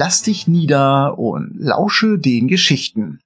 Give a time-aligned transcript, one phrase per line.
[0.00, 3.18] Lass dich nieder und lausche den Geschichten.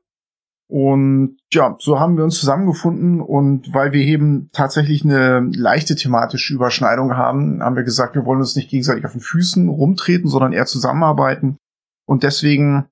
[0.69, 6.53] Und ja, so haben wir uns zusammengefunden und weil wir eben tatsächlich eine leichte thematische
[6.53, 10.51] Überschneidung haben, haben wir gesagt, wir wollen uns nicht gegenseitig auf den Füßen rumtreten, sondern
[10.51, 11.57] eher zusammenarbeiten.
[12.05, 12.87] Und deswegen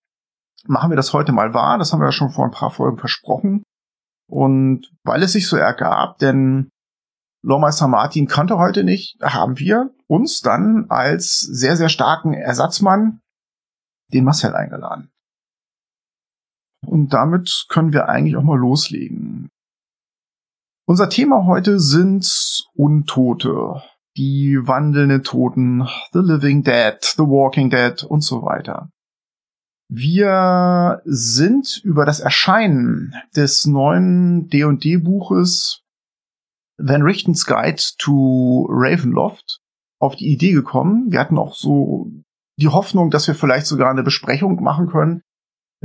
[0.68, 1.78] machen wir das heute mal wahr.
[1.78, 3.63] Das haben wir ja schon vor ein paar Folgen versprochen.
[4.31, 6.69] Und weil es sich so ergab, denn
[7.44, 13.19] Lormeister Martin kannte heute nicht, haben wir uns dann als sehr, sehr starken Ersatzmann
[14.13, 15.12] den Marcel eingeladen.
[16.95, 19.50] Und damit können wir eigentlich auch mal loslegen.
[20.88, 23.83] Unser Thema heute sind Untote,
[24.16, 28.91] die wandelnden Toten, The Living Dead, The Walking Dead und so weiter.
[29.89, 35.81] Wir sind über das Erscheinen des neuen D&D Buches
[36.77, 39.59] Van Richten's Guide to Ravenloft
[40.00, 41.12] auf die Idee gekommen.
[41.12, 42.09] Wir hatten auch so
[42.57, 45.23] die Hoffnung, dass wir vielleicht sogar eine Besprechung machen können.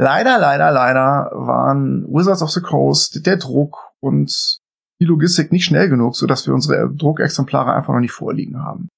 [0.00, 4.58] Leider, leider, leider waren Wizards of the Coast, der Druck und
[4.98, 8.88] die Logistik nicht schnell genug, sodass wir unsere Druckexemplare einfach noch nicht vorliegen haben.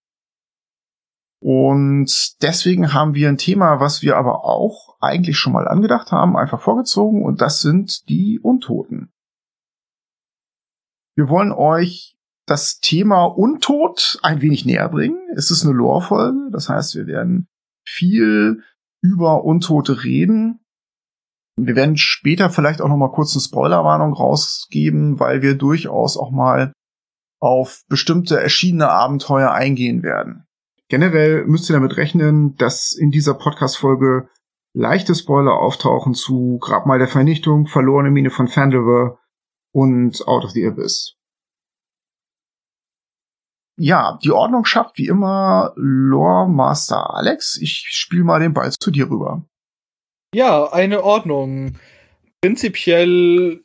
[1.43, 6.37] Und deswegen haben wir ein Thema, was wir aber auch eigentlich schon mal angedacht haben,
[6.37, 9.11] einfach vorgezogen, und das sind die Untoten.
[11.17, 12.15] Wir wollen euch
[12.47, 15.19] das Thema Untot ein wenig näher bringen.
[15.35, 17.49] Es ist eine Lore-Folge, das heißt, wir werden
[17.85, 18.63] viel
[19.03, 20.61] über Untote reden.
[21.67, 26.31] Wir werden später vielleicht auch noch mal kurz eine Spoilerwarnung rausgeben, weil wir durchaus auch
[26.31, 26.73] mal
[27.41, 30.47] auf bestimmte erschienene Abenteuer eingehen werden.
[30.89, 34.29] Generell müsst ihr damit rechnen, dass in dieser Podcast-Folge
[34.75, 39.19] leichte Spoiler auftauchen zu Grabmal der Vernichtung, Verlorene Mine von Fandelver
[39.73, 41.17] und Out of the Abyss.
[43.79, 47.59] Ja, die Ordnung schafft wie immer Lore Master Alex.
[47.61, 49.47] Ich spiele mal den Ball zu dir rüber.
[50.35, 51.77] Ja, eine Ordnung.
[52.41, 53.61] Prinzipiell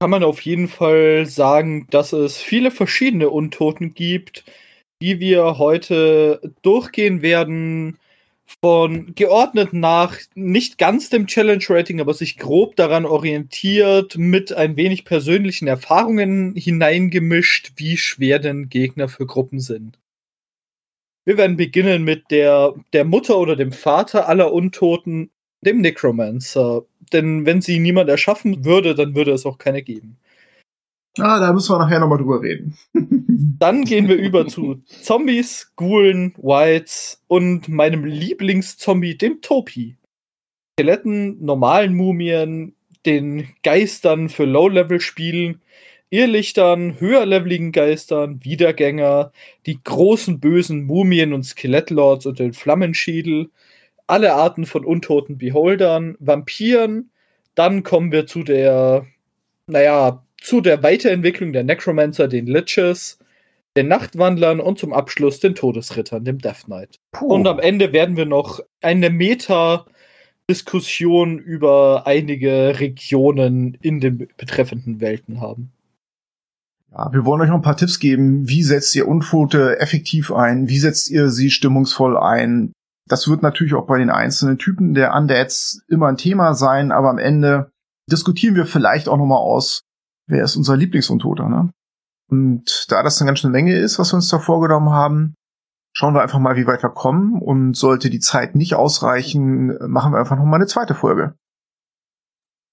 [0.00, 4.44] kann man auf jeden Fall sagen, dass es viele verschiedene Untoten gibt,
[5.00, 7.98] die wir heute durchgehen werden.
[8.62, 14.76] Von geordnet nach nicht ganz dem Challenge Rating, aber sich grob daran orientiert, mit ein
[14.76, 19.98] wenig persönlichen Erfahrungen hineingemischt, wie schwer denn Gegner für Gruppen sind.
[21.24, 25.30] Wir werden beginnen mit der, der Mutter oder dem Vater aller Untoten,
[25.64, 26.84] dem Necromancer.
[27.12, 30.18] Denn wenn sie niemand erschaffen würde, dann würde es auch keine geben.
[31.18, 32.76] Ah, da müssen wir nachher nochmal drüber reden.
[33.60, 39.96] Dann gehen wir über zu Zombies, Ghoulen, Whites und meinem Lieblingszombie, dem Topi.
[40.76, 42.74] Skeletten, normalen Mumien,
[43.06, 45.60] den Geistern für Low-Level-Spielen,
[46.10, 49.32] Irrlichtern, höherleveligen Geistern, Wiedergänger,
[49.66, 53.50] die großen bösen Mumien und Skelettlords und den Flammenschädel,
[54.06, 57.10] alle Arten von untoten Beholdern, Vampiren,
[57.54, 59.06] dann kommen wir zu der,
[59.66, 63.18] naja, zu der Weiterentwicklung der Necromancer, den Liches,
[63.76, 67.00] den Nachtwandlern und zum Abschluss den Todesrittern, dem Death Knight.
[67.12, 67.26] Puh.
[67.26, 75.40] Und am Ende werden wir noch eine Meta-Diskussion über einige Regionen in den betreffenden Welten
[75.40, 75.72] haben.
[76.92, 78.48] Ja, wir wollen euch noch ein paar Tipps geben.
[78.48, 80.68] Wie setzt ihr Unfote effektiv ein?
[80.68, 82.72] Wie setzt ihr sie stimmungsvoll ein?
[83.06, 87.10] Das wird natürlich auch bei den einzelnen Typen der Undeads immer ein Thema sein, aber
[87.10, 87.70] am Ende
[88.10, 89.82] diskutieren wir vielleicht auch noch mal aus,
[90.26, 91.70] wer ist unser Lieblingsuntoter, ne?
[92.30, 95.34] Und da das eine ganz schöne Menge ist, was wir uns da vorgenommen haben,
[95.94, 97.40] schauen wir einfach mal, wie weit wir kommen.
[97.40, 101.36] Und sollte die Zeit nicht ausreichen, machen wir einfach noch mal eine zweite Folge.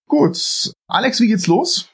[0.08, 0.74] Gut.
[0.88, 1.90] Alex, wie geht's los?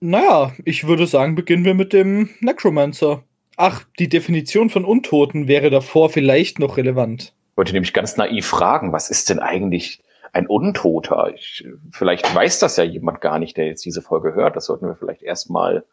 [0.00, 3.24] Naja, ich würde sagen, beginnen wir mit dem Necromancer.
[3.56, 7.34] Ach, die Definition von Untoten wäre davor vielleicht noch relevant.
[7.52, 10.02] Ich wollte nämlich ganz naiv fragen, was ist denn eigentlich
[10.32, 11.32] ein Untoter?
[11.34, 14.56] Ich, vielleicht weiß das ja jemand gar nicht, der jetzt diese Folge hört.
[14.56, 15.84] Das sollten wir vielleicht erstmal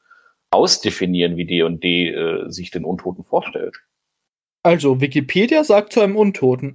[0.51, 3.75] ausdefinieren, wie D&D äh, sich den Untoten vorstellt.
[4.63, 6.74] Also, Wikipedia sagt zu einem Untoten,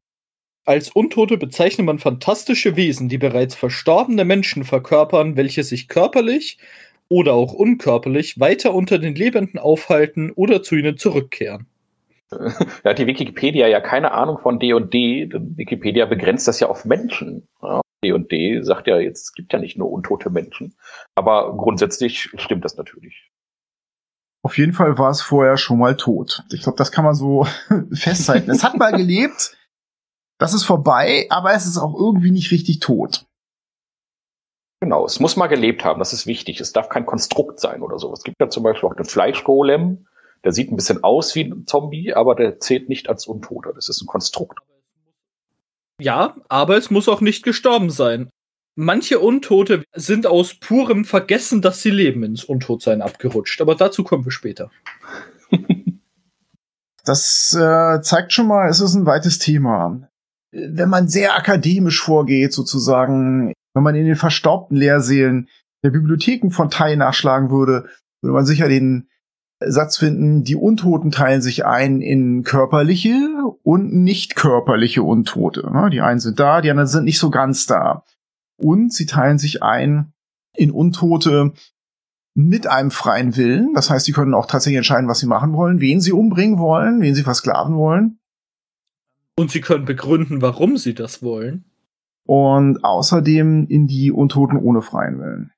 [0.64, 6.58] als Untote bezeichnet man fantastische Wesen, die bereits verstorbene Menschen verkörpern, welche sich körperlich,
[7.12, 11.66] oder auch unkörperlich weiter unter den Lebenden aufhalten oder zu ihnen zurückkehren.
[12.82, 15.28] Da hat die Wikipedia ja keine Ahnung von D&D.
[15.30, 17.46] Wikipedia begrenzt das ja auf Menschen.
[18.02, 20.74] D&D sagt ja jetzt, es gibt ja nicht nur untote Menschen.
[21.14, 23.30] Aber grundsätzlich stimmt das natürlich.
[24.42, 26.42] Auf jeden Fall war es vorher schon mal tot.
[26.50, 27.46] Ich glaube, das kann man so
[27.92, 28.50] festhalten.
[28.50, 29.56] es hat mal gelebt,
[30.38, 33.26] das ist vorbei, aber es ist auch irgendwie nicht richtig tot.
[34.82, 36.60] Genau, es muss mal gelebt haben, das ist wichtig.
[36.60, 38.12] Es darf kein Konstrukt sein oder so.
[38.12, 40.08] Es gibt ja zum Beispiel auch den Fleischgolem,
[40.42, 43.72] der sieht ein bisschen aus wie ein Zombie, aber der zählt nicht als Untoter.
[43.72, 44.58] Das ist ein Konstrukt.
[46.00, 48.28] Ja, aber es muss auch nicht gestorben sein.
[48.74, 53.60] Manche Untote sind aus purem Vergessen, dass sie leben, ins Untotsein abgerutscht.
[53.60, 54.72] Aber dazu kommen wir später.
[57.04, 60.08] Das äh, zeigt schon mal, es ist ein weites Thema.
[60.52, 65.48] Wenn man sehr akademisch vorgeht, sozusagen, wenn man in den verstaubten Lehrsälen
[65.82, 67.86] der Bibliotheken von Tai nachschlagen würde,
[68.20, 69.08] würde man sicher den
[69.64, 73.16] Satz finden, die Untoten teilen sich ein in körperliche
[73.62, 75.70] und nicht körperliche Untote.
[75.92, 78.04] Die einen sind da, die anderen sind nicht so ganz da.
[78.56, 80.12] Und sie teilen sich ein
[80.54, 81.52] in Untote
[82.34, 83.74] mit einem freien Willen.
[83.74, 87.00] Das heißt, sie können auch tatsächlich entscheiden, was sie machen wollen, wen sie umbringen wollen,
[87.00, 88.18] wen sie versklaven wollen.
[89.36, 91.71] Und sie können begründen, warum sie das wollen
[92.26, 95.52] und außerdem in die Untoten ohne freien Willen.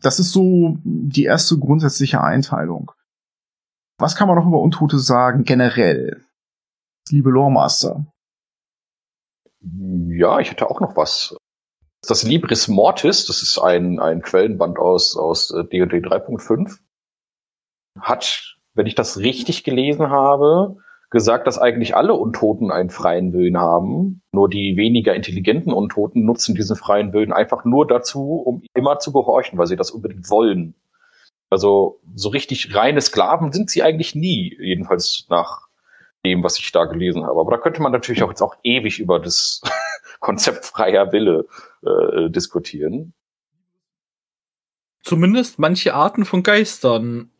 [0.00, 2.92] Das ist so die erste grundsätzliche Einteilung.
[3.98, 6.24] Was kann man noch über Untote sagen, generell?
[7.10, 8.06] Liebe Loremaster.
[9.60, 11.36] Ja, ich hätte auch noch was.
[12.06, 16.78] Das Libris Mortis, das ist ein, ein Quellenband aus, aus D&D 3.5,
[17.98, 20.76] hat, wenn ich das richtig gelesen habe,
[21.14, 24.20] gesagt, dass eigentlich alle Untoten einen freien Willen haben.
[24.32, 29.12] Nur die weniger intelligenten Untoten nutzen diesen freien Willen einfach nur dazu, um immer zu
[29.12, 30.74] gehorchen, weil sie das unbedingt wollen.
[31.50, 35.68] Also so richtig reine Sklaven sind sie eigentlich nie, jedenfalls nach
[36.24, 37.38] dem, was ich da gelesen habe.
[37.40, 39.62] Aber da könnte man natürlich auch jetzt auch ewig über das
[40.20, 41.46] Konzept freier Wille
[41.82, 43.14] äh, diskutieren.
[45.04, 47.30] Zumindest manche Arten von Geistern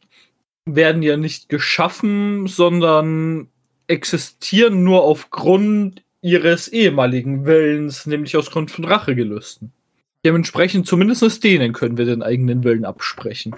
[0.65, 3.49] werden ja nicht geschaffen, sondern
[3.87, 9.73] existieren nur aufgrund ihres ehemaligen Willens, nämlich aus Grund von Rachegelüsten.
[10.25, 13.55] Dementsprechend zumindest denen können wir den eigenen Willen absprechen.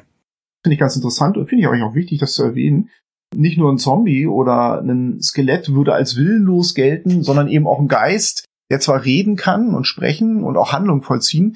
[0.65, 2.91] Finde ich ganz interessant und finde ich auch wichtig, das zu erwähnen.
[3.35, 7.89] Nicht nur ein Zombie oder ein Skelett würde als willenlos gelten, sondern eben auch ein
[7.89, 11.55] Geist, der zwar reden kann und sprechen und auch Handlung vollziehen,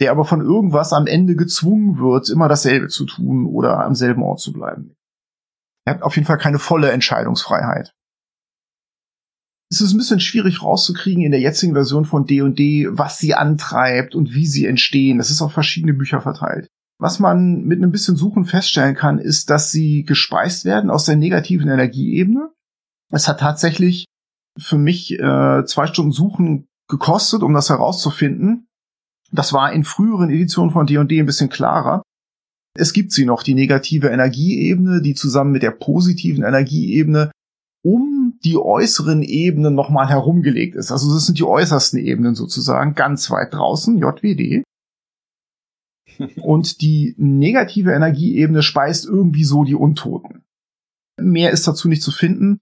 [0.00, 4.22] der aber von irgendwas am Ende gezwungen wird, immer dasselbe zu tun oder am selben
[4.22, 4.94] Ort zu bleiben.
[5.84, 7.92] Er hat auf jeden Fall keine volle Entscheidungsfreiheit
[9.72, 14.14] ist es ein bisschen schwierig rauszukriegen in der jetzigen Version von D&D, was sie antreibt
[14.14, 15.16] und wie sie entstehen.
[15.16, 16.68] Das ist auf verschiedene Bücher verteilt.
[16.98, 21.16] Was man mit einem bisschen Suchen feststellen kann, ist, dass sie gespeist werden aus der
[21.16, 22.50] negativen Energieebene.
[23.10, 24.04] Es hat tatsächlich
[24.58, 28.66] für mich äh, zwei Stunden Suchen gekostet, um das herauszufinden.
[29.30, 32.02] Das war in früheren Editionen von D&D ein bisschen klarer.
[32.76, 37.30] Es gibt sie noch, die negative Energieebene, die zusammen mit der positiven Energieebene
[37.82, 38.11] um
[38.44, 40.90] die äußeren Ebenen nochmal herumgelegt ist.
[40.90, 44.64] Also das sind die äußersten Ebenen sozusagen, ganz weit draußen, JWD.
[46.42, 50.42] Und die negative Energieebene speist irgendwie so die Untoten.
[51.20, 52.58] Mehr ist dazu nicht zu finden.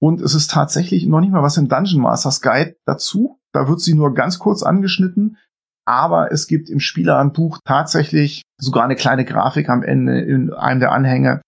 [0.00, 3.38] Und es ist tatsächlich noch nicht mal was im Dungeon Masters Guide dazu.
[3.52, 5.36] Da wird sie nur ganz kurz angeschnitten.
[5.84, 10.92] aber es gibt im Spielerhandbuch tatsächlich sogar eine kleine Grafik am Ende in einem der
[10.92, 11.42] Anhänge,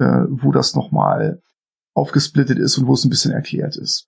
[0.00, 1.40] äh, wo das nochmal
[1.96, 4.06] aufgesplittet ist und wo es ein bisschen erklärt ist.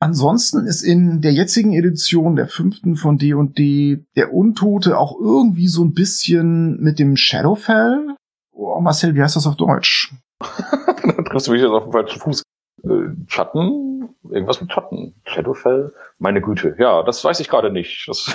[0.00, 5.84] Ansonsten ist in der jetzigen Edition der fünften von D&D der Untote auch irgendwie so
[5.84, 8.16] ein bisschen mit dem Shadowfell.
[8.50, 10.12] Oh, Marcel, wie heißt das auf Deutsch?
[10.40, 12.42] da triffst du mich jetzt auf den falschen Fuß.
[12.82, 12.88] Äh,
[13.28, 14.08] Schatten?
[14.28, 15.14] Irgendwas mit Schatten.
[15.24, 15.94] Shadowfell?
[16.18, 16.74] Meine Güte.
[16.80, 18.08] Ja, das weiß ich gerade nicht.
[18.08, 18.34] Das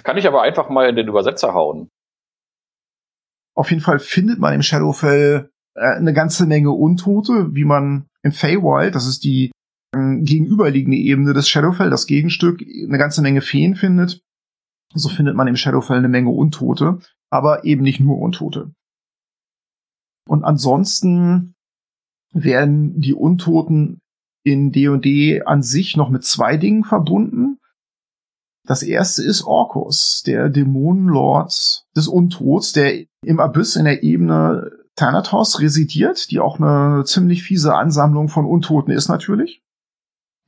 [0.04, 1.90] kann ich aber einfach mal in den Übersetzer hauen.
[3.54, 8.94] Auf jeden Fall findet man im Shadowfell eine ganze Menge Untote, wie man im Feywild,
[8.94, 9.52] das ist die
[9.94, 14.22] ähm, gegenüberliegende Ebene des Shadowfell, das Gegenstück, eine ganze Menge Feen findet.
[14.94, 16.98] So findet man im Shadowfell eine Menge Untote,
[17.30, 18.72] aber eben nicht nur Untote.
[20.28, 21.54] Und ansonsten
[22.32, 24.00] werden die Untoten
[24.44, 27.58] in D&D an sich noch mit zwei Dingen verbunden.
[28.64, 35.60] Das erste ist Orkus, der Dämonenlord des Untots, der im Abyss in der Ebene Thanatos
[35.60, 39.62] residiert, die auch eine ziemlich fiese Ansammlung von Untoten ist natürlich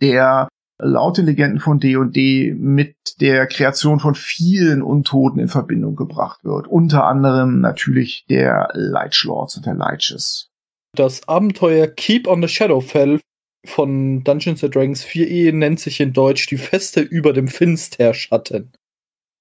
[0.00, 0.48] der
[0.78, 6.66] laut den Legenden von D&D mit der Kreation von vielen Untoten in Verbindung gebracht wird.
[6.66, 10.50] Unter anderem natürlich der Lords und der Liches.
[10.96, 13.20] Das Abenteuer Keep on the Shadowfell
[13.64, 18.72] von Dungeons Dragons 4e nennt sich in Deutsch die Feste über dem Finsterschatten.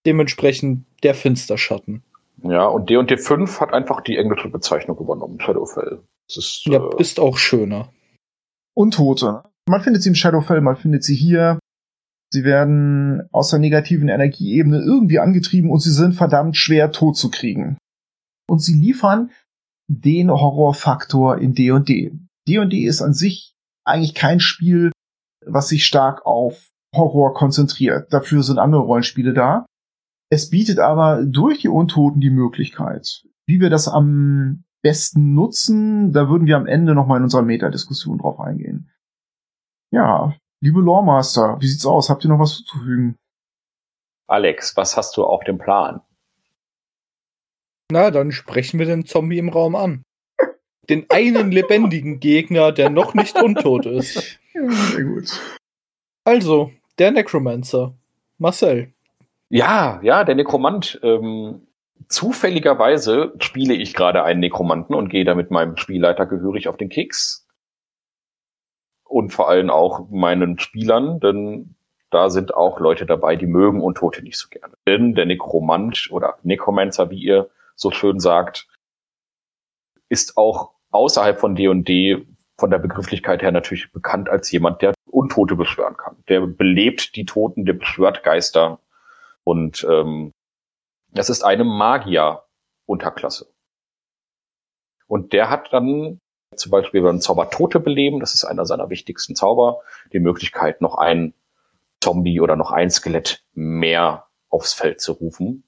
[0.06, 2.04] Dementsprechend der Finsterschatten.
[2.44, 6.04] Ja, und D&D 5 hat einfach die englische Bezeichnung übernommen, Shadowfell.
[6.28, 7.90] Das ist, ja, äh, ist auch schöner.
[8.76, 9.44] Untote.
[9.68, 11.60] Man findet sie im Shadowfell, man findet sie hier.
[12.34, 17.30] Sie werden aus der negativen Energieebene irgendwie angetrieben und sie sind verdammt schwer tot zu
[17.30, 17.78] kriegen.
[18.50, 19.32] Und sie liefern
[19.88, 22.18] den Horrorfaktor in D&D.
[22.48, 23.54] D&D ist an sich
[23.86, 24.92] eigentlich kein Spiel,
[25.46, 28.12] was sich stark auf Horror konzentriert.
[28.12, 29.66] Dafür sind andere Rollenspiele da.
[30.34, 36.28] Es bietet aber durch die Untoten die Möglichkeit, wie wir das am besten nutzen, da
[36.28, 38.90] würden wir am Ende nochmal in unserer Metadiskussion drauf eingehen.
[39.92, 42.10] Ja, liebe Loremaster, wie sieht's aus?
[42.10, 43.16] Habt ihr noch was zuzufügen?
[44.26, 46.02] Alex, was hast du auf dem Plan?
[47.92, 50.02] Na, dann sprechen wir den Zombie im Raum an.
[50.90, 54.40] Den einen lebendigen Gegner, der noch nicht untot ist.
[54.56, 55.60] Ja, sehr gut.
[56.26, 57.96] Also, der Necromancer.
[58.40, 58.94] Marcel.
[59.54, 61.00] Ja, ja, der Nekromant.
[61.04, 61.68] Ähm,
[62.08, 66.90] zufälligerweise spiele ich gerade einen Nekromanten und gehe da mit meinem Spielleiter gehörig auf den
[66.90, 67.48] Keks
[69.04, 71.76] und vor allem auch meinen Spielern, denn
[72.10, 74.74] da sind auch Leute dabei, die mögen Untote nicht so gerne.
[74.88, 78.68] Denn der Nekromant oder Necromancer, wie ihr so schön sagt,
[80.10, 82.26] ist auch außerhalb von D&D
[82.58, 86.16] von der Begrifflichkeit her natürlich bekannt als jemand, der Untote beschwören kann.
[86.28, 88.80] Der belebt die Toten, der beschwört Geister
[89.44, 90.32] und ähm,
[91.12, 93.48] das ist eine Magier-Unterklasse.
[95.08, 96.20] Und der hat dann
[96.56, 99.82] zum Beispiel beim Zauber Tote beleben, das ist einer seiner wichtigsten Zauber,
[100.12, 101.34] die Möglichkeit, noch ein
[102.02, 105.64] Zombie oder noch ein Skelett mehr aufs Feld zu rufen.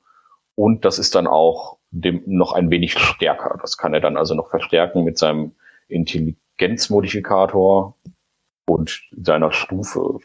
[0.56, 3.58] Und das ist dann auch dem noch ein wenig stärker.
[3.62, 5.56] Das kann er dann also noch verstärken mit seinem
[5.88, 7.96] Intelligenzmodifikator
[8.68, 10.20] und seiner Stufe.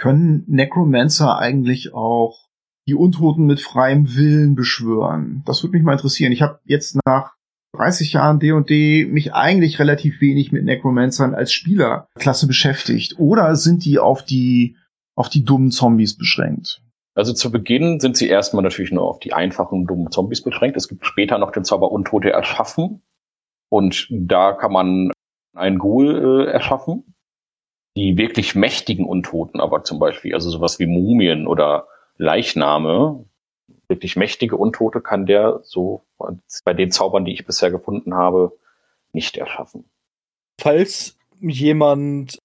[0.00, 2.48] Können Necromancer eigentlich auch
[2.88, 5.42] die Untoten mit freiem Willen beschwören?
[5.44, 6.32] Das würde mich mal interessieren.
[6.32, 7.34] Ich habe jetzt nach
[7.76, 13.18] 30 Jahren D&D mich eigentlich relativ wenig mit Necromancern als Spielerklasse beschäftigt.
[13.18, 14.76] Oder sind die auf die,
[15.16, 16.80] auf die dummen Zombies beschränkt?
[17.14, 20.78] Also zu Beginn sind sie erstmal natürlich nur auf die einfachen, dummen Zombies beschränkt.
[20.78, 23.02] Es gibt später noch den Zauber Untote erschaffen.
[23.68, 25.12] Und da kann man
[25.54, 27.14] einen Ghoul äh, erschaffen.
[28.00, 33.26] Die wirklich mächtigen Untoten aber zum Beispiel, also sowas wie Mumien oder Leichname,
[33.88, 36.02] wirklich mächtige Untote kann der so
[36.64, 38.56] bei den Zaubern, die ich bisher gefunden habe,
[39.12, 39.84] nicht erschaffen.
[40.58, 42.38] Falls jemand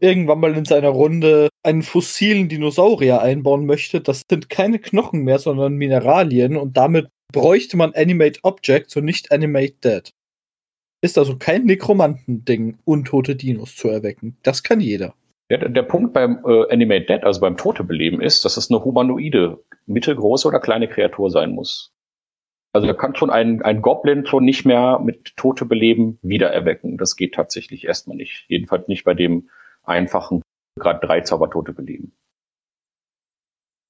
[0.00, 5.38] irgendwann mal in seiner Runde einen fossilen Dinosaurier einbauen möchte, das sind keine Knochen mehr,
[5.38, 10.10] sondern Mineralien und damit bräuchte man Animate Objects und nicht Animate Dead.
[11.02, 14.36] Ist also kein Nekromantending, untote Dinos zu erwecken.
[14.42, 15.14] Das kann jeder.
[15.50, 18.84] Der, der Punkt beim äh, Animate Dead, also beim Tote beleben, ist, dass es eine
[18.84, 21.92] humanoide, mittelgroße oder kleine Kreatur sein muss.
[22.72, 26.98] Also da kann schon ein, ein Goblin schon nicht mehr mit Tote beleben wiedererwecken.
[26.98, 28.44] Das geht tatsächlich erstmal nicht.
[28.48, 29.48] Jedenfalls nicht bei dem
[29.82, 30.42] einfachen,
[30.78, 32.12] gerade drei Zaubertote beleben.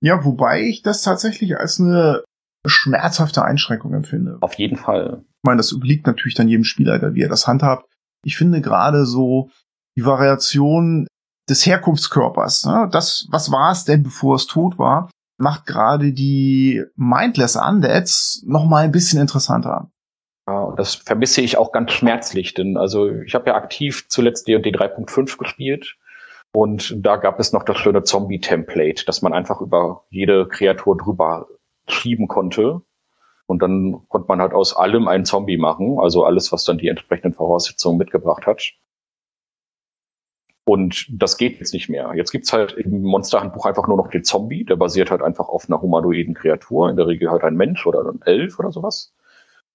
[0.00, 2.22] Ja, wobei ich das tatsächlich als eine
[2.68, 4.38] schmerzhafte Einschränkung empfinde.
[4.40, 5.24] Auf jeden Fall.
[5.28, 7.86] Ich meine, das obliegt natürlich dann jedem Spielleiter, wie er das handhabt.
[8.24, 9.50] Ich finde gerade so
[9.96, 11.06] die Variation
[11.48, 12.66] des Herkunftskörpers.
[12.66, 12.88] Ne?
[12.90, 18.64] Das, was war es denn, bevor es tot war, macht gerade die Mindless Undeads noch
[18.64, 19.90] mal ein bisschen interessanter.
[20.48, 24.46] Ja, und das vermisse ich auch ganz schmerzlich, denn also ich habe ja aktiv zuletzt
[24.46, 25.96] D&D 3.5 gespielt
[26.54, 31.48] und da gab es noch das schöne Zombie-Template, dass man einfach über jede Kreatur drüber
[31.88, 32.82] schieben konnte.
[33.46, 36.88] Und dann konnte man halt aus allem einen Zombie machen, also alles, was dann die
[36.88, 38.72] entsprechenden Voraussetzungen mitgebracht hat.
[40.64, 42.12] Und das geht jetzt nicht mehr.
[42.16, 45.68] Jetzt gibt's halt im Monsterhandbuch einfach nur noch den Zombie, der basiert halt einfach auf
[45.68, 49.14] einer humanoiden Kreatur, in der Regel halt ein Mensch oder ein Elf oder sowas.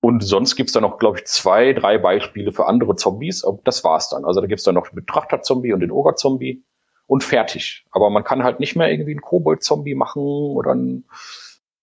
[0.01, 3.45] Und sonst gibt's da noch, glaube ich, zwei, drei Beispiele für andere Zombies.
[3.63, 4.25] Das war's dann.
[4.25, 6.65] Also da gibt's dann noch den Betrachter-Zombie und den Ogre-Zombie
[7.07, 7.85] und fertig.
[7.91, 11.05] Aber man kann halt nicht mehr irgendwie einen Kobold-Zombie machen oder einen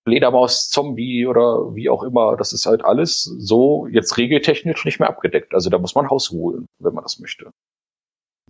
[0.09, 2.37] Fledermaus-Zombie oder wie auch immer.
[2.37, 5.55] Das ist halt alles so jetzt regeltechnisch nicht mehr abgedeckt.
[5.55, 7.51] Also da muss man Haus holen, wenn man das möchte.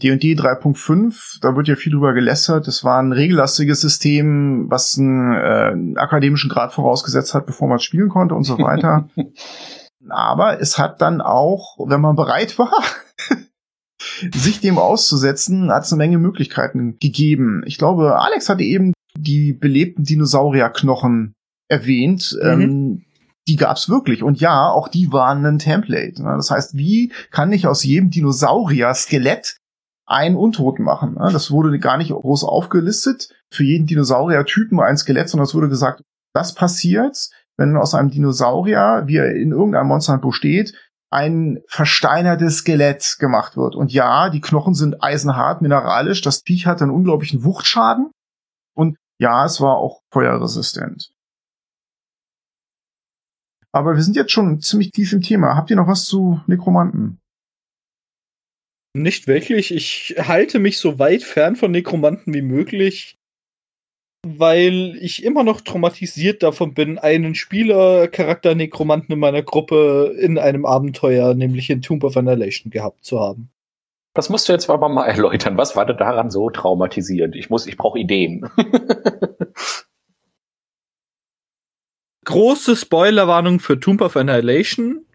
[0.01, 2.69] D&D 3.5, da wird ja viel drüber gelästert.
[2.69, 7.81] Das war ein regellastiges System, was einen, äh, einen akademischen Grad vorausgesetzt hat, bevor man
[7.81, 9.09] spielen konnte und so weiter.
[10.09, 12.81] Aber es hat dann auch, wenn man bereit war,
[14.33, 17.63] sich dem auszusetzen, hat es eine Menge Möglichkeiten gegeben.
[17.67, 21.35] Ich glaube, Alex hatte eben die belebten Dinosaurierknochen
[21.69, 22.37] erwähnt.
[22.43, 22.61] Mhm.
[22.61, 23.05] Ähm,
[23.47, 24.23] die gab's wirklich.
[24.23, 26.23] Und ja, auch die waren ein Template.
[26.23, 26.35] Ne?
[26.37, 29.57] Das heißt, wie kann ich aus jedem Dinosaurier-Skelett
[30.09, 31.15] einen Untoten machen.
[31.15, 31.31] Ne?
[31.33, 33.29] Das wurde gar nicht groß aufgelistet.
[33.51, 36.03] Für jeden Dinosaurier-Typen ein Skelett, sondern es wurde gesagt,
[36.35, 40.75] das passiert, wenn aus einem Dinosaurier, wie er in irgendeinem Monsterhandbuch steht,
[41.11, 43.75] ein versteinertes Skelett gemacht wird.
[43.75, 46.21] Und ja, die Knochen sind eisenhart, mineralisch.
[46.23, 48.11] Das Viech hat einen unglaublichen Wuchtschaden.
[48.75, 51.11] Und ja, es war auch feuerresistent.
[53.79, 55.55] Aber wir sind jetzt schon ziemlich tief im Thema.
[55.55, 57.21] Habt ihr noch was zu Nekromanten?
[58.93, 59.73] Nicht wirklich.
[59.73, 63.15] Ich halte mich so weit fern von Nekromanten wie möglich,
[64.27, 70.67] weil ich immer noch traumatisiert davon bin, einen Spielercharakter Nekromanten in meiner Gruppe in einem
[70.67, 73.49] Abenteuer, nämlich in Tomb of Annihilation, gehabt zu haben.
[74.13, 75.57] Das musst du jetzt aber mal erläutern.
[75.57, 77.37] Was war denn daran so traumatisierend?
[77.37, 78.51] Ich muss, ich brauche Ideen.
[82.29, 85.07] Große Spoilerwarnung für Tomb of Annihilation.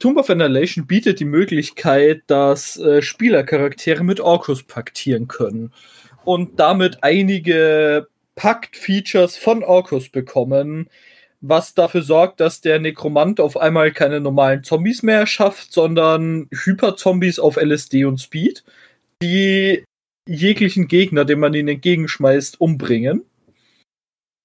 [0.00, 5.72] Tomb of Annihilation bietet die Möglichkeit, dass äh, Spielercharaktere mit Orkus paktieren können
[6.24, 10.90] und damit einige Pakt-Features von Orkus bekommen,
[11.40, 17.38] was dafür sorgt, dass der Nekromant auf einmal keine normalen Zombies mehr erschafft, sondern Hyper-Zombies
[17.38, 18.64] auf LSD und Speed,
[19.22, 19.84] die
[20.26, 23.24] jeglichen Gegner, den man ihnen entgegenschmeißt, umbringen.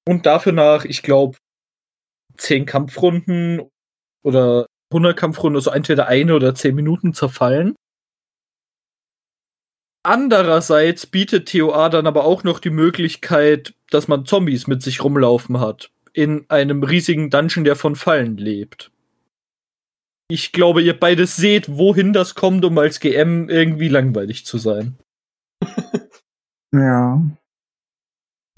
[0.08, 1.38] Und dafür nach, ich glaube,
[2.38, 3.70] zehn Kampfrunden
[4.24, 7.76] oder 100 Kampfrunden, also entweder eine oder zehn Minuten zerfallen.
[10.04, 15.60] Andererseits bietet TOA dann aber auch noch die Möglichkeit, dass man Zombies mit sich rumlaufen
[15.60, 15.92] hat.
[16.14, 18.92] In einem riesigen Dungeon, der von Fallen lebt.
[20.28, 24.98] Ich glaube, ihr beide seht, wohin das kommt, um als GM irgendwie langweilig zu sein.
[26.74, 27.22] ja.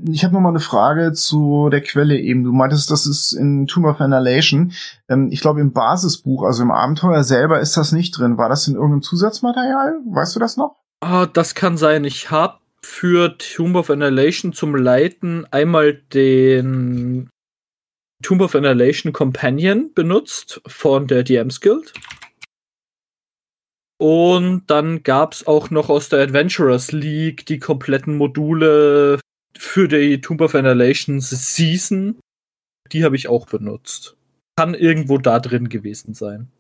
[0.05, 2.43] Ich habe noch mal eine Frage zu der Quelle eben.
[2.43, 4.73] Du meintest, das ist in Tomb of Annihilation.
[5.07, 8.37] Ähm, ich glaube, im Basisbuch, also im Abenteuer selber, ist das nicht drin.
[8.37, 9.99] War das in irgendeinem Zusatzmaterial?
[10.05, 10.75] Weißt du das noch?
[10.99, 12.03] Ah, das kann sein.
[12.03, 17.29] Ich habe für Tomb of Annihilation zum Leiten einmal den
[18.21, 21.93] Tomb of Annihilation Companion benutzt von der DMs Guild.
[23.99, 29.19] Und dann gab es auch noch aus der Adventurers League die kompletten Module
[29.57, 32.19] für die Tomb of Annihilation Season.
[32.91, 34.17] Die habe ich auch benutzt.
[34.57, 36.51] Kann irgendwo da drin gewesen sein.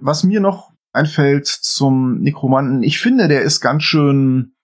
[0.00, 4.54] Was mir noch einfällt zum Nekromanten, ich finde, der ist ganz schön,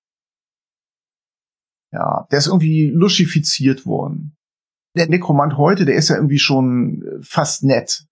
[1.93, 4.35] ja, der ist irgendwie luschifiziert worden.
[4.97, 8.07] Der Nekromant heute, der ist ja irgendwie schon fast nett.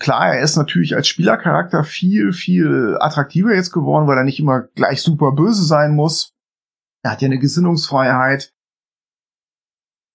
[0.00, 4.62] Klar, er ist natürlich als Spielercharakter viel, viel attraktiver jetzt geworden, weil er nicht immer
[4.74, 6.32] gleich super böse sein muss.
[7.02, 8.52] Er hat ja eine Gesinnungsfreiheit.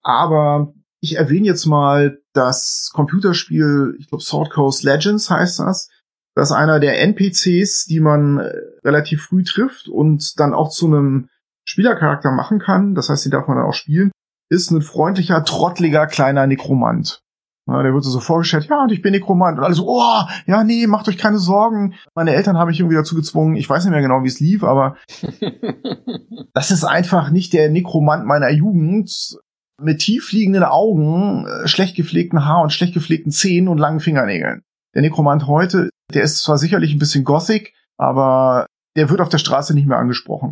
[0.04, 5.89] Aber ich erwähne jetzt mal das Computerspiel, ich glaube Sword Coast Legends heißt das.
[6.36, 8.52] Das ist einer der NPCs, die man äh,
[8.84, 11.30] relativ früh trifft und dann auch zu einem
[11.65, 12.96] Spielercharakter machen kann.
[12.96, 14.12] Das heißt, die darf man dann auch spielen.
[14.50, 17.19] Ist ein freundlicher, trottliger, kleiner Nekromant.
[17.65, 19.58] Ja, der wird so vorgestellt, ja, und ich bin Nekromant.
[19.58, 21.95] Und alle so, oh, ja, nee, macht euch keine Sorgen.
[22.13, 23.56] Meine Eltern habe ich irgendwie dazu gezwungen.
[23.56, 24.97] Ich weiß nicht mehr genau, wie es lief, aber
[26.54, 29.38] das ist einfach nicht der Nekromant meiner Jugend
[29.82, 34.62] mit tiefliegenden Augen, äh, schlecht gepflegten Haar und schlecht gepflegten Zähnen und langen Fingernägeln.
[34.93, 39.38] Der Nekromant heute, der ist zwar sicherlich ein bisschen gothic, aber der wird auf der
[39.38, 40.52] Straße nicht mehr angesprochen.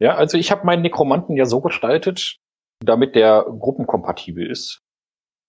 [0.00, 2.36] Ja, also ich habe meinen Nekromanten ja so gestaltet,
[2.84, 4.80] damit der gruppenkompatibel ist.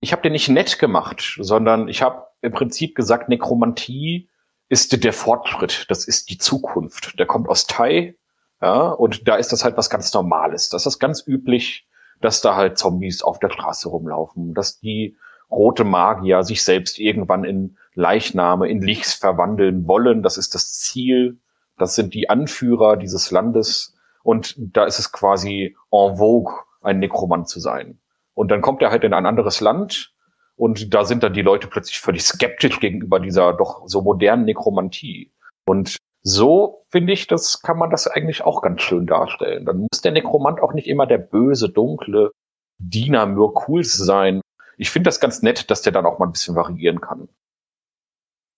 [0.05, 4.29] Ich habe den nicht nett gemacht, sondern ich habe im Prinzip gesagt, Nekromantie
[4.69, 7.17] ist der Fortschritt, das ist die Zukunft.
[7.17, 8.15] Der kommt aus Thai,
[8.61, 10.69] ja, und da ist das halt was ganz Normales.
[10.69, 11.87] Das ist ganz üblich,
[12.21, 15.17] dass da halt Zombies auf der Straße rumlaufen, dass die
[15.49, 20.21] rote Magier sich selbst irgendwann in Leichname, in Lichs verwandeln wollen.
[20.21, 21.39] Das ist das Ziel.
[21.79, 23.95] Das sind die Anführer dieses Landes.
[24.21, 27.97] Und da ist es quasi en vogue, ein Nekromant zu sein.
[28.35, 30.13] Und dann kommt er halt in ein anderes Land
[30.57, 35.31] und da sind dann die Leute plötzlich völlig skeptisch gegenüber dieser doch so modernen Nekromantie.
[35.65, 39.65] Und so finde ich, das kann man das eigentlich auch ganz schön darstellen.
[39.65, 42.31] Dann muss der Nekromant auch nicht immer der böse, dunkle
[42.77, 44.41] Diener Myrkuls sein.
[44.77, 47.29] Ich finde das ganz nett, dass der dann auch mal ein bisschen variieren kann.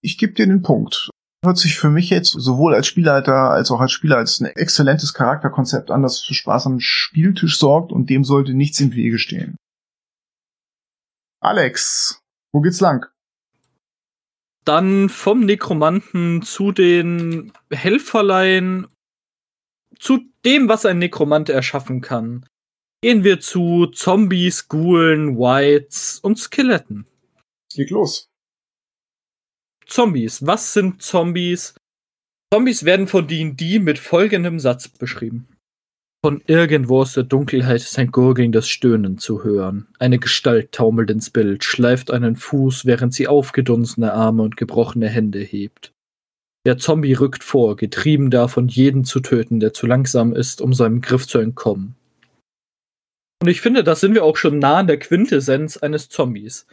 [0.01, 1.09] Ich gebe dir den Punkt.
[1.43, 5.13] Hört sich für mich jetzt sowohl als Spielleiter als auch als Spieler als ein exzellentes
[5.13, 9.55] Charakterkonzept an, das für Spaß am Spieltisch sorgt und dem sollte nichts im Wege stehen.
[11.39, 12.21] Alex,
[12.52, 13.06] wo geht's lang?
[14.65, 18.88] Dann vom Nekromanten zu den Helferlein,
[20.00, 22.45] zu dem, was ein Nekromant erschaffen kann.
[23.02, 27.06] Gehen wir zu Zombies, Ghoulen, Whites und Skeletten.
[27.76, 28.30] Leg los.
[29.86, 30.45] Zombies.
[30.45, 31.76] Was sind Zombies?
[32.52, 35.56] Zombies werden von D&D mit folgendem Satz beschrieben.
[36.27, 39.87] Von irgendwo aus der Dunkelheit ist ein gurgelndes Stöhnen zu hören.
[39.97, 45.39] Eine Gestalt taumelt ins Bild, schleift einen Fuß, während sie aufgedunsene Arme und gebrochene Hände
[45.39, 45.93] hebt.
[46.65, 50.99] Der Zombie rückt vor, getrieben davon, jeden zu töten, der zu langsam ist, um seinem
[50.99, 51.95] Griff zu entkommen.
[53.41, 56.67] Und ich finde, da sind wir auch schon nah an der Quintessenz eines Zombies.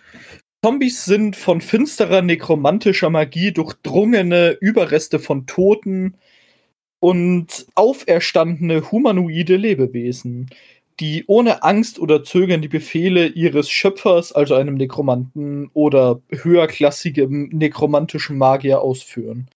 [0.65, 6.17] Zombies sind von finsterer nekromantischer Magie durchdrungene Überreste von Toten,
[7.01, 10.51] und auferstandene humanoide Lebewesen,
[11.01, 18.39] die ohne Angst oder Zögern die Befehle ihres Schöpfers, also einem Nekromanten oder höherklassigem nekromantischen
[18.39, 19.49] Magier ausführen.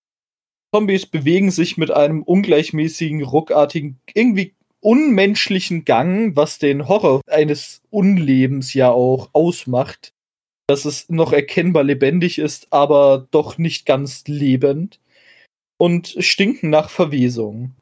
[0.75, 8.75] Zombies bewegen sich mit einem ungleichmäßigen, ruckartigen, irgendwie unmenschlichen Gang, was den Horror eines Unlebens
[8.75, 10.13] ja auch ausmacht,
[10.67, 15.01] dass es noch erkennbar lebendig ist, aber doch nicht ganz lebend
[15.79, 17.73] und stinken nach Verwesung.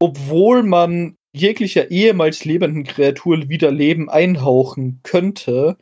[0.00, 5.78] Obwohl man jeglicher ehemals lebenden Kreatur wieder Leben einhauchen könnte,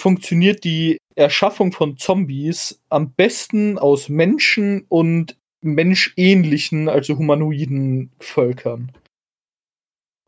[0.00, 8.92] funktioniert die Erschaffung von Zombies am besten aus Menschen und menschähnlichen, also humanoiden Völkern.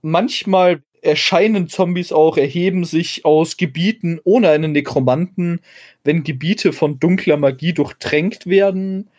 [0.00, 5.60] Manchmal erscheinen Zombies auch, erheben sich aus Gebieten ohne einen Nekromanten,
[6.02, 9.10] wenn Gebiete von dunkler Magie durchtränkt werden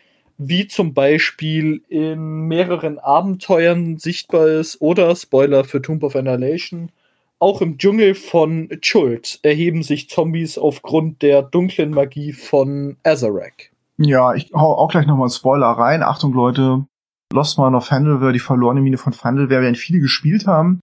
[0.42, 6.90] wie zum Beispiel in mehreren Abenteuern sichtbar ist oder Spoiler für Tomb of Annihilation.
[7.38, 13.70] Auch im Dschungel von Chult erheben sich Zombies aufgrund der dunklen Magie von Azarek.
[13.98, 16.02] Ja, ich hau auch gleich nochmal Spoiler rein.
[16.02, 16.86] Achtung Leute,
[17.34, 20.80] Lost Man of Fandelware, die verlorene Mine von Fandelware, werden viele gespielt haben.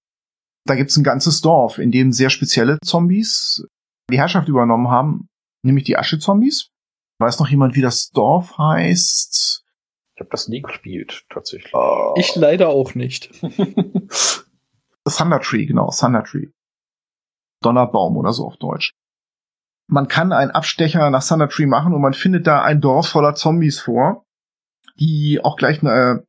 [0.67, 3.65] Da gibt's ein ganzes Dorf, in dem sehr spezielle Zombies
[4.11, 5.27] die Herrschaft übernommen haben,
[5.65, 6.69] nämlich die Asche-Zombies.
[7.19, 9.63] Weiß noch jemand, wie das Dorf heißt?
[10.15, 11.73] Ich habe das nie gespielt, tatsächlich.
[11.73, 13.31] Uh, ich leider auch nicht.
[15.07, 16.47] Thunder Tree, genau, Thunder Tree.
[17.61, 18.93] Donnerbaum oder so auf Deutsch.
[19.89, 23.35] Man kann einen Abstecher nach Thunder Tree machen und man findet da ein Dorf voller
[23.35, 24.25] Zombies vor,
[24.99, 26.23] die auch gleich eine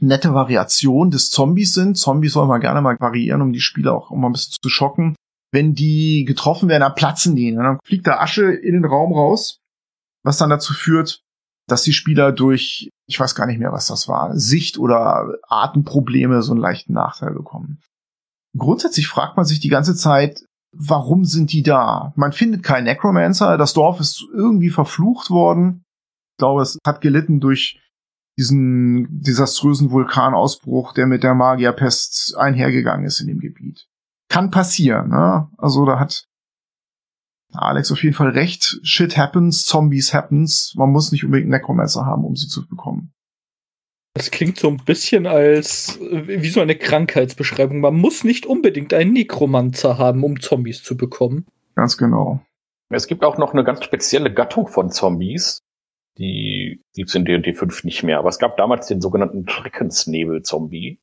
[0.00, 1.96] nette Variation des Zombies sind.
[1.96, 5.16] Zombies soll man gerne mal variieren, um die Spieler auch immer ein bisschen zu schocken.
[5.52, 7.54] Wenn die getroffen werden, dann platzen die.
[7.54, 9.59] Dann fliegt da Asche in den Raum raus
[10.22, 11.22] was dann dazu führt,
[11.68, 16.42] dass die Spieler durch, ich weiß gar nicht mehr, was das war, Sicht- oder Atemprobleme
[16.42, 17.80] so einen leichten Nachteil bekommen.
[18.56, 20.44] Grundsätzlich fragt man sich die ganze Zeit,
[20.76, 22.12] warum sind die da?
[22.16, 25.84] Man findet keinen Necromancer, das Dorf ist irgendwie verflucht worden.
[26.32, 27.80] Ich glaube, es hat gelitten durch
[28.38, 33.86] diesen desaströsen Vulkanausbruch, der mit der Magierpest einhergegangen ist in dem Gebiet.
[34.28, 35.48] Kann passieren, ne?
[35.58, 36.24] Also da hat
[37.52, 38.80] Alex auf jeden Fall recht.
[38.82, 40.74] Shit happens, Zombies happens.
[40.76, 43.12] Man muss nicht unbedingt Necromancer haben, um sie zu bekommen.
[44.14, 47.80] Das klingt so ein bisschen als wie so eine Krankheitsbeschreibung.
[47.80, 51.46] Man muss nicht unbedingt einen Nekromancer haben, um Zombies zu bekommen.
[51.76, 52.40] Ganz genau.
[52.88, 55.60] Es gibt auch noch eine ganz spezielle Gattung von Zombies.
[56.18, 58.18] Die gibt's in D&D 5 nicht mehr.
[58.18, 60.98] Aber es gab damals den sogenannten Schreckensnebel-Zombie.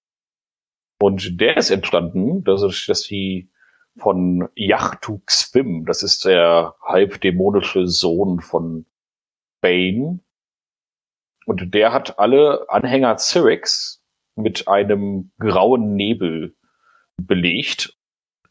[0.99, 3.49] Und der ist entstanden, dass, dass die
[3.97, 5.85] von Yachtu Xwim.
[5.85, 8.85] Das ist der halbdämonische Sohn von
[9.61, 10.19] Bane.
[11.45, 14.01] Und der hat alle Anhänger Cyrix
[14.35, 16.55] mit einem grauen Nebel
[17.17, 17.97] belegt.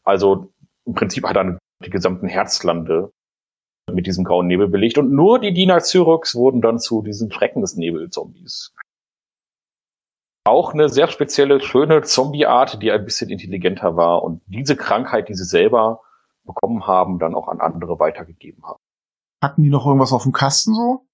[0.03, 0.53] Also
[0.85, 3.11] im Prinzip hat er die gesamten Herzlande
[3.91, 4.97] mit diesem grauen Nebel belegt.
[4.97, 8.73] Und nur die Diener Cyrix wurden dann zu diesen Schrecken des Nebelzombies.
[10.47, 15.33] Auch eine sehr spezielle, schöne Zombie-Art, die ein bisschen intelligenter war und diese Krankheit, die
[15.33, 15.99] sie selber
[16.45, 18.79] bekommen haben, dann auch an andere weitergegeben haben.
[19.43, 21.05] Hatten die noch irgendwas auf dem Kasten so?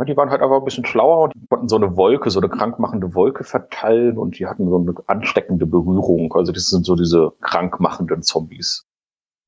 [0.00, 2.40] Ja, die waren halt einfach ein bisschen schlauer und die konnten so eine Wolke, so
[2.40, 6.34] eine krankmachende Wolke verteilen und die hatten so eine ansteckende Berührung.
[6.34, 8.84] Also das sind so diese krankmachenden Zombies.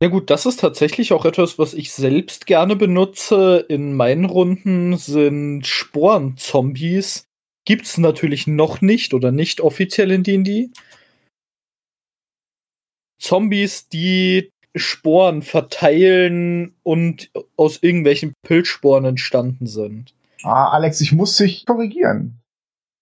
[0.00, 3.64] Ja gut, das ist tatsächlich auch etwas, was ich selbst gerne benutze.
[3.68, 7.26] In meinen Runden sind Sporen-Zombies.
[7.66, 10.70] Gibt's natürlich noch nicht oder nicht offiziell in D&D.
[13.20, 20.14] Zombies, die Sporen verteilen und aus irgendwelchen Pilzsporen entstanden sind.
[20.42, 22.40] Ah, Alex, ich muss dich korrigieren.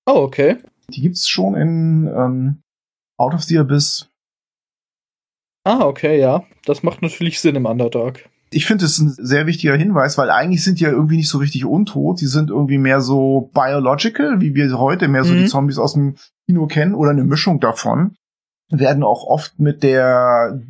[0.06, 0.58] Oh, okay.
[0.88, 2.62] Die gibt's schon in ähm,
[3.18, 4.08] Out of the Abyss.
[5.64, 6.46] Ah, okay, ja.
[6.64, 8.30] Das macht natürlich Sinn im Underdark.
[8.54, 11.38] Ich finde es ein sehr wichtiger Hinweis, weil eigentlich sind die ja irgendwie nicht so
[11.38, 12.20] richtig untot.
[12.20, 15.38] Die sind irgendwie mehr so biological, wie wir heute mehr so mhm.
[15.38, 18.14] die Zombies aus dem Kino kennen oder eine Mischung davon.
[18.70, 20.60] Werden auch oft mit der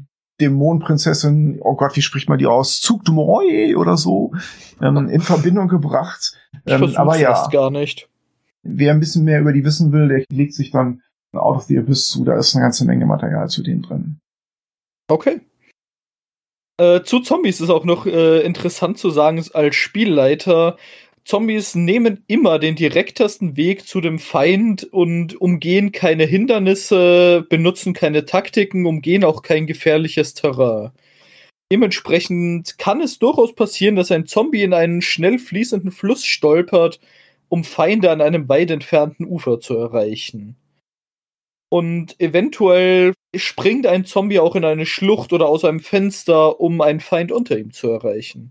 [0.41, 2.81] Dämonenprinzessin, oh Gott, wie spricht man die aus?
[2.81, 4.33] Zug du Moi oder so,
[4.81, 6.37] ähm, in Verbindung gebracht.
[6.67, 8.09] Ähm, aber ja, gar nicht.
[8.63, 11.79] Wer ein bisschen mehr über die wissen will, der legt sich dann Out of the
[11.79, 12.25] Abyss zu.
[12.25, 14.21] Da ist eine ganze Menge Material zu denen drin.
[15.09, 15.41] Okay.
[16.77, 20.77] Äh, zu Zombies ist auch noch äh, interessant zu sagen, als Spielleiter,
[21.25, 28.27] Zombies nehmen immer den direktesten Weg zu dem Feind und umgehen keine Hindernisse, benutzen keine
[28.27, 30.91] Taktiken, umgehen auch kein gefährliches Terrain.
[31.73, 37.01] Dementsprechend kann es durchaus passieren, dass ein Zombie in einen schnell fließenden Fluss stolpert,
[37.49, 40.57] um Feinde an einem weit entfernten Ufer zu erreichen.
[41.71, 47.01] Und eventuell springt ein Zombie auch in eine Schlucht oder aus einem Fenster, um einen
[47.01, 48.51] Feind unter ihm zu erreichen.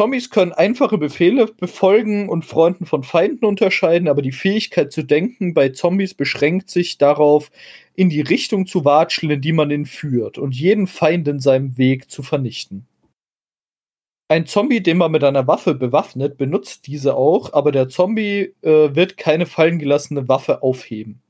[0.00, 5.54] Zombies können einfache Befehle befolgen und Freunden von Feinden unterscheiden, aber die Fähigkeit zu denken
[5.54, 7.50] bei Zombies beschränkt sich darauf,
[7.96, 11.76] in die Richtung zu watscheln, in die man ihn führt und jeden Feind in seinem
[11.78, 12.86] Weg zu vernichten.
[14.30, 18.94] Ein Zombie, den man mit einer Waffe bewaffnet, benutzt diese auch, aber der Zombie äh,
[18.94, 21.22] wird keine fallen gelassene Waffe aufheben.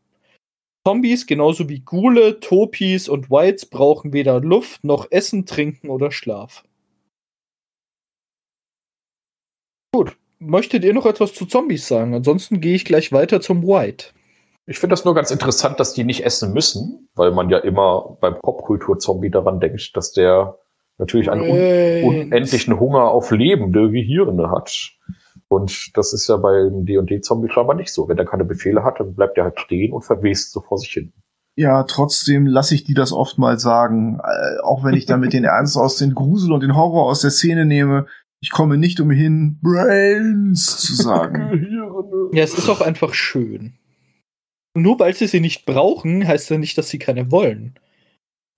[0.89, 6.65] Zombies, genauso wie Ghule, Topis und Whites, brauchen weder Luft noch Essen, Trinken oder Schlaf.
[9.93, 10.17] Gut.
[10.39, 12.15] Möchtet ihr noch etwas zu Zombies sagen?
[12.15, 14.15] Ansonsten gehe ich gleich weiter zum White.
[14.65, 18.17] Ich finde das nur ganz interessant, dass die nicht essen müssen, weil man ja immer
[18.23, 20.57] beim Popkultur-Zombie daran denkt, dass der
[20.97, 24.93] natürlich einen un unendlichen Hunger auf lebende Gehirne hat.
[25.49, 28.09] Und das ist ja beim D&D-Zombie scheinbar nicht so.
[28.09, 30.91] Wenn er keine Befehle hat, dann bleibt er halt stehen und verwest so vor sich
[30.91, 31.13] hin.
[31.57, 34.21] Ja, trotzdem lasse ich die das oft mal sagen.
[34.23, 37.31] Äh, auch wenn ich damit den Ernst aus den Grusel und den Horror aus der
[37.31, 38.07] Szene nehme,
[38.41, 42.31] ich komme nicht umhin, Brains zu sagen.
[42.33, 43.75] ja, es ist auch einfach schön.
[44.75, 47.75] Nur weil sie sie nicht brauchen, heißt ja nicht, dass sie keine wollen.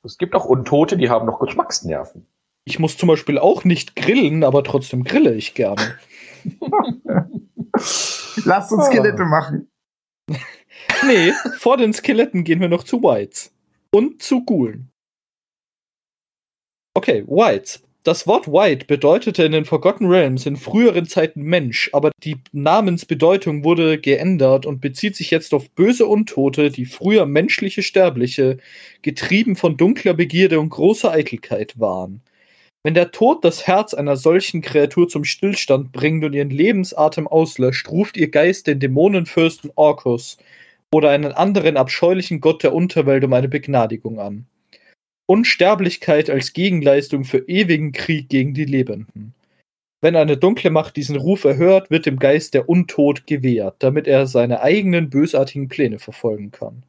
[0.05, 2.27] Es gibt auch Untote, die haben noch Geschmacksnerven.
[2.65, 5.81] Ich muss zum Beispiel auch nicht grillen, aber trotzdem grille ich gerne.
[8.45, 9.71] Lasst uns Skelette machen.
[11.07, 13.53] nee, vor den Skeletten gehen wir noch zu Whites.
[13.93, 14.91] Und zu Ghoulen.
[16.95, 17.83] Okay, Whites.
[18.03, 23.63] Das Wort White bedeutete in den Forgotten Realms in früheren Zeiten Mensch, aber die Namensbedeutung
[23.63, 28.57] wurde geändert und bezieht sich jetzt auf böse Untote, die früher menschliche Sterbliche,
[29.03, 32.23] getrieben von dunkler Begierde und großer Eitelkeit waren.
[32.83, 37.91] Wenn der Tod das Herz einer solchen Kreatur zum Stillstand bringt und ihren Lebensatem auslöscht,
[37.91, 40.39] ruft ihr Geist den Dämonenfürsten Orkus
[40.93, 44.47] oder einen anderen abscheulichen Gott der Unterwelt um eine Begnadigung an.
[45.27, 49.35] Unsterblichkeit als Gegenleistung für ewigen Krieg gegen die Lebenden.
[50.01, 54.27] Wenn eine dunkle Macht diesen Ruf erhört, wird dem Geist der Untod gewährt, damit er
[54.27, 56.83] seine eigenen bösartigen Pläne verfolgen kann.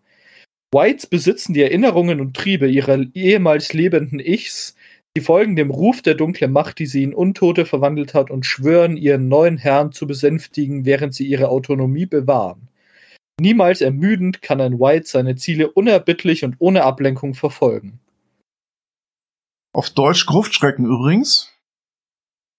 [0.73, 4.77] Whites besitzen die Erinnerungen und Triebe ihrer ehemals lebenden Ichs,
[5.15, 8.97] sie folgen dem Ruf der dunklen Macht, die sie in Untote verwandelt hat, und schwören,
[8.97, 12.69] ihren neuen Herrn zu besänftigen, während sie ihre Autonomie bewahren.
[13.39, 18.00] Niemals ermüdend kann ein White seine Ziele unerbittlich und ohne Ablenkung verfolgen.
[19.74, 21.50] Auf Deutsch Gruftschrecken übrigens.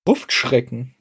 [0.07, 0.95] Gruftschrecken.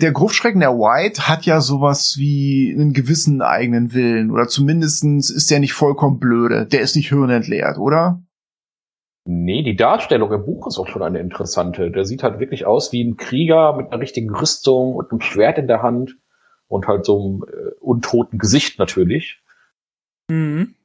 [0.00, 4.30] Der Gruftschrecken der White hat ja sowas wie einen gewissen eigenen Willen.
[4.30, 6.66] Oder zumindestens ist der nicht vollkommen blöde.
[6.66, 8.22] Der ist nicht hirnentleert, oder?
[9.24, 11.90] Nee, die Darstellung im Buch ist auch schon eine interessante.
[11.90, 15.58] Der sieht halt wirklich aus wie ein Krieger mit einer richtigen Rüstung und einem Schwert
[15.58, 16.16] in der Hand.
[16.68, 19.42] und halt so einem äh, untoten Gesicht natürlich.
[20.30, 20.76] Mhm.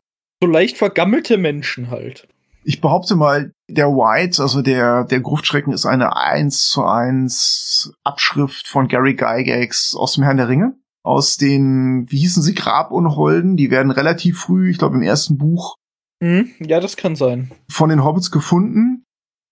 [0.42, 2.28] So leicht vergammelte Menschen halt.
[2.64, 8.68] Ich behaupte mal, der White, also der, der Gruftschrecken, ist eine 1 zu 1 Abschrift
[8.68, 10.74] von Gary Gygax aus dem Herrn der Ringe.
[11.04, 13.56] Aus den, wie hießen sie, Grabunholden.
[13.56, 15.78] Die werden relativ früh, ich glaube im ersten Buch.
[16.26, 16.50] Mhm.
[16.60, 17.52] Ja, das kann sein.
[17.70, 19.04] Von den Hobbits gefunden.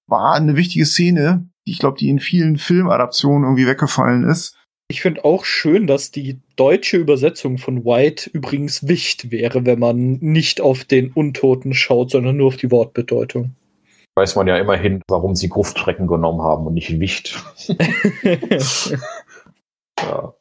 [0.08, 4.58] War eine wichtige Szene, die ich glaube, die in vielen Filmadaptionen irgendwie weggefallen ist.
[4.90, 10.18] Ich finde auch schön, dass die deutsche Übersetzung von White übrigens Wicht wäre, wenn man
[10.20, 13.56] nicht auf den Untoten schaut, sondern nur auf die Wortbedeutung.
[14.16, 17.42] Weiß man ja immerhin, warum sie Gruftschrecken genommen haben und nicht Wicht.
[20.00, 20.34] ja.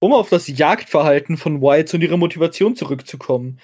[0.00, 3.60] Um auf das Jagdverhalten von Whites und ihre Motivation zurückzukommen.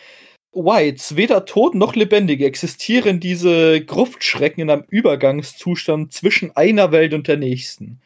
[0.56, 7.28] Whites, weder tot noch lebendig, existieren diese Gruftschrecken in einem Übergangszustand zwischen einer Welt und
[7.28, 8.00] der nächsten.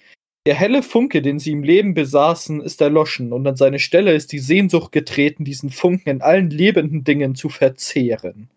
[0.47, 4.33] Der helle Funke, den sie im Leben besaßen, ist erloschen, und an seine Stelle ist
[4.33, 8.49] die Sehnsucht getreten, diesen Funken in allen lebenden Dingen zu verzehren.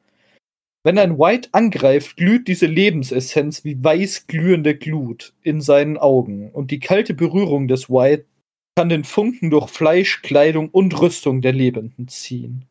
[0.83, 6.71] Wenn ein White angreift, glüht diese Lebensessenz wie weiß glühende Glut in seinen Augen, und
[6.71, 8.25] die kalte Berührung des White
[8.75, 12.65] kann den Funken durch Fleisch, Kleidung und Rüstung der Lebenden ziehen.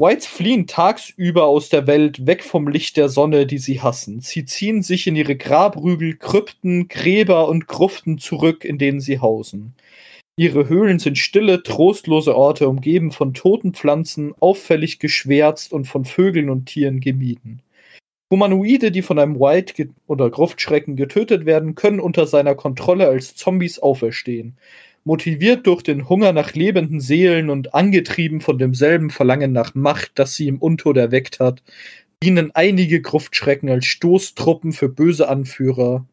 [0.00, 4.20] Whites fliehen tagsüber aus der Welt, weg vom Licht der Sonne, die sie hassen.
[4.20, 9.74] Sie ziehen sich in ihre Grabrügel, Krypten, Gräber und Gruften zurück, in denen sie hausen.
[10.36, 16.48] Ihre Höhlen sind stille, trostlose Orte, umgeben von toten Pflanzen, auffällig geschwärzt und von Vögeln
[16.48, 17.60] und Tieren gemieden.
[18.30, 23.80] Humanoide, die von einem White oder Gruftschrecken getötet werden, können unter seiner Kontrolle als Zombies
[23.80, 24.58] auferstehen.
[25.08, 30.34] Motiviert durch den Hunger nach lebenden Seelen und angetrieben von demselben Verlangen nach Macht, das
[30.34, 31.62] sie im Untod erweckt hat,
[32.22, 36.04] dienen einige Gruftschrecken als Stoßtruppen für böse Anführer.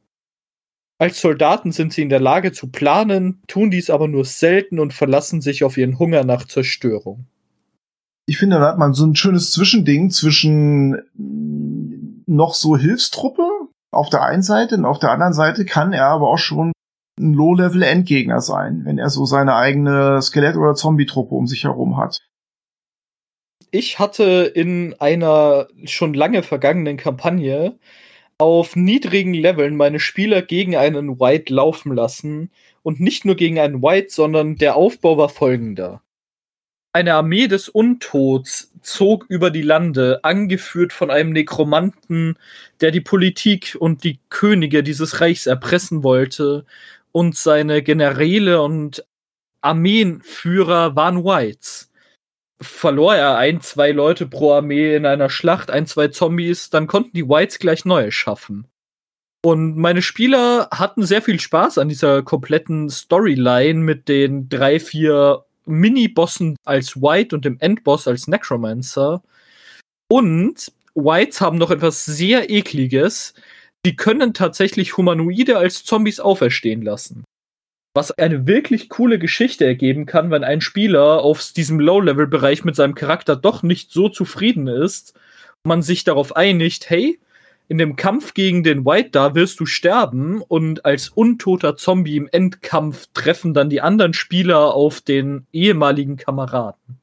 [0.97, 4.93] Als Soldaten sind sie in der Lage zu planen, tun dies aber nur selten und
[4.93, 7.25] verlassen sich auf ihren Hunger nach Zerstörung.
[8.27, 11.01] Ich finde, da hat man so ein schönes Zwischending zwischen
[12.27, 13.45] noch so Hilfstruppe
[13.91, 16.71] auf der einen Seite und auf der anderen Seite kann er aber auch schon
[17.19, 22.21] ein Low-Level-Endgegner sein, wenn er so seine eigene Skelett- oder Zombie-Truppe um sich herum hat.
[23.71, 27.77] Ich hatte in einer schon lange vergangenen Kampagne
[28.37, 32.51] auf niedrigen Leveln meine Spieler gegen einen White laufen lassen.
[32.83, 36.01] Und nicht nur gegen einen White, sondern der Aufbau war folgender.
[36.93, 42.37] Eine Armee des Untods zog über die Lande, angeführt von einem Nekromanten,
[42.79, 46.65] der die Politik und die Könige dieses Reichs erpressen wollte
[47.15, 49.05] und seine Generäle und
[49.61, 51.89] Armeenführer waren Whites.
[52.59, 57.13] Verlor er ein, zwei Leute pro Armee in einer Schlacht, ein, zwei Zombies, dann konnten
[57.13, 58.67] die Whites gleich neue schaffen.
[59.45, 65.45] Und meine Spieler hatten sehr viel Spaß an dieser kompletten Storyline mit den drei, vier
[65.65, 69.23] Mini-Bossen als White und dem Endboss als Necromancer.
[70.09, 73.33] Und Whites haben noch etwas sehr ekliges
[73.85, 77.23] die können tatsächlich Humanoide als Zombies auferstehen lassen.
[77.93, 82.95] Was eine wirklich coole Geschichte ergeben kann, wenn ein Spieler auf diesem Low-Level-Bereich mit seinem
[82.95, 85.17] Charakter doch nicht so zufrieden ist
[85.65, 87.19] man sich darauf einigt, hey,
[87.67, 92.29] in dem Kampf gegen den White da wirst du sterben und als untoter Zombie im
[92.31, 96.99] Endkampf treffen dann die anderen Spieler auf den ehemaligen Kameraden.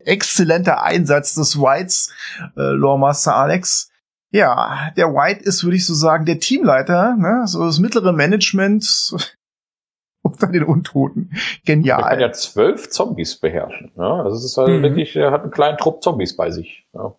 [0.00, 2.12] Exzellenter Einsatz des Whites,
[2.56, 3.90] äh, Loremaster Alex.
[4.34, 7.46] Ja, der White ist, würde ich so sagen, der Teamleiter, ne?
[7.46, 8.84] so das mittlere Management
[10.22, 11.30] unter den Untoten.
[11.64, 12.00] Genial.
[12.00, 13.92] Er kann ja zwölf Zombies beherrschen.
[13.94, 14.04] Ne?
[14.04, 14.82] Also es ist halt mhm.
[14.82, 16.84] wirklich, er hat einen kleinen Trupp Zombies bei sich.
[16.92, 17.14] Ja.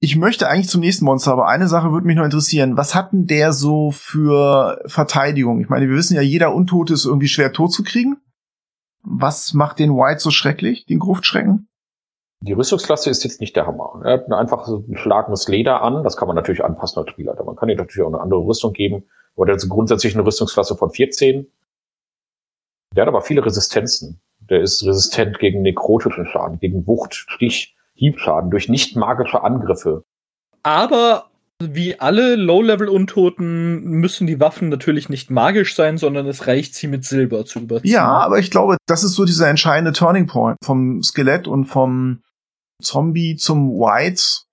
[0.00, 2.78] Ich möchte eigentlich zum nächsten Monster, aber eine Sache würde mich noch interessieren.
[2.78, 5.60] Was hat denn der so für Verteidigung?
[5.60, 8.16] Ich meine, wir wissen ja, jeder Untote ist irgendwie schwer tot zu kriegen.
[9.02, 11.68] Was macht den White so schrecklich, den Gruftschrecken?
[12.42, 14.00] Die Rüstungsklasse ist jetzt nicht der Hammer.
[14.04, 16.02] Er hat einfach so ein schlagendes Leder an.
[16.02, 17.44] Das kann man natürlich anpassen als Spielleiter.
[17.44, 19.04] Man kann ihm natürlich auch eine andere Rüstung geben.
[19.36, 21.46] Aber der hat grundsätzlich eine Rüstungsklasse von 14.
[22.96, 24.20] Der hat aber viele Resistenzen.
[24.40, 30.02] Der ist resistent gegen nekrotischen Schaden, gegen Wucht, Stich, Hiebschaden durch nicht magische Angriffe.
[30.64, 31.26] Aber
[31.60, 37.04] wie alle Low-Level-Untoten müssen die Waffen natürlich nicht magisch sein, sondern es reicht, sie mit
[37.04, 37.92] Silber zu überziehen.
[37.92, 42.22] Ja, aber ich glaube, das ist so dieser entscheidende Turning Point vom Skelett und vom
[42.82, 44.44] Zombie zum White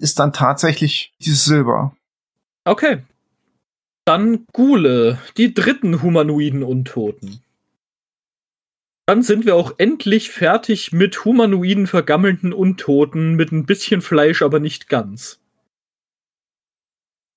[0.00, 1.96] ist dann tatsächlich dieses Silber.
[2.64, 3.02] Okay.
[4.04, 7.42] Dann Gule, die dritten humanoiden Untoten.
[9.06, 14.60] Dann sind wir auch endlich fertig mit humanoiden vergammelten Untoten mit ein bisschen Fleisch, aber
[14.60, 15.40] nicht ganz.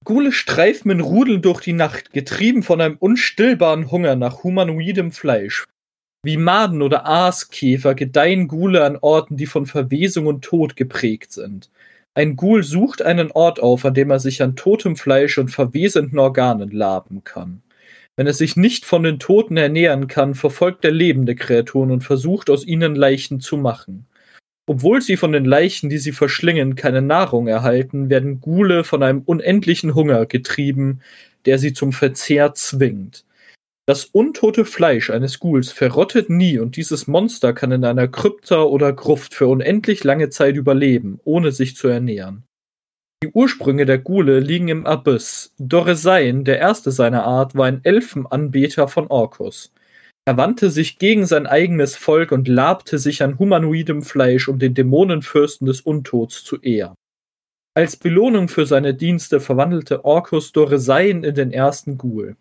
[0.04, 5.66] Gule streifen in Rudeln durch die Nacht, getrieben von einem unstillbaren Hunger nach humanoidem Fleisch.
[6.24, 11.72] Wie Maden oder Aaskäfer gedeihen Gule an Orten, die von Verwesung und Tod geprägt sind.
[12.13, 16.19] Ein Ghoul sucht einen Ort auf, an dem er sich an totem Fleisch und verwesenden
[16.19, 17.63] Organen laben kann.
[18.15, 22.51] Wenn er sich nicht von den Toten ernähren kann, verfolgt er lebende Kreaturen und versucht
[22.51, 24.05] aus ihnen Leichen zu machen.
[24.67, 29.22] Obwohl sie von den Leichen, die sie verschlingen, keine Nahrung erhalten, werden Gule von einem
[29.22, 31.01] unendlichen Hunger getrieben,
[31.45, 33.26] der sie zum Verzehr zwingt.
[33.88, 38.93] Das untote Fleisch eines Ghouls verrottet nie und dieses Monster kann in einer Krypta oder
[38.93, 42.43] Gruft für unendlich lange Zeit überleben, ohne sich zu ernähren.
[43.23, 45.53] Die Ursprünge der Ghule liegen im Abyss.
[45.59, 49.71] Doresein, der erste seiner Art, war ein Elfenanbeter von Orkus.
[50.25, 54.73] Er wandte sich gegen sein eigenes Volk und labte sich an humanoidem Fleisch, um den
[54.73, 56.95] Dämonenfürsten des Untods zu ehren.
[57.75, 62.36] Als Belohnung für seine Dienste verwandelte Orkus Doresein in den ersten Ghoul.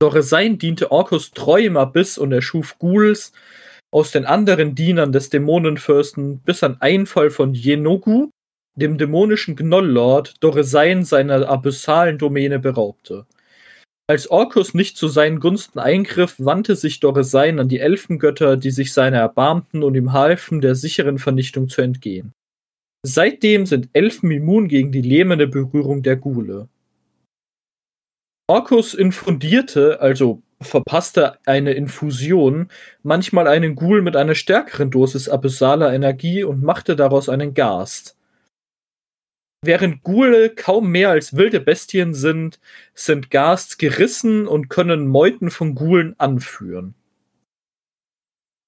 [0.00, 3.32] Doresein diente Orkus treu im Abyss und erschuf Ghouls
[3.92, 8.30] aus den anderen Dienern des Dämonenfürsten bis an Einfall von Yenogu,
[8.76, 13.26] dem dämonischen Gnolllord, Doresein seiner abyssalen Domäne beraubte.
[14.08, 18.92] Als Orkus nicht zu seinen Gunsten eingriff, wandte sich Doresein an die Elfengötter, die sich
[18.92, 22.32] seiner erbarmten und ihm halfen, der sicheren Vernichtung zu entgehen.
[23.06, 26.68] Seitdem sind Elfen immun gegen die lähmende Berührung der Ghule.
[28.50, 32.66] Orkus infundierte, also verpasste eine Infusion,
[33.04, 38.16] manchmal einen Ghoul mit einer stärkeren Dosis abyssaler Energie und machte daraus einen Gast.
[39.64, 42.58] Während Ghule kaum mehr als wilde Bestien sind,
[42.92, 46.96] sind Ghasts gerissen und können Meuten von Ghoulen anführen.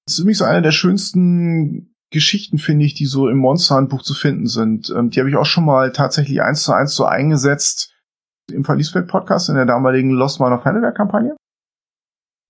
[0.05, 4.47] Das ist übrigens eine der schönsten Geschichten, finde ich, die so im Monster-Handbuch zu finden
[4.47, 4.89] sind.
[4.95, 7.92] Ähm, die habe ich auch schon mal tatsächlich eins zu eins so eingesetzt
[8.51, 11.35] im Verliesfeld Podcast in der damaligen Lost Mine of Heidelberg Kampagne.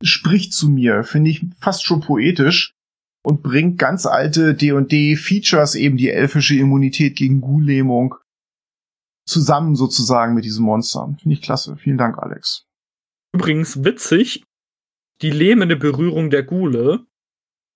[0.04, 2.74] Spricht zu mir, finde ich fast schon poetisch
[3.24, 8.16] und bringt ganz alte D&D Features, eben die elfische Immunität gegen Ghoul-Lähmung
[9.26, 11.16] zusammen sozusagen mit diesem Monster.
[11.22, 11.78] Finde ich klasse.
[11.78, 12.66] Vielen Dank, Alex.
[13.34, 14.44] Übrigens witzig,
[15.22, 17.06] die lähmende Berührung der Gule.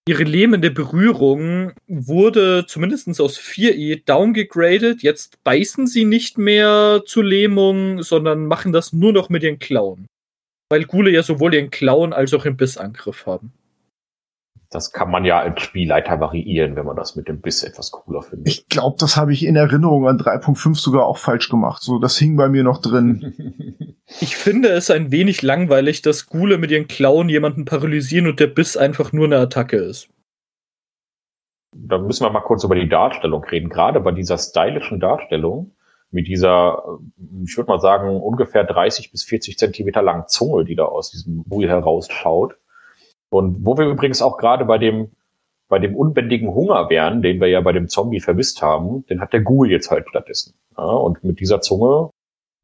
[0.07, 5.03] Ihre lähmende Berührung wurde zumindest aus 4e downgegradet.
[5.03, 10.07] Jetzt beißen sie nicht mehr zur Lähmung, sondern machen das nur noch mit ihren Klauen.
[10.69, 13.51] Weil Gule ja sowohl ihren Klauen als auch den Bissangriff haben.
[14.69, 18.21] Das kann man ja als Spielleiter variieren, wenn man das mit dem Biss etwas cooler
[18.21, 18.49] findet.
[18.49, 21.81] Ich glaube, das habe ich in Erinnerung an 3.5 sogar auch falsch gemacht.
[21.81, 23.95] So, das hing bei mir noch drin.
[24.19, 28.47] ich finde es ein wenig langweilig, dass Gule mit ihren Klauen jemanden paralysieren und der
[28.47, 30.09] Biss einfach nur eine Attacke ist.
[31.73, 33.69] Da müssen wir mal kurz über die Darstellung reden.
[33.69, 35.71] Gerade bei dieser stylischen Darstellung
[36.11, 36.99] mit dieser,
[37.45, 41.43] ich würde mal sagen, ungefähr 30 bis 40 Zentimeter langen Zunge, die da aus diesem
[41.43, 42.55] Buhl herausschaut
[43.29, 45.11] und wo wir übrigens auch gerade bei dem,
[45.67, 49.33] bei dem unbändigen Hunger wären, den wir ja bei dem Zombie vermisst haben, den hat
[49.33, 50.53] der Ghoul jetzt halt stattdessen.
[50.77, 52.11] Ja, und mit dieser Zunge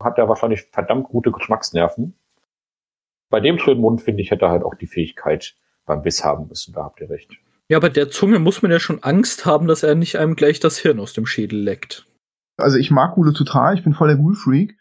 [0.01, 2.15] hat er wahrscheinlich verdammt gute Geschmacksnerven.
[3.29, 5.55] Bei dem schönen Mund, finde ich, hätte er halt auch die Fähigkeit
[5.85, 6.73] beim Biss haben müssen.
[6.73, 7.31] Da habt ihr recht.
[7.69, 10.59] Ja, bei der Zunge muss man ja schon Angst haben, dass er nicht einem gleich
[10.59, 12.05] das Hirn aus dem Schädel leckt.
[12.57, 14.77] Also ich mag Gule total, ich bin voll der Ghoul-Freak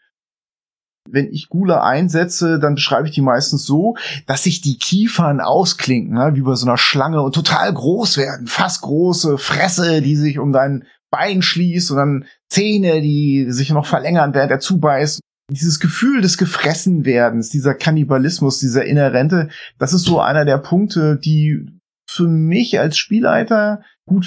[1.09, 3.95] wenn ich Gule einsetze, dann beschreibe ich die meistens so,
[4.25, 8.47] dass sich die Kiefern ausklinken, ne, wie bei so einer Schlange und total groß werden.
[8.47, 13.85] Fast große Fresse, die sich um dein Bein schließt und dann Zähne, die sich noch
[13.85, 15.19] verlängern, während er zubeißt.
[15.51, 21.67] Dieses Gefühl des Gefressenwerdens, dieser Kannibalismus, dieser Inhärente, das ist so einer der Punkte, die
[22.09, 24.25] für mich als Spielleiter gut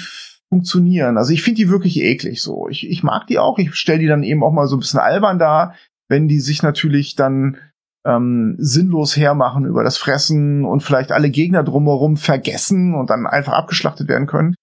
[0.49, 1.17] funktionieren.
[1.17, 2.67] Also ich finde die wirklich eklig so.
[2.69, 3.57] Ich, ich mag die auch.
[3.57, 5.75] Ich stelle die dann eben auch mal so ein bisschen albern dar
[6.09, 7.57] wenn die sich natürlich dann
[8.05, 13.53] ähm, sinnlos hermachen über das Fressen und vielleicht alle Gegner drumherum vergessen und dann einfach
[13.53, 14.55] abgeschlachtet werden können.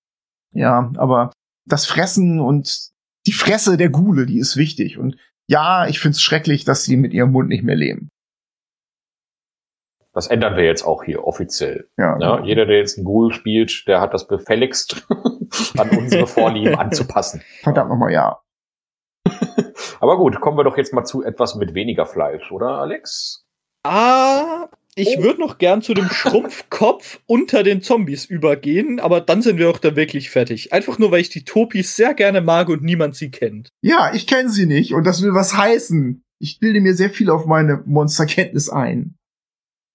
[0.52, 1.32] Ja, aber
[1.66, 2.90] das Fressen und
[3.26, 4.98] die Fresse der Gule, die ist wichtig.
[4.98, 5.16] Und
[5.46, 8.08] ja, ich find's schrecklich, dass sie mit ihrem Mund nicht mehr leben.
[10.14, 11.88] Das ändern wir jetzt auch hier offiziell.
[11.98, 15.06] Ja, ja, jeder, der jetzt einen Ghoul spielt, der hat das befälligst,
[15.76, 17.42] an unsere Vorlieben anzupassen.
[17.62, 18.40] Verdammt nochmal, ja.
[20.04, 23.46] Aber gut, kommen wir doch jetzt mal zu etwas mit weniger Fleisch, oder Alex?
[23.84, 25.22] Ah, ich oh.
[25.22, 29.78] würde noch gern zu dem Schrumpfkopf unter den Zombies übergehen, aber dann sind wir auch
[29.78, 30.74] da wirklich fertig.
[30.74, 33.70] Einfach nur, weil ich die Topis sehr gerne mag und niemand sie kennt.
[33.80, 36.22] Ja, ich kenne sie nicht und das will was heißen.
[36.38, 39.16] Ich bilde mir sehr viel auf meine Monsterkenntnis ein.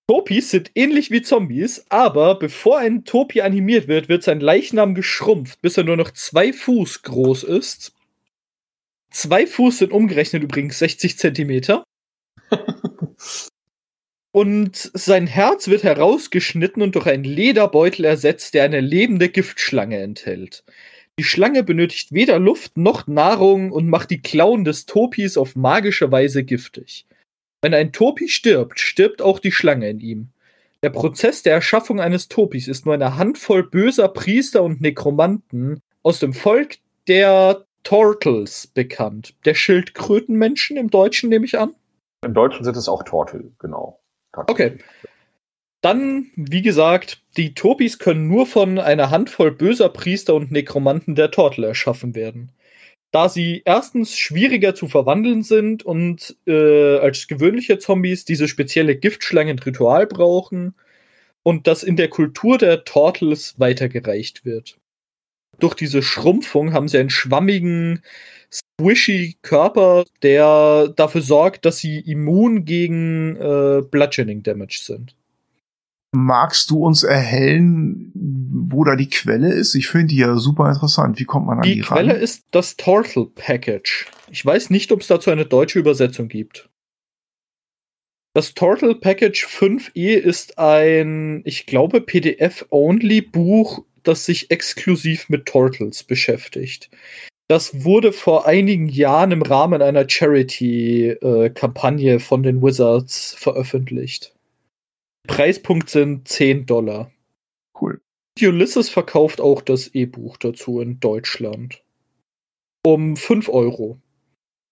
[0.07, 5.61] Topis sind ähnlich wie Zombies, aber bevor ein Topi animiert wird, wird sein Leichnam geschrumpft,
[5.61, 7.93] bis er nur noch zwei Fuß groß ist
[9.11, 11.83] Zwei Fuß sind umgerechnet übrigens 60 Zentimeter.
[14.31, 20.63] und sein Herz wird herausgeschnitten und durch einen Lederbeutel ersetzt, der eine lebende Giftschlange enthält.
[21.19, 26.11] Die Schlange benötigt weder Luft noch Nahrung und macht die Klauen des Topis auf magische
[26.11, 27.05] Weise giftig.
[27.61, 30.29] Wenn ein Topi stirbt, stirbt auch die Schlange in ihm.
[30.81, 36.19] Der Prozess der Erschaffung eines Topis ist nur eine Handvoll böser Priester und Nekromanten aus
[36.19, 39.35] dem Volk der Tortles bekannt.
[39.45, 41.75] Der Schildkrötenmenschen im Deutschen nehme ich an.
[42.23, 43.99] Im Deutschen sind es auch Tortel, genau.
[44.33, 44.77] Okay.
[45.81, 51.31] Dann, wie gesagt, die Topis können nur von einer Handvoll böser Priester und Nekromanten der
[51.31, 52.51] Tortel erschaffen werden.
[53.11, 60.05] Da sie erstens schwieriger zu verwandeln sind und äh, als gewöhnliche Zombies diese spezielle Giftschlangen-Ritual
[60.05, 60.75] brauchen
[61.43, 64.77] und das in der Kultur der Tortles weitergereicht wird.
[65.59, 68.01] Durch diese Schrumpfung haben sie einen schwammigen,
[68.51, 75.15] squishy Körper, der dafür sorgt, dass sie immun gegen äh, Bludgeoning Damage sind.
[76.11, 79.75] Magst du uns erhellen, wo da die Quelle ist?
[79.75, 81.19] Ich finde die ja super interessant.
[81.19, 82.21] Wie kommt man an die, die Quelle ran?
[82.21, 84.07] ist das Turtle Package.
[84.31, 86.69] Ich weiß nicht, ob es dazu eine deutsche Übersetzung gibt.
[88.33, 96.89] Das Turtle Package 5e ist ein, ich glaube, PDF-only-Buch, das sich exklusiv mit Turtles beschäftigt.
[97.47, 104.35] Das wurde vor einigen Jahren im Rahmen einer Charity-Kampagne von den Wizards veröffentlicht.
[105.27, 107.11] Preispunkt sind 10 Dollar.
[107.79, 108.01] Cool.
[108.39, 111.83] Ulysses verkauft auch das E-Buch dazu in Deutschland.
[112.85, 113.99] Um 5 Euro.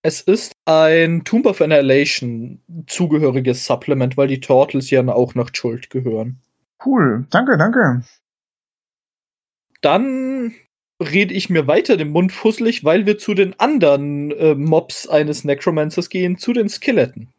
[0.03, 5.89] Es ist ein Tomb of Annihilation zugehöriges Supplement, weil die Turtles ja auch nach Schuld
[5.89, 6.39] gehören.
[6.86, 8.03] Cool, danke, danke.
[9.82, 10.53] Dann
[11.01, 15.43] rede ich mir weiter den Mund fusselig, weil wir zu den anderen äh, Mobs eines
[15.43, 17.30] Necromancers gehen, zu den Skeletten.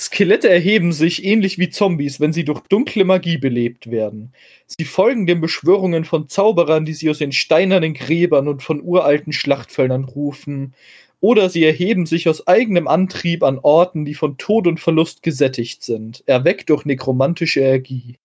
[0.00, 4.32] Skelette erheben sich ähnlich wie Zombies, wenn sie durch dunkle Magie belebt werden.
[4.66, 9.32] Sie folgen den Beschwörungen von Zauberern, die sie aus den steinernen Gräbern und von uralten
[9.32, 10.74] Schlachtfeldern rufen,
[11.20, 15.82] oder sie erheben sich aus eigenem Antrieb an Orten, die von Tod und Verlust gesättigt
[15.82, 18.18] sind, erweckt durch nekromantische Energie.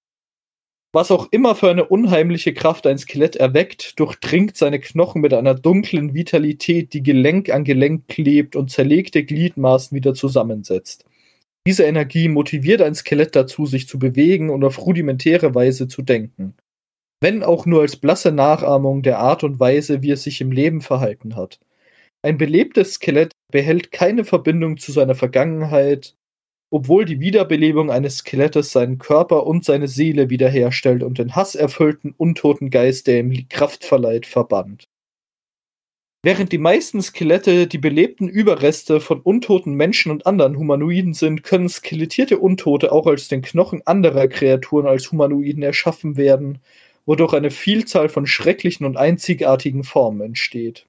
[0.95, 5.55] Was auch immer für eine unheimliche Kraft ein Skelett erweckt, durchdringt seine Knochen mit einer
[5.55, 11.05] dunklen Vitalität, die Gelenk an Gelenk klebt und zerlegte Gliedmaßen wieder zusammensetzt.
[11.65, 16.53] Diese Energie motiviert ein Skelett dazu, sich zu bewegen und auf rudimentäre Weise zu denken.
[17.21, 20.81] Wenn auch nur als blasse Nachahmung der Art und Weise, wie es sich im Leben
[20.81, 21.59] verhalten hat.
[22.21, 26.15] Ein belebtes Skelett behält keine Verbindung zu seiner Vergangenheit,
[26.73, 32.71] obwohl die Wiederbelebung eines Skelettes seinen Körper und seine Seele wiederherstellt und den hasserfüllten, untoten
[32.71, 34.85] Geist, der ihm Kraft verleiht, verbannt.
[36.23, 41.69] Während die meisten Skelette die belebten Überreste von untoten Menschen und anderen Humanoiden sind, können
[41.69, 46.57] skelettierte Untote auch als den Knochen anderer Kreaturen als Humanoiden erschaffen werden,
[47.05, 50.87] wodurch eine Vielzahl von schrecklichen und einzigartigen Formen entsteht.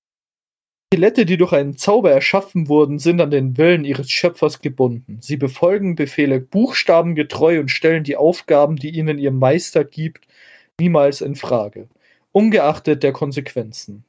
[0.92, 5.18] Skelette, die durch einen Zauber erschaffen wurden, sind an den Willen ihres Schöpfers gebunden.
[5.20, 10.26] Sie befolgen Befehle buchstabengetreu und stellen die Aufgaben, die ihnen ihr Meister gibt,
[10.78, 11.88] niemals in Frage,
[12.32, 14.04] ungeachtet der Konsequenzen.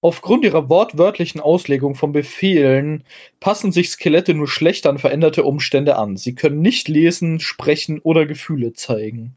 [0.00, 3.02] Aufgrund ihrer wortwörtlichen Auslegung von Befehlen
[3.40, 6.16] passen sich Skelette nur schlecht an veränderte Umstände an.
[6.16, 9.36] Sie können nicht lesen, sprechen oder Gefühle zeigen.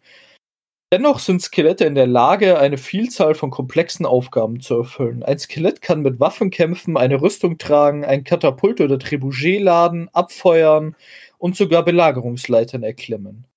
[0.93, 5.23] Dennoch sind Skelette in der Lage, eine Vielzahl von komplexen Aufgaben zu erfüllen.
[5.23, 10.97] Ein Skelett kann mit Waffen kämpfen, eine Rüstung tragen, ein Katapult oder Trebuchet laden, abfeuern
[11.37, 13.47] und sogar Belagerungsleitern erklimmen.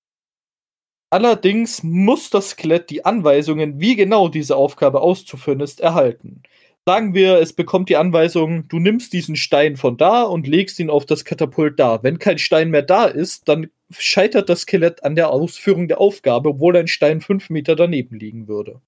[1.11, 6.43] Allerdings muss das Skelett die Anweisungen, wie genau diese Aufgabe auszuführen ist, erhalten.
[6.87, 10.91] Sagen wir, es bekommt die Anweisung, du nimmst diesen Stein von da und legst ihn
[10.91, 12.03] auf das Katapult da.
[12.03, 16.51] Wenn kein Stein mehr da ist, dann scheitert das Skelett an der Ausführung der Aufgabe,
[16.51, 18.83] obwohl ein Stein fünf Meter daneben liegen würde.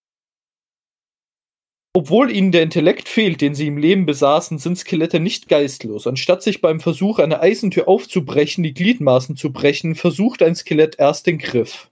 [1.94, 6.07] Obwohl ihnen der Intellekt fehlt, den sie im Leben besaßen, sind Skelette nicht geistlos.
[6.07, 11.26] Anstatt sich beim Versuch, eine Eisentür aufzubrechen, die Gliedmaßen zu brechen, versucht ein Skelett erst
[11.26, 11.90] den Griff.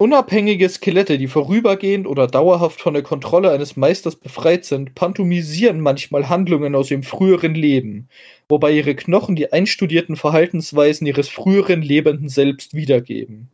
[0.00, 6.30] Unabhängige Skelette, die vorübergehend oder dauerhaft von der Kontrolle eines Meisters befreit sind, pantomisieren manchmal
[6.30, 8.08] Handlungen aus ihrem früheren Leben,
[8.48, 13.50] wobei ihre Knochen die einstudierten Verhaltensweisen ihres früheren lebenden Selbst wiedergeben.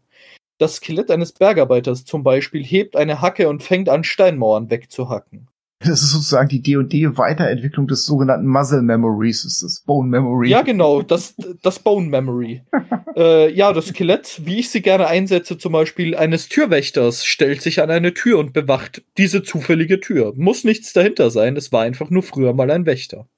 [0.58, 5.48] Das Skelett eines Bergarbeiters zum Beispiel hebt eine Hacke und fängt an, Steinmauern wegzuhacken.
[5.86, 10.50] Das ist sozusagen die D&D-Weiterentwicklung des sogenannten Muscle Memories, das ist das Bone Memory.
[10.50, 12.62] Ja, genau, das, das Bone Memory.
[13.16, 17.80] äh, ja, das Skelett, wie ich sie gerne einsetze, zum Beispiel eines Türwächters, stellt sich
[17.80, 20.32] an eine Tür und bewacht diese zufällige Tür.
[20.34, 23.28] Muss nichts dahinter sein, es war einfach nur früher mal ein Wächter.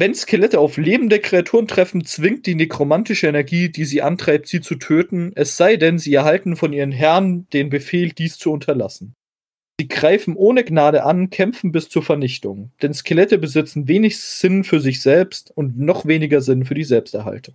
[0.00, 4.76] Wenn Skelette auf lebende Kreaturen treffen, zwingt die nekromantische Energie, die sie antreibt, sie zu
[4.76, 9.14] töten, es sei denn, sie erhalten von ihren Herren den Befehl, dies zu unterlassen.
[9.80, 14.80] Sie greifen ohne Gnade an, kämpfen bis zur Vernichtung, denn Skelette besitzen wenig Sinn für
[14.80, 17.54] sich selbst und noch weniger Sinn für die Selbsterhaltung.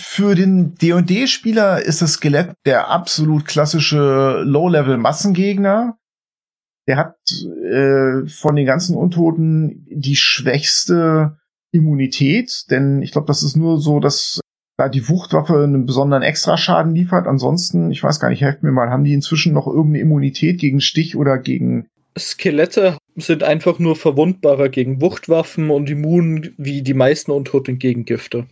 [0.00, 5.98] Für den D&D-Spieler ist das Skelett der absolut klassische Low-Level-Massengegner,
[6.88, 11.36] der hat äh, von den ganzen Untoten die schwächste
[11.70, 14.40] Immunität, denn ich glaube, das ist nur so, dass
[14.78, 17.26] da die Wuchtwaffe einen besonderen Extraschaden liefert.
[17.26, 20.80] Ansonsten, ich weiß gar nicht, helft mir mal, haben die inzwischen noch irgendeine Immunität gegen
[20.80, 27.32] Stich oder gegen Skelette sind einfach nur verwundbarer gegen Wuchtwaffen und immun wie die meisten
[27.32, 28.46] Untoten gegen Gifte.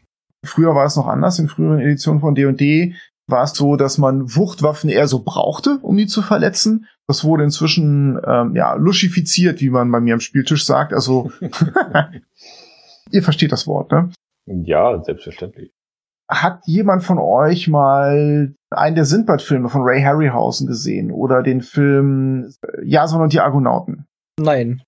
[0.45, 1.39] Früher war es noch anders.
[1.39, 2.95] In früheren Editionen von D&D
[3.29, 6.87] war es so, dass man Wuchtwaffen eher so brauchte, um die zu verletzen.
[7.09, 10.93] Das wurde inzwischen ähm, ja luschifiziert, wie man bei mir am Spieltisch sagt.
[10.93, 11.31] Also
[13.11, 14.11] ihr versteht das Wort, ne?
[14.47, 15.76] Ja, selbstverständlich.
[16.29, 22.53] Hat jemand von euch mal einen der Sindbad-Filme von Ray Harryhausen gesehen oder den Film
[22.63, 24.07] äh, Jason und die Argonauten?
[24.39, 24.83] Nein.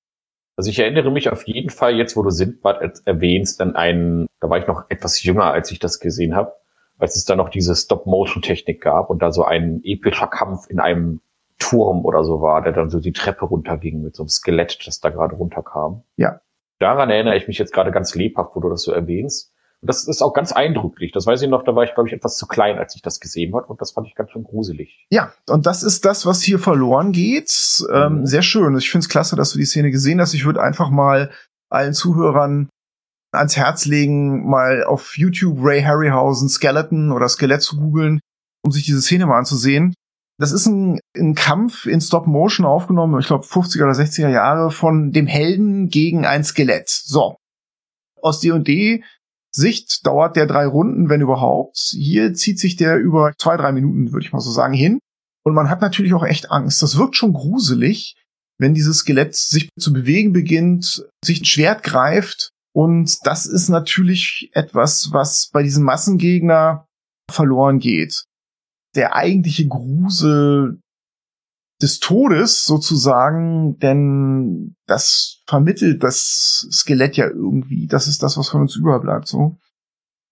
[0.56, 4.50] Also ich erinnere mich auf jeden Fall jetzt, wo du Sindbad erwähnst, an einen, da
[4.50, 6.52] war ich noch etwas jünger, als ich das gesehen habe
[6.98, 11.20] als es da noch diese Stop-Motion-Technik gab und da so ein epischer Kampf in einem
[11.58, 15.00] Turm oder so war, der dann so die Treppe runterging mit so einem Skelett, das
[15.00, 16.02] da gerade runterkam.
[16.16, 16.40] Ja.
[16.78, 19.52] Daran erinnere ich mich jetzt gerade ganz lebhaft, wo du das so erwähnst.
[19.80, 21.12] Und das ist auch ganz eindrücklich.
[21.12, 23.20] Das weiß ich noch, da war ich, glaube ich, etwas zu klein, als ich das
[23.20, 23.66] gesehen habe.
[23.66, 25.06] Und das fand ich ganz schön gruselig.
[25.10, 27.52] Ja, und das ist das, was hier verloren geht.
[27.92, 28.26] Ähm, mhm.
[28.26, 28.76] Sehr schön.
[28.76, 30.34] Ich finde es klasse, dass du die Szene gesehen hast.
[30.34, 31.30] Ich würde einfach mal
[31.70, 32.68] allen Zuhörern
[33.32, 38.20] ans Herz legen, mal auf YouTube Ray Harryhausen Skeleton oder Skelett zu googeln,
[38.64, 39.94] um sich diese Szene mal anzusehen.
[40.40, 44.70] Das ist ein, ein Kampf in Stop Motion aufgenommen, ich glaube 50er oder 60er Jahre,
[44.70, 46.88] von dem Helden gegen ein Skelett.
[46.88, 47.36] So.
[48.22, 49.04] Aus D&D
[49.54, 51.76] Sicht dauert der drei Runden, wenn überhaupt.
[51.90, 54.98] Hier zieht sich der über zwei, drei Minuten, würde ich mal so sagen, hin.
[55.44, 56.82] Und man hat natürlich auch echt Angst.
[56.82, 58.16] Das wirkt schon gruselig,
[58.58, 64.50] wenn dieses Skelett sich zu bewegen beginnt, sich ein Schwert greift und das ist natürlich
[64.52, 66.86] etwas, was bei diesem Massengegner
[67.28, 68.24] verloren geht.
[68.94, 70.80] Der eigentliche Grusel
[71.80, 77.86] des Todes sozusagen, denn das vermittelt das Skelett ja irgendwie.
[77.86, 79.56] Das ist das, was von uns überbleibt, so.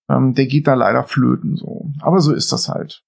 [0.09, 1.91] Ähm, der geht da leider flöten, so.
[2.01, 3.03] Aber so ist das halt.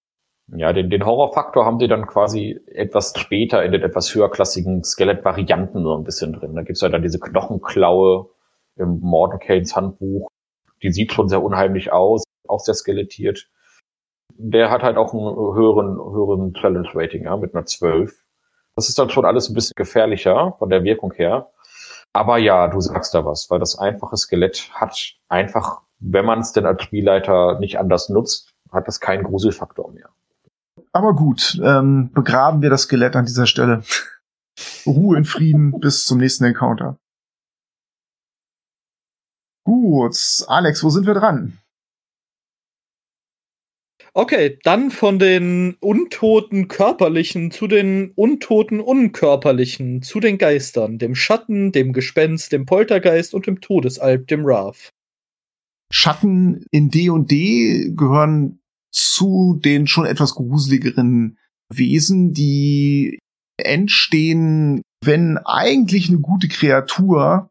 [0.56, 5.82] Ja, den, den Horrorfaktor haben sie dann quasi etwas später in den etwas höherklassigen Skelettvarianten
[5.82, 6.54] so ein bisschen drin.
[6.54, 8.30] Da gibt's ja dann diese Knochenklaue,
[8.78, 10.28] im Mordenkanes Handbuch.
[10.82, 13.50] Die sieht schon sehr unheimlich aus, auch sehr skelettiert.
[14.34, 15.24] Der hat halt auch einen
[15.56, 18.24] höheren, höheren Challenge-Rating, ja, mit einer 12.
[18.78, 21.50] Das ist dann schon alles ein bisschen gefährlicher von der Wirkung her.
[22.12, 26.52] Aber ja, du sagst da was, weil das einfache Skelett hat einfach, wenn man es
[26.52, 30.10] denn als Spielleiter nicht anders nutzt, hat das keinen Gruselfaktor mehr.
[30.92, 33.82] Aber gut, ähm, begraben wir das Skelett an dieser Stelle.
[34.86, 36.98] Ruhe in Frieden bis zum nächsten Encounter.
[39.64, 41.58] Gut, Alex, wo sind wir dran?
[44.18, 51.70] Okay, dann von den untoten körperlichen zu den untoten unkörperlichen, zu den Geistern, dem Schatten,
[51.70, 54.90] dem Gespenst, dem Poltergeist und dem Todesalb, dem Wrath.
[55.92, 58.58] Schatten in D&D gehören
[58.92, 61.38] zu den schon etwas gruseligeren
[61.72, 63.20] Wesen, die
[63.56, 67.50] entstehen, wenn eigentlich eine gute Kreatur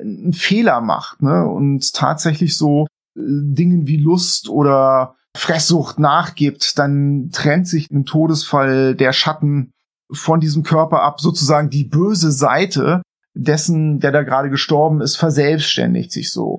[0.00, 1.44] einen Fehler macht, ne?
[1.44, 2.86] Und tatsächlich so
[3.18, 9.72] äh, Dingen wie Lust oder Fresssucht nachgibt, dann trennt sich im Todesfall der Schatten
[10.12, 13.02] von diesem Körper ab, sozusagen die böse Seite
[13.34, 16.58] dessen, der da gerade gestorben ist, verselbstständigt sich so.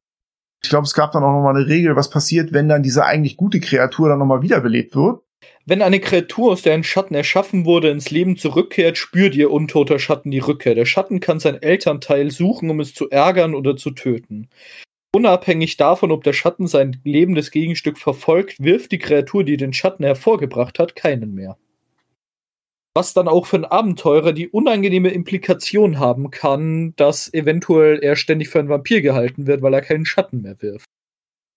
[0.63, 3.05] Ich glaube, es gab dann auch noch mal eine Regel, was passiert, wenn dann diese
[3.05, 5.21] eigentlich gute Kreatur dann noch mal wiederbelebt wird.
[5.67, 9.99] Wenn eine Kreatur, aus der ein Schatten erschaffen wurde, ins Leben zurückkehrt, spürt ihr untoter
[9.99, 10.75] Schatten die Rückkehr.
[10.75, 14.49] Der Schatten kann sein Elternteil suchen, um es zu ärgern oder zu töten.
[15.15, 20.03] Unabhängig davon, ob der Schatten sein lebendes Gegenstück verfolgt, wirft die Kreatur, die den Schatten
[20.03, 21.57] hervorgebracht hat, keinen mehr.
[22.93, 28.49] Was dann auch für einen Abenteurer die unangenehme Implikation haben kann, dass eventuell er ständig
[28.49, 30.89] für einen Vampir gehalten wird, weil er keinen Schatten mehr wirft.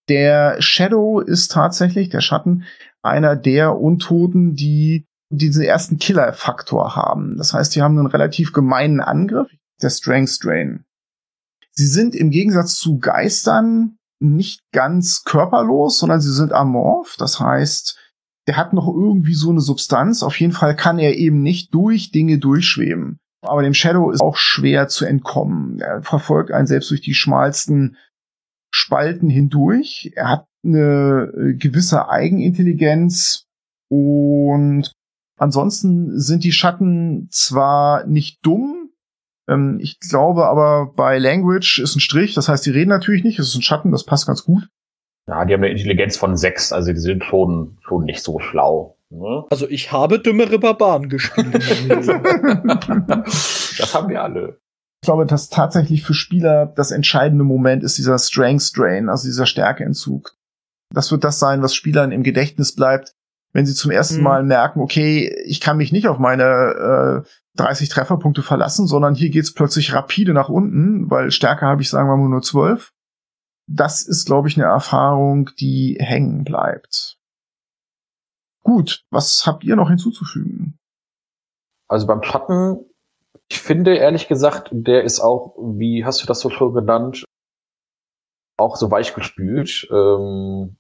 [0.09, 2.63] Der Shadow ist tatsächlich, der Schatten,
[3.03, 7.37] einer der Untoten, die diesen ersten Killer-Faktor haben.
[7.37, 9.51] Das heißt, die haben einen relativ gemeinen Angriff,
[9.83, 10.85] der Strength Drain.
[11.79, 17.15] Sie sind im Gegensatz zu Geistern nicht ganz körperlos, sondern sie sind amorph.
[17.19, 17.97] Das heißt,
[18.49, 20.25] der hat noch irgendwie so eine Substanz.
[20.25, 23.19] Auf jeden Fall kann er eben nicht durch Dinge durchschweben.
[23.43, 25.79] Aber dem Shadow ist auch schwer zu entkommen.
[25.79, 27.97] Er verfolgt einen selbst durch die schmalsten
[28.75, 30.11] Spalten hindurch.
[30.17, 33.45] Er hat eine äh, gewisse Eigenintelligenz
[33.89, 34.91] und
[35.39, 38.78] ansonsten sind die Schatten zwar nicht dumm,
[39.49, 43.39] ähm, ich glaube aber bei Language ist ein Strich, das heißt, die reden natürlich nicht,
[43.39, 44.69] es ist ein Schatten, das passt ganz gut.
[45.27, 48.97] Ja, die haben eine Intelligenz von sechs, also die sind schon, schon nicht so schlau.
[49.11, 49.45] Ne?
[49.51, 51.55] Also ich habe dümmere Barbaren gespielt.
[51.89, 52.09] das
[53.95, 54.59] haben wir alle.
[55.03, 59.47] Ich glaube, dass tatsächlich für Spieler das entscheidende Moment ist dieser Strength Drain, also dieser
[59.47, 60.35] Stärkeentzug.
[60.93, 63.15] Das wird das sein, was Spielern im Gedächtnis bleibt,
[63.53, 64.23] wenn sie zum ersten mhm.
[64.23, 69.31] Mal merken, okay, ich kann mich nicht auf meine äh, 30 Trefferpunkte verlassen, sondern hier
[69.31, 72.93] geht's plötzlich rapide nach unten, weil Stärke habe ich, sagen wir mal, nur 12.
[73.67, 77.19] Das ist, glaube ich, eine Erfahrung, die hängen bleibt.
[78.63, 80.79] Gut, was habt ihr noch hinzuzufügen?
[81.89, 82.85] Also beim Schatten,
[83.51, 87.25] ich finde ehrlich gesagt, der ist auch, wie hast du das so schon genannt,
[88.59, 89.89] auch so weich gespült.
[89.91, 90.78] Ähm,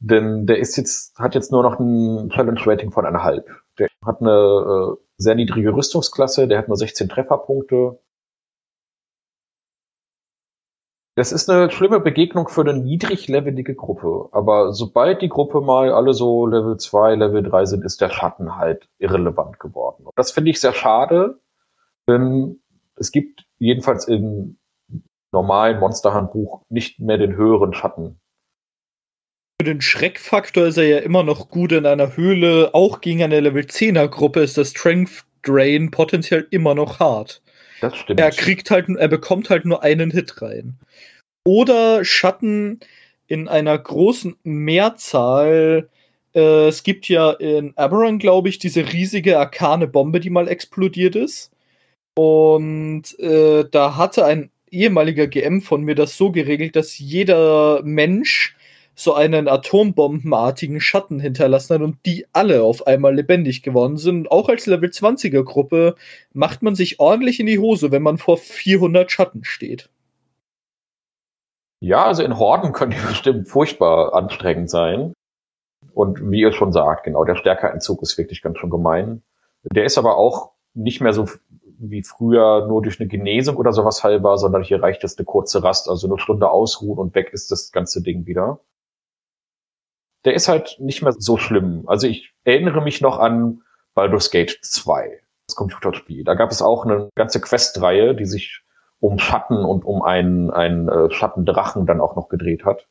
[0.00, 3.46] denn der ist jetzt, hat jetzt nur noch ein Challenge-Rating von eineinhalb.
[3.78, 8.00] Der hat eine äh, sehr niedrige Rüstungsklasse, der hat nur 16 Trefferpunkte.
[11.16, 14.30] Das ist eine schlimme Begegnung für eine niedriglevelige Gruppe.
[14.32, 18.56] Aber sobald die Gruppe mal alle so Level 2, Level 3 sind, ist der Schatten
[18.56, 20.06] halt irrelevant geworden.
[20.06, 21.38] Und das finde ich sehr schade,
[22.08, 22.62] denn
[22.96, 24.56] es gibt jedenfalls im
[25.30, 28.18] normalen Monsterhandbuch nicht mehr den höheren Schatten.
[29.60, 32.70] Für den Schreckfaktor ist er ja immer noch gut in einer Höhle.
[32.72, 37.42] Auch gegen eine Level 10er Gruppe ist der Strength Drain potenziell immer noch hart.
[37.82, 38.20] Das stimmt.
[38.20, 40.78] Er kriegt halt, er bekommt halt nur einen Hit rein.
[41.44, 42.80] Oder Schatten
[43.26, 45.90] in einer großen Mehrzahl.
[46.34, 51.16] Äh, es gibt ja in Aberon, glaube ich, diese riesige arkane Bombe, die mal explodiert
[51.16, 51.52] ist.
[52.14, 58.56] Und äh, da hatte ein ehemaliger GM von mir das so geregelt, dass jeder Mensch
[59.02, 64.30] so einen atombombenartigen Schatten hinterlassen hat und die alle auf einmal lebendig geworden sind.
[64.30, 65.94] Auch als Level 20er Gruppe
[66.34, 69.88] macht man sich ordentlich in die Hose, wenn man vor 400 Schatten steht.
[71.80, 75.14] Ja, also in Horden können die bestimmt furchtbar anstrengend sein.
[75.94, 79.22] Und wie ihr schon sagt, genau, der Stärkerentzug ist wirklich ganz schön gemein.
[79.64, 81.26] Der ist aber auch nicht mehr so
[81.78, 85.64] wie früher nur durch eine Genesung oder sowas heilbar, sondern hier reicht es eine kurze
[85.64, 88.60] Rast, also eine Stunde ausruhen und weg ist das ganze Ding wieder
[90.24, 91.84] der ist halt nicht mehr so schlimm.
[91.86, 93.62] Also ich erinnere mich noch an
[93.94, 96.24] Baldur's Gate 2, das Computerspiel.
[96.24, 98.62] Da gab es auch eine ganze Questreihe, die sich
[99.00, 102.86] um Schatten und um einen, einen äh, Schattendrachen dann auch noch gedreht hat.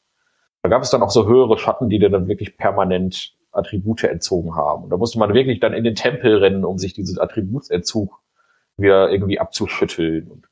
[0.63, 4.55] Da gab es dann auch so höhere Schatten, die dir dann wirklich permanent Attribute entzogen
[4.55, 4.83] haben.
[4.83, 8.19] Und da musste man wirklich dann in den Tempel rennen, um sich diesen Attributsentzug
[8.75, 10.29] wieder irgendwie abzuschütteln.
[10.29, 10.48] Und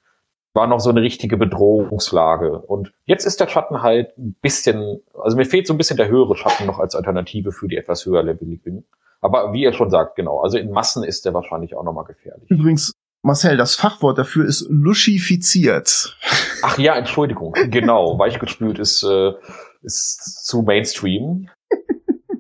[0.54, 2.60] war noch so eine richtige Bedrohungslage.
[2.60, 6.08] Und jetzt ist der Schatten halt ein bisschen, also mir fehlt so ein bisschen der
[6.08, 8.86] höhere Schatten noch als Alternative für die etwas höher leveligen.
[9.22, 12.50] Aber wie er schon sagt, genau, also in Massen ist der wahrscheinlich auch nochmal gefährlich.
[12.50, 12.94] Übrigens,
[13.24, 16.18] Marcel, das Fachwort dafür ist luschifiziert.
[16.64, 19.34] Ach ja, Entschuldigung, genau, weichgespült ist, äh,
[19.82, 21.50] ist zu Mainstream.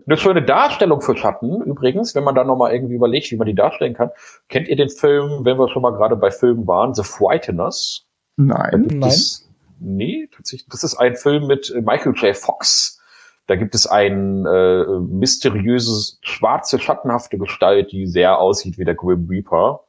[0.07, 3.55] Eine schöne Darstellung für Schatten, übrigens, wenn man da nochmal irgendwie überlegt, wie man die
[3.55, 4.09] darstellen kann.
[4.47, 8.05] Kennt ihr den Film, wenn wir schon mal gerade bei Filmen waren, The Frighteners?
[8.37, 8.87] Nein.
[8.89, 9.03] Nein.
[9.03, 9.49] Es,
[9.79, 10.69] nee, tatsächlich.
[10.69, 12.37] Das ist ein Film mit äh, Michael J.
[12.37, 13.01] Fox.
[13.47, 19.27] Da gibt es ein äh, mysteriöses, schwarze, schattenhafte Gestalt, die sehr aussieht wie der Grim
[19.29, 19.85] Reaper.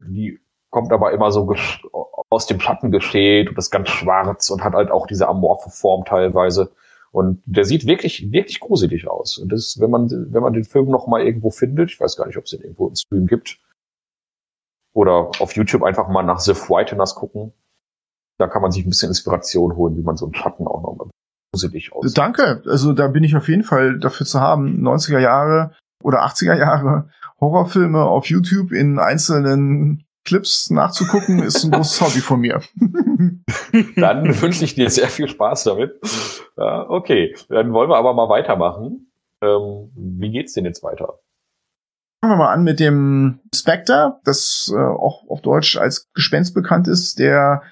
[0.00, 0.40] Die
[0.70, 1.54] kommt aber immer so
[2.30, 6.04] aus dem Schatten geschält und ist ganz schwarz und hat halt auch diese amorphe Form
[6.04, 6.72] teilweise.
[7.12, 9.38] Und der sieht wirklich, wirklich gruselig aus.
[9.38, 12.26] Und das, wenn man, wenn man den Film noch mal irgendwo findet, ich weiß gar
[12.26, 13.58] nicht, ob es den irgendwo im Stream gibt,
[14.94, 17.52] oder auf YouTube einfach mal nach The Frighteners gucken,
[18.38, 21.10] da kann man sich ein bisschen Inspiration holen, wie man so einen Schatten auch noch
[21.52, 22.16] gruselig aussieht.
[22.16, 22.62] Danke.
[22.66, 24.86] Also da bin ich auf jeden Fall dafür zu haben.
[24.86, 32.00] 90er Jahre oder 80er Jahre Horrorfilme auf YouTube in einzelnen Clips nachzugucken, ist ein großes
[32.00, 32.60] Hobby von mir.
[33.96, 35.98] dann wünsche ich dir sehr viel Spaß damit.
[36.56, 39.10] Ja, okay, dann wollen wir aber mal weitermachen.
[39.42, 41.18] Ähm, wie geht's denn jetzt weiter?
[42.22, 46.88] Fangen wir mal an mit dem Spectre, das äh, auch auf Deutsch als Gespenst bekannt
[46.88, 47.62] ist, der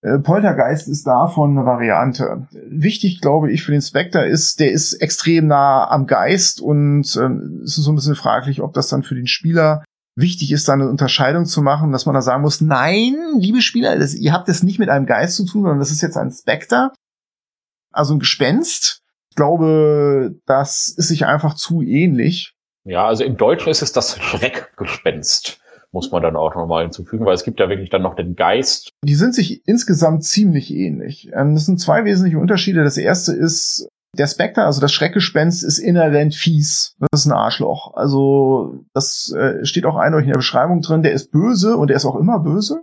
[0.00, 2.46] Äh, Poltergeist ist davon eine Variante.
[2.52, 7.28] Wichtig, glaube ich, für den Spectre ist, der ist extrem nah am Geist und äh,
[7.64, 9.82] es ist so ein bisschen fraglich, ob das dann für den Spieler
[10.18, 13.98] wichtig ist, da eine Unterscheidung zu machen, dass man da sagen muss, nein, liebe Spieler,
[13.98, 16.30] das, ihr habt es nicht mit einem Geist zu tun, sondern das ist jetzt ein
[16.30, 16.92] Spectre,
[17.92, 19.02] also ein Gespenst.
[19.30, 22.54] Ich glaube, das ist sich einfach zu ähnlich.
[22.84, 25.60] Ja, also im Deutschen ist es das Schreckgespenst
[25.92, 28.90] muss man dann auch nochmal hinzufügen, weil es gibt ja wirklich dann noch den Geist.
[29.04, 31.30] Die sind sich insgesamt ziemlich ähnlich.
[31.32, 32.84] Ähm, das sind zwei wesentliche Unterschiede.
[32.84, 33.88] Das erste ist,
[34.18, 36.96] der Spectre, also das Schreckgespenst, ist inhärent fies.
[36.98, 37.94] Das ist ein Arschloch.
[37.94, 41.02] Also, das äh, steht auch eindeutig in der Beschreibung drin.
[41.02, 42.82] Der ist böse und er ist auch immer böse.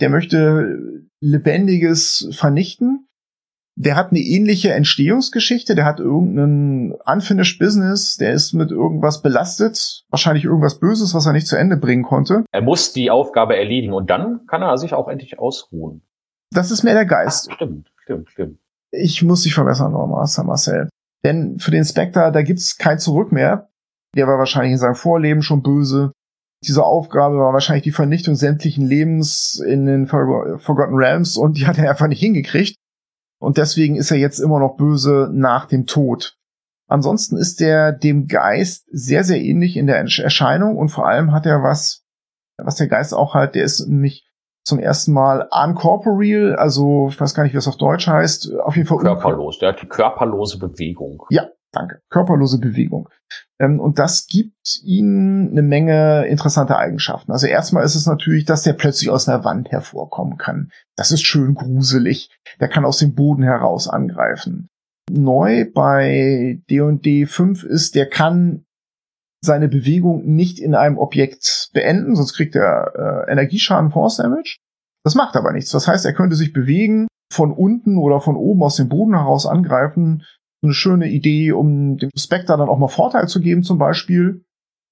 [0.00, 3.06] Der möchte Lebendiges vernichten
[3.74, 10.04] der hat eine ähnliche Entstehungsgeschichte, der hat irgendeinen unfinished Business, der ist mit irgendwas belastet,
[10.10, 12.44] wahrscheinlich irgendwas Böses, was er nicht zu Ende bringen konnte.
[12.52, 16.02] Er muss die Aufgabe erledigen und dann kann er sich auch endlich ausruhen.
[16.50, 17.48] Das ist mehr der Geist.
[17.50, 18.58] Ach, stimmt, stimmt, stimmt.
[18.92, 20.88] Ich muss dich verbessern, Master Marcel.
[21.24, 23.70] Denn für den Spectre, da gibt's kein Zurück mehr.
[24.14, 26.12] Der war wahrscheinlich in seinem Vorleben schon böse.
[26.64, 31.78] Diese Aufgabe war wahrscheinlich die Vernichtung sämtlichen Lebens in den Forgotten Realms und die hat
[31.78, 32.76] er einfach nicht hingekriegt.
[33.40, 36.36] Und deswegen ist er jetzt immer noch böse nach dem Tod.
[36.88, 41.46] Ansonsten ist er dem Geist sehr, sehr ähnlich in der Erscheinung und vor allem hat
[41.46, 42.04] er was,
[42.58, 44.28] was der Geist auch hat, der ist nämlich
[44.64, 48.76] zum ersten Mal uncorporeal, also ich weiß gar nicht, wie das auf Deutsch heißt, auf
[48.76, 49.58] jeden Fall körperlos.
[49.58, 51.24] Der hat die körperlose Bewegung.
[51.30, 52.02] Ja, Danke.
[52.10, 53.08] Körperlose Bewegung.
[53.58, 57.32] Ähm, und das gibt ihnen eine Menge interessanter Eigenschaften.
[57.32, 60.70] Also erstmal ist es natürlich, dass der plötzlich aus einer Wand hervorkommen kann.
[60.96, 62.30] Das ist schön gruselig.
[62.60, 64.68] Der kann aus dem Boden heraus angreifen.
[65.10, 68.66] Neu bei D&D 5 ist, der kann
[69.44, 74.58] seine Bewegung nicht in einem Objekt beenden, sonst kriegt er äh, Energieschaden Force Damage.
[75.04, 75.70] Das macht aber nichts.
[75.72, 79.46] Das heißt, er könnte sich bewegen, von unten oder von oben aus dem Boden heraus
[79.46, 80.24] angreifen,
[80.62, 84.44] eine schöne Idee, um dem Spectre dann auch mal Vorteil zu geben zum Beispiel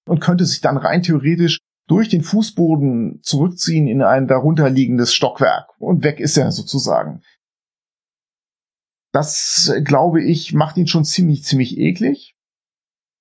[0.08, 6.02] und könnte sich dann rein theoretisch durch den Fußboden zurückziehen in ein darunterliegendes Stockwerk und
[6.02, 7.22] weg ist er sozusagen.
[9.12, 12.36] Das, glaube ich, macht ihn schon ziemlich, ziemlich eklig.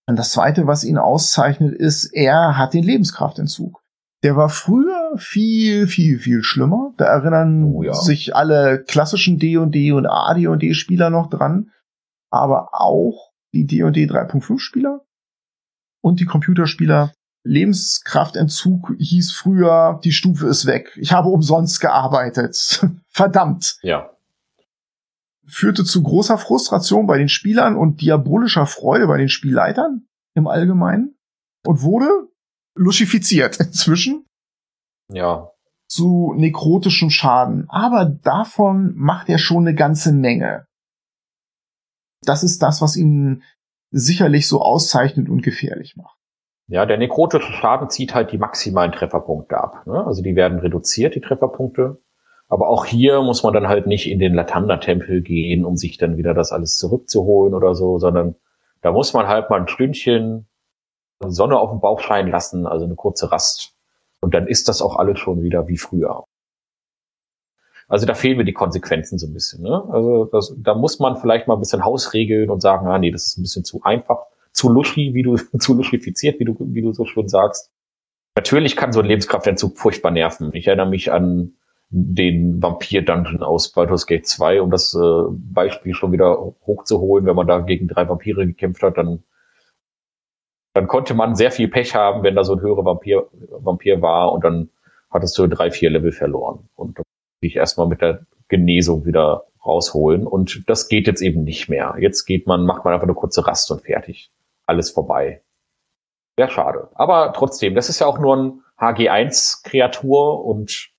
[0.09, 3.81] Und das zweite, was ihn auszeichnet, ist, er hat den Lebenskraftentzug.
[4.23, 6.93] Der war früher viel, viel, viel schlimmer.
[6.97, 7.93] Da erinnern oh ja.
[7.93, 11.71] sich alle klassischen D&D und AD&D Spieler noch dran
[12.29, 15.01] aber auch die D&D 3.5 Spieler
[16.01, 17.13] und die Computerspieler.
[17.45, 20.91] Lebenskraftentzug hieß früher, die Stufe ist weg.
[20.97, 22.85] Ich habe umsonst gearbeitet.
[23.07, 23.77] Verdammt.
[23.81, 24.11] Ja.
[25.49, 31.15] Führte zu großer Frustration bei den Spielern und diabolischer Freude bei den Spielleitern im Allgemeinen
[31.65, 32.29] und wurde
[32.75, 34.25] lucifiziert inzwischen.
[35.11, 35.51] Ja.
[35.87, 37.65] Zu nekrotischem Schaden.
[37.67, 40.67] Aber davon macht er schon eine ganze Menge
[42.23, 43.43] das ist das, was ihn
[43.91, 46.17] sicherlich so auszeichnet und gefährlich macht.
[46.67, 49.87] Ja, der nekrotische Schaden zieht halt die maximalen Trefferpunkte ab.
[49.87, 50.05] Ne?
[50.05, 51.99] Also die werden reduziert, die Trefferpunkte.
[52.49, 56.17] Aber auch hier muss man dann halt nicht in den Latanda-Tempel gehen, um sich dann
[56.17, 58.35] wieder das alles zurückzuholen oder so, sondern
[58.81, 60.47] da muss man halt mal ein Stündchen
[61.25, 63.75] Sonne auf dem Bauch scheinen lassen, also eine kurze Rast.
[64.21, 66.23] Und dann ist das auch alles schon wieder wie früher.
[67.87, 69.63] Also da fehlen mir die Konsequenzen so ein bisschen.
[69.63, 69.83] Ne?
[69.91, 73.25] Also das, da muss man vielleicht mal ein bisschen Hausregeln und sagen, ah nee, das
[73.25, 76.93] ist ein bisschen zu einfach, zu luschi, wie du, zu luschifiziert, wie du, wie du
[76.93, 77.71] so schön sagst.
[78.35, 80.53] Natürlich kann so ein Lebenskraftentzug furchtbar nerven.
[80.53, 81.55] Ich erinnere mich an
[81.89, 87.47] den Vampir-Dungeon aus Baldur's Gate 2, um das äh, Beispiel schon wieder hochzuholen, wenn man
[87.47, 89.23] da gegen drei Vampire gekämpft hat, dann
[90.73, 94.31] dann konnte man sehr viel Pech haben, wenn da so ein höherer Vampir, Vampir war
[94.31, 94.69] und dann
[95.09, 96.69] hattest du drei, vier Level verloren.
[96.75, 96.99] Und
[97.43, 100.27] dich erstmal mit der Genesung wieder rausholen.
[100.27, 101.95] Und das geht jetzt eben nicht mehr.
[101.99, 104.31] Jetzt geht man, macht man einfach eine kurze Rast und fertig.
[104.65, 105.41] Alles vorbei.
[106.37, 106.89] Wäre schade.
[106.93, 110.91] Aber trotzdem, das ist ja auch nur ein HG1-Kreatur und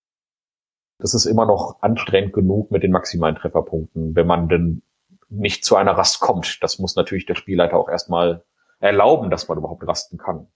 [1.01, 4.83] das ist immer noch anstrengend genug mit den maximalen Trefferpunkten, wenn man denn
[5.29, 6.63] nicht zu einer Rast kommt.
[6.63, 8.45] Das muss natürlich der Spielleiter auch erstmal
[8.79, 10.47] erlauben, dass man überhaupt rasten kann.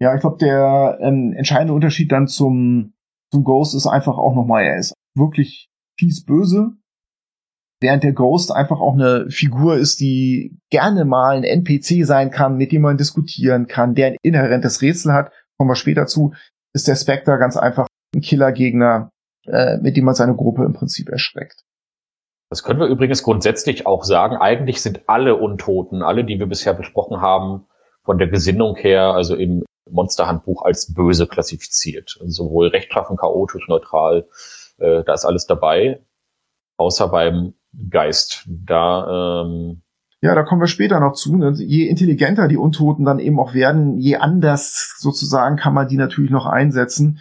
[0.00, 2.94] Ja, ich glaube, der ähm, entscheidende Unterschied dann zum
[3.32, 6.72] zum Ghost ist einfach auch nochmal, er ist wirklich fies böse,
[7.80, 12.56] während der Ghost einfach auch eine Figur ist, die gerne mal ein NPC sein kann,
[12.56, 16.34] mit dem man diskutieren kann, der ein inhärentes Rätsel hat, kommen wir später zu,
[16.74, 19.10] ist der Spectre ganz einfach ein Killergegner,
[19.46, 21.64] äh, mit dem man seine Gruppe im Prinzip erschreckt.
[22.50, 24.36] Das können wir übrigens grundsätzlich auch sagen.
[24.36, 27.66] Eigentlich sind alle Untoten, alle, die wir bisher besprochen haben,
[28.02, 32.18] von der Gesinnung her, also im Monsterhandbuch als böse klassifiziert.
[32.20, 34.28] Also sowohl rechtschaffen, chaotisch, neutral,
[34.78, 36.00] Äh, da ist alles dabei,
[36.78, 37.52] außer beim
[37.90, 38.46] Geist.
[38.48, 39.82] Da ähm,
[40.22, 41.36] ja, da kommen wir später noch zu.
[41.36, 41.52] Ne?
[41.56, 46.30] Je intelligenter die Untoten dann eben auch werden, je anders sozusagen kann man die natürlich
[46.30, 47.20] noch einsetzen.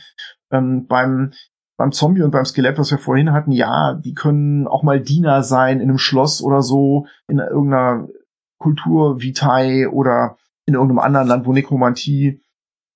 [0.51, 1.31] Ähm, beim
[1.79, 5.43] beim Zombie und beim Skelett, was wir vorhin hatten, ja, die können auch mal Diener
[5.43, 8.09] sein in einem Schloss oder so, in irgendeiner
[8.59, 10.35] Kultur Vitae oder
[10.65, 12.41] in irgendeinem anderen Land, wo Nekromantie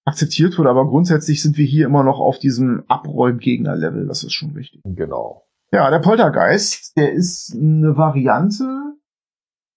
[0.05, 0.67] akzeptiert wird.
[0.67, 4.05] Aber grundsätzlich sind wir hier immer noch auf diesem Abräumgegner-Level.
[4.05, 4.81] Das ist schon wichtig.
[4.83, 5.45] Genau.
[5.71, 8.65] Ja, der Poltergeist, der ist eine Variante.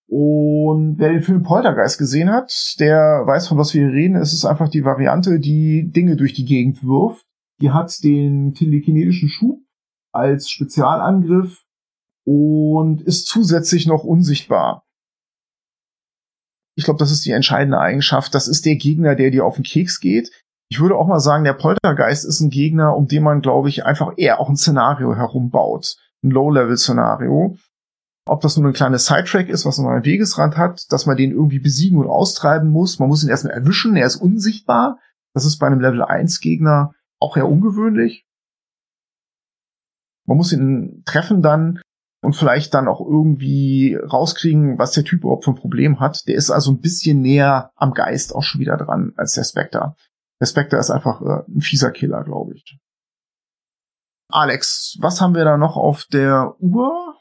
[0.09, 4.17] Und wer den Film Poltergeist gesehen hat, der weiß, von was wir hier reden.
[4.17, 7.25] Es ist einfach die Variante, die Dinge durch die Gegend wirft
[7.61, 9.61] die hat den telekinetischen Schub
[10.13, 11.65] als Spezialangriff
[12.25, 14.85] und ist zusätzlich noch unsichtbar.
[16.77, 18.35] Ich glaube, das ist die entscheidende Eigenschaft.
[18.35, 20.31] Das ist der Gegner, der dir auf den Keks geht.
[20.69, 23.87] Ich würde auch mal sagen, der Poltergeist ist ein Gegner, um den man, glaube ich,
[23.87, 25.97] einfach eher auch ein Szenario herumbaut.
[26.23, 27.57] Ein Low-Level-Szenario.
[28.29, 31.31] Ob das nur ein kleines Sidetrack ist, was man am Wegesrand hat, dass man den
[31.31, 32.99] irgendwie besiegen und austreiben muss.
[32.99, 34.99] Man muss ihn erstmal erwischen, er ist unsichtbar.
[35.33, 38.27] Das ist bei einem Level 1 Gegner auch eher ungewöhnlich.
[40.27, 41.81] Man muss ihn treffen dann
[42.23, 46.27] und vielleicht dann auch irgendwie rauskriegen, was der Typ überhaupt für ein Problem hat.
[46.27, 49.95] Der ist also ein bisschen näher am Geist auch schon wieder dran als der Spectre.
[50.41, 52.79] Der Spectre ist einfach äh, ein fieser Killer, glaube ich.
[54.29, 57.15] Alex, was haben wir da noch auf der Uhr?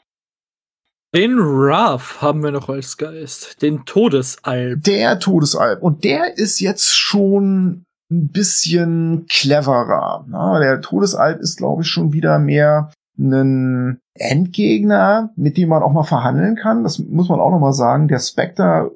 [1.14, 3.62] Den Wrath haben wir noch als Geist.
[3.62, 4.82] Den Todesalb.
[4.82, 5.82] Der Todesalb.
[5.82, 10.24] Und der ist jetzt schon ein bisschen cleverer.
[10.28, 15.92] Na, der Todesalb ist, glaube ich, schon wieder mehr ein Endgegner, mit dem man auch
[15.92, 16.82] mal verhandeln kann.
[16.82, 18.08] Das muss man auch noch mal sagen.
[18.08, 18.92] Der Spectre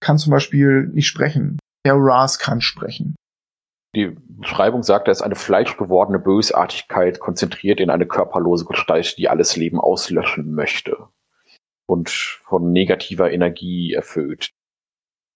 [0.00, 1.58] kann zum Beispiel nicht sprechen.
[1.86, 3.14] Der Ras kann sprechen.
[3.94, 9.56] Die Beschreibung sagt, er ist eine fleischgewordene Bösartigkeit, konzentriert in eine körperlose Gestalt, die alles
[9.56, 11.08] Leben auslöschen möchte
[11.86, 14.50] und von negativer Energie erfüllt.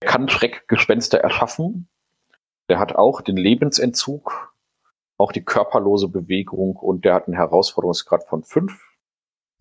[0.00, 1.88] Er kann Schreckgespenster erschaffen,
[2.68, 4.54] der hat auch den Lebensentzug,
[5.18, 8.78] auch die körperlose Bewegung und der hat einen Herausforderungsgrad von fünf.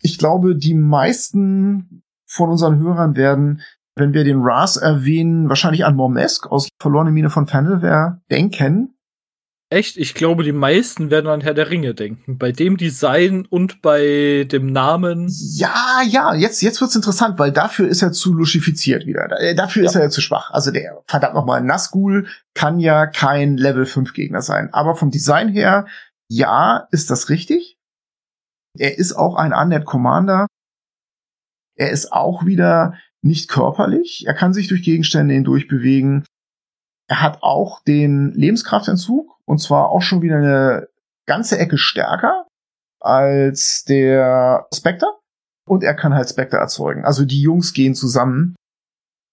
[0.02, 3.62] Ich glaube, die meisten von unseren Hörern werden,
[3.94, 8.95] wenn wir den Ras erwähnen, wahrscheinlich an Mormesk aus Verlorene Mine von Fendelware denken.
[9.68, 9.96] Echt?
[9.96, 12.38] Ich glaube, die meisten werden an Herr der Ringe denken.
[12.38, 15.26] Bei dem Design und bei dem Namen.
[15.28, 19.28] Ja, ja, jetzt, jetzt wird's interessant, weil dafür ist er zu luxifiziert wieder.
[19.40, 19.90] Äh, dafür ja.
[19.90, 20.52] ist er ja zu schwach.
[20.52, 24.72] Also der, verdammt nochmal, Nazgul kann ja kein Level 5 Gegner sein.
[24.72, 25.86] Aber vom Design her,
[26.28, 27.76] ja, ist das richtig.
[28.78, 30.46] Er ist auch ein Undead Commander.
[31.76, 34.24] Er ist auch wieder nicht körperlich.
[34.28, 36.24] Er kann sich durch Gegenstände hindurch bewegen.
[37.08, 40.88] Er hat auch den Lebenskraftentzug und zwar auch schon wieder eine
[41.26, 42.46] ganze Ecke stärker
[43.00, 45.06] als der Spectre.
[45.68, 47.04] Und er kann halt Spectre erzeugen.
[47.04, 48.54] Also die Jungs gehen zusammen.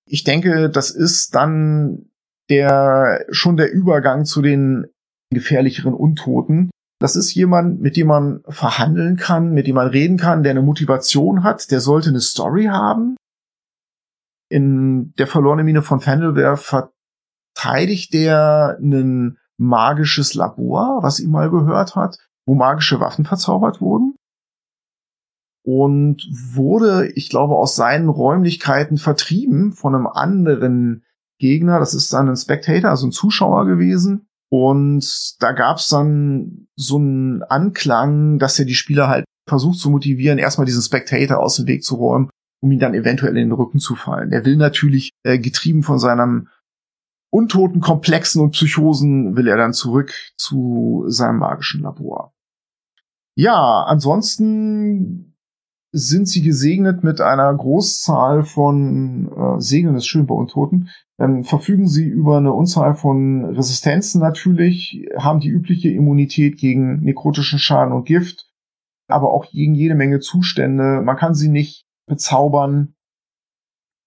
[0.08, 2.10] Ich denke, das ist dann
[2.50, 4.88] der, schon der Übergang zu den
[5.32, 6.72] gefährlicheren Untoten.
[7.00, 10.62] Das ist jemand, mit dem man verhandeln kann, mit dem man reden kann, der eine
[10.62, 13.16] Motivation hat, der sollte eine Story haben.
[14.50, 16.58] In der verlorene Mine von Fendelware
[17.54, 24.16] verteidigt der einen magisches Labor, was ihm mal gehört hat, wo magische Waffen verzaubert wurden.
[25.66, 31.06] Und wurde, ich glaube, aus seinen Räumlichkeiten vertrieben von einem anderen
[31.40, 31.80] Gegner.
[31.80, 34.28] Das ist dann ein Spectator, also ein Zuschauer gewesen.
[34.52, 39.90] Und da gab es dann so einen Anklang, dass er die Spieler halt versucht zu
[39.90, 42.30] motivieren, erstmal diesen Spectator aus dem Weg zu räumen,
[42.62, 44.32] um ihn dann eventuell in den Rücken zu fallen.
[44.32, 46.50] Er will natürlich, äh, getrieben von seinem
[47.34, 52.32] untoten Komplexen und Psychosen will er dann zurück zu seinem magischen Labor.
[53.36, 55.36] Ja, ansonsten
[55.92, 60.90] sind sie gesegnet mit einer Großzahl von äh, Segeln ist schön bei Untoten.
[61.18, 67.58] Dann verfügen sie über eine Unzahl von Resistenzen natürlich, haben die übliche Immunität gegen nekrotischen
[67.58, 68.52] Schaden und Gift,
[69.08, 71.02] aber auch gegen jede Menge Zustände.
[71.04, 72.93] Man kann sie nicht bezaubern,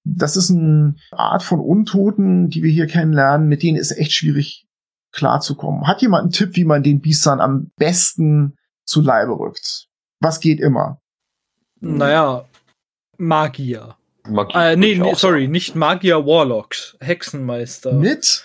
[0.07, 4.66] das ist eine Art von Untoten, die wir hier kennenlernen, mit denen ist echt schwierig
[5.12, 5.86] klarzukommen.
[5.86, 9.88] Hat jemand einen Tipp, wie man den Biestern am besten zu Leibe rückt?
[10.20, 11.00] Was geht immer?
[11.80, 12.44] Naja,
[13.18, 13.96] Magier.
[14.28, 17.92] Magier äh, nee, nee sorry, nicht Magier, Warlocks, Hexenmeister.
[17.92, 18.44] Mit?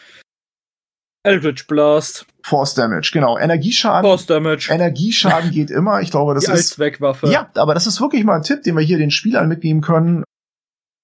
[1.24, 2.26] Eldritch Blast.
[2.44, 3.38] Force Damage, genau.
[3.38, 4.10] Energieschaden.
[4.10, 4.70] Force Damage.
[4.72, 6.02] Energieschaden geht immer.
[6.02, 6.58] Ich glaube, das Die ist.
[6.58, 7.30] Als Wegwaffe.
[7.30, 10.24] Ja, aber das ist wirklich mal ein Tipp, den wir hier den Spielern mitnehmen können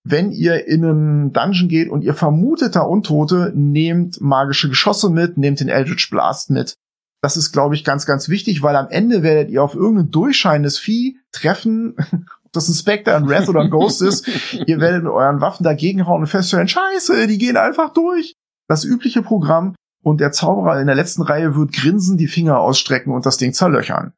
[0.10, 5.38] wenn ihr in einen Dungeon geht und ihr vermutet da Untote, nehmt magische Geschosse mit,
[5.38, 6.76] nehmt den Eldritch Blast mit.
[7.22, 10.78] Das ist, glaube ich, ganz, ganz wichtig, weil am Ende werdet ihr auf irgendein durchscheinendes
[10.78, 11.95] Vieh treffen,
[12.45, 14.28] ob das ein Spectre, ein Wrath oder ein Ghost ist.
[14.53, 18.36] ihr werdet mit euren Waffen dagegenhauen und feststellen, scheiße, die gehen einfach durch.
[18.68, 19.76] Das übliche Programm.
[20.03, 23.53] Und der Zauberer in der letzten Reihe wird grinsen, die Finger ausstrecken und das Ding
[23.53, 24.14] zerlöchern.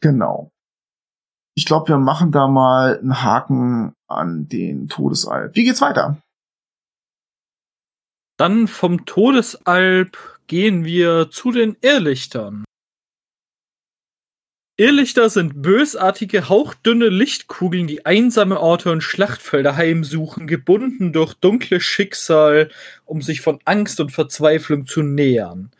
[0.00, 0.50] Genau.
[1.58, 5.56] Ich glaube, wir machen da mal einen Haken an den Todesalp.
[5.56, 6.22] Wie geht's weiter?
[8.36, 12.64] Dann vom Todesalp gehen wir zu den Irrlichtern.
[14.76, 22.70] Irrlichter sind bösartige, hauchdünne Lichtkugeln, die einsame Orte und Schlachtfelder heimsuchen, gebunden durch dunkles Schicksal,
[23.04, 25.72] um sich von Angst und Verzweiflung zu nähern.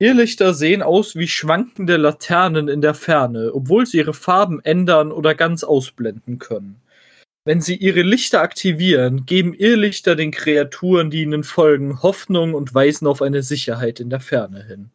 [0.00, 5.34] Irrlichter sehen aus wie schwankende Laternen in der Ferne, obwohl sie ihre Farben ändern oder
[5.34, 6.80] ganz ausblenden können.
[7.46, 13.06] Wenn sie ihre Lichter aktivieren, geben Irrlichter den Kreaturen, die ihnen folgen, Hoffnung und weisen
[13.06, 14.90] auf eine Sicherheit in der Ferne hin.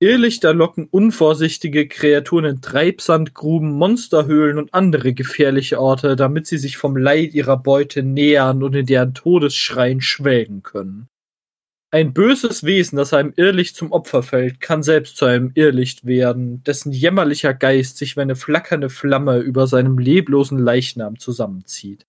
[0.00, 6.96] Irrlichter locken unvorsichtige Kreaturen in Treibsandgruben, Monsterhöhlen und andere gefährliche Orte, damit sie sich vom
[6.96, 11.08] Leid ihrer Beute nähern und in deren Todesschreien schwelgen können.
[11.90, 16.62] Ein böses Wesen, das einem Irrlicht zum Opfer fällt, kann selbst zu einem Irrlicht werden,
[16.64, 22.06] dessen jämmerlicher Geist sich wie eine flackernde Flamme über seinem leblosen Leichnam zusammenzieht.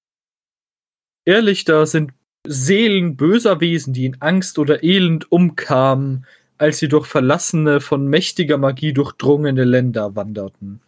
[1.25, 2.11] Irrlichter sind
[2.45, 6.25] Seelen böser Wesen, die in Angst oder Elend umkamen,
[6.57, 10.81] als sie durch verlassene, von mächtiger Magie durchdrungene Länder wanderten.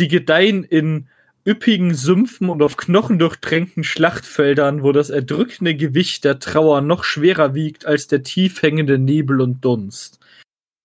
[0.00, 1.08] Sie gedeihen in
[1.46, 7.84] üppigen Sümpfen und auf knochendurchtränkten Schlachtfeldern, wo das erdrückende Gewicht der Trauer noch schwerer wiegt
[7.86, 10.20] als der tief hängende Nebel und Dunst.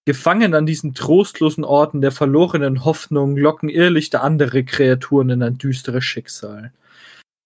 [0.06, 6.04] Gefangen an diesen trostlosen Orten der verlorenen Hoffnung locken Irrlichter andere Kreaturen in ein düsteres
[6.04, 6.74] Schicksal.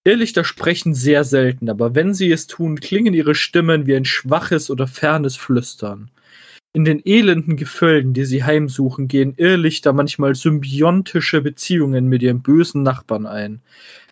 [0.05, 4.70] Irrlichter sprechen sehr selten, aber wenn sie es tun, klingen ihre Stimmen wie ein schwaches
[4.70, 6.09] oder fernes Flüstern.
[6.76, 12.82] In den elenden Gefölden, die sie heimsuchen, gehen Irrlichter manchmal symbiontische Beziehungen mit ihren bösen
[12.82, 13.61] Nachbarn ein.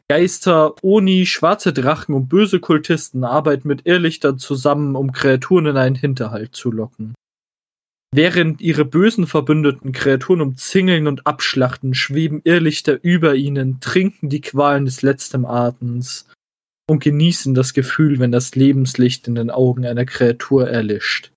[0.07, 5.95] Geister, Oni, schwarze Drachen und böse Kultisten arbeiten mit Irrlichtern zusammen, um Kreaturen in einen
[5.95, 7.15] Hinterhalt zu locken.
[8.13, 14.83] Während ihre bösen Verbündeten Kreaturen umzingeln und abschlachten, schweben Irrlichter über ihnen, trinken die Qualen
[14.85, 16.27] des letzten Atems
[16.89, 21.31] und genießen das Gefühl, wenn das Lebenslicht in den Augen einer Kreatur erlischt.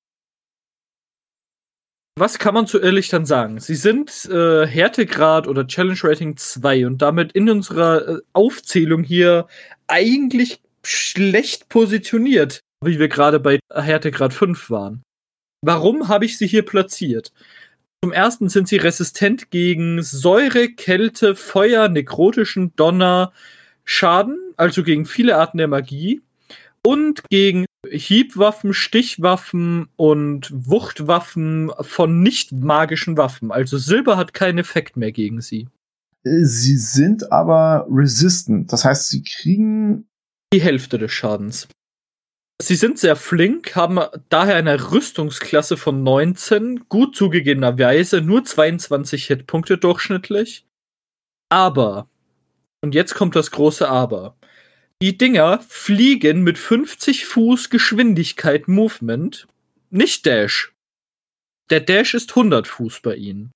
[2.17, 3.59] Was kann man zu Irrlichtern sagen?
[3.59, 9.49] Sie sind äh, Härtegrad oder Challenge Rating 2 und damit in unserer äh, Aufzählung hier
[9.89, 15.03] eigentlich schlecht positioniert, wie wir gerade bei Härtegrad 5 waren.
[15.61, 17.33] Warum habe ich sie hier platziert?
[18.05, 23.33] Zum ersten sind sie resistent gegen Säure, Kälte, Feuer, nekrotischen Donner,
[23.85, 26.23] Schaden, also gegen viele Arten der Magie
[26.87, 33.51] und gegen Hiebwaffen, Stichwaffen und Wuchtwaffen von nicht magischen Waffen.
[33.51, 35.68] Also Silber hat keinen Effekt mehr gegen sie.
[36.24, 38.72] Sie sind aber resistant.
[38.72, 40.07] Das heißt, sie kriegen
[40.53, 41.68] die Hälfte des Schadens.
[42.62, 49.76] Sie sind sehr flink, haben daher eine Rüstungsklasse von 19, gut zugegebenerweise nur 22 Hitpunkte
[49.76, 50.64] durchschnittlich.
[51.51, 52.09] Aber,
[52.80, 54.37] und jetzt kommt das große Aber,
[55.03, 59.47] die Dinger fliegen mit 50 Fuß Geschwindigkeit Movement,
[59.90, 60.72] nicht Dash.
[61.70, 63.53] Der Dash ist 100 Fuß bei ihnen.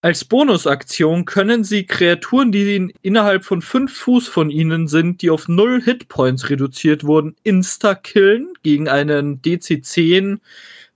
[0.00, 5.48] Als Bonusaktion können sie Kreaturen, die innerhalb von 5 Fuß von ihnen sind, die auf
[5.48, 10.38] 0 Hitpoints reduziert wurden, insta-killen gegen einen DC-10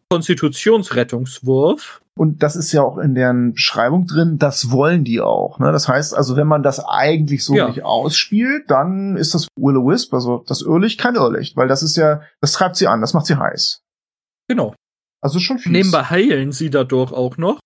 [0.09, 2.01] Konstitutionsrettungswurf.
[2.14, 5.59] Und das ist ja auch in deren Beschreibung drin, das wollen die auch.
[5.59, 5.72] Ne?
[5.72, 7.68] Das heißt also, wenn man das eigentlich so ja.
[7.68, 11.82] nicht ausspielt, dann ist das Will o Wisp, also das Irrlicht, kein Irrlicht, weil das
[11.82, 13.82] ist ja, das treibt sie an, das macht sie heiß.
[14.48, 14.74] Genau.
[15.22, 15.72] Also schon viel.
[15.72, 17.60] Nebenbei heilen sie dadurch auch noch,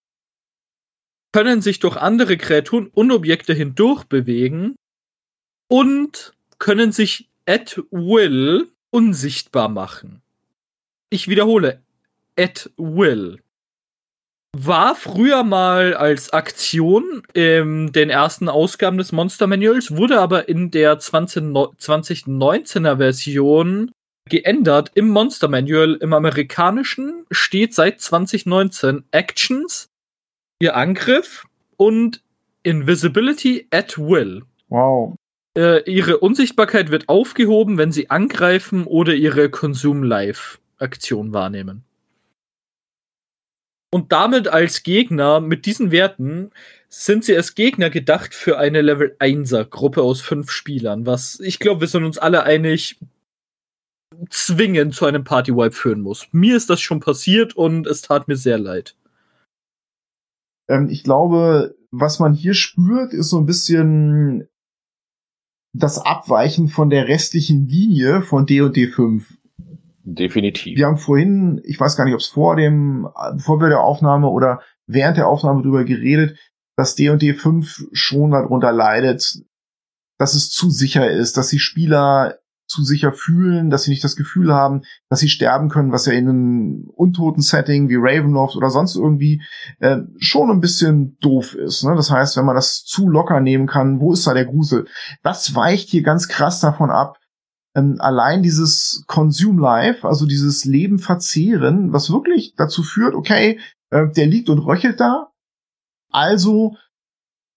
[1.33, 4.77] können sich durch andere Kreaturen und Objekte hindurch bewegen
[5.69, 10.23] und können sich at will unsichtbar machen.
[11.11, 11.83] Ich wiederhole,
[12.37, 13.41] at will
[14.65, 20.71] war früher mal als Aktion in den ersten Ausgaben des Monster Manuals, wurde aber in
[20.71, 23.93] der 20, 2019er Version
[24.29, 24.91] geändert.
[24.95, 29.89] Im Monster Manual, im amerikanischen, steht seit 2019 Actions,
[30.61, 31.47] ihr Angriff
[31.77, 32.23] und
[32.63, 34.43] Invisibility at Will.
[34.69, 35.15] Wow.
[35.57, 41.86] Äh, ihre Unsichtbarkeit wird aufgehoben, wenn sie angreifen oder ihre Consume Life Aktion wahrnehmen
[43.91, 46.51] und damit als Gegner mit diesen Werten
[46.89, 51.59] sind sie als Gegner gedacht für eine Level 1er Gruppe aus fünf Spielern, was ich
[51.59, 52.99] glaube, wir sind uns alle einig,
[54.31, 56.29] zwingend zu einem Partywipe führen muss.
[56.33, 58.97] Mir ist das schon passiert und es tat mir sehr leid.
[60.69, 64.49] Ähm, ich glaube, was man hier spürt, ist so ein bisschen
[65.73, 69.37] das Abweichen von der restlichen Linie von D&D 5.
[70.09, 70.79] Definitiv.
[70.79, 73.09] Wir haben vorhin, ich weiß gar nicht, ob es vor dem,
[73.39, 76.39] vor der Aufnahme oder während der Aufnahme drüber geredet,
[76.77, 79.43] dass D&D 5 schon darunter leidet,
[80.17, 82.39] dass es zu sicher ist, dass die Spieler
[82.69, 86.13] zu sicher fühlen, dass sie nicht das Gefühl haben, dass sie sterben können, was ja
[86.13, 89.43] in einem untoten Setting wie Ravenloft oder sonst irgendwie
[89.81, 91.83] äh, schon ein bisschen doof ist.
[91.83, 91.97] Ne?
[91.97, 94.87] Das heißt, wenn man das zu locker nehmen kann, wo ist da der Grusel?
[95.25, 97.19] Das weicht hier ganz krass davon ab.
[97.77, 104.09] Ähm, allein dieses Consume Life, also dieses Leben verzehren, was wirklich dazu führt, okay, äh,
[104.09, 105.31] der liegt und röchelt da,
[106.11, 106.77] also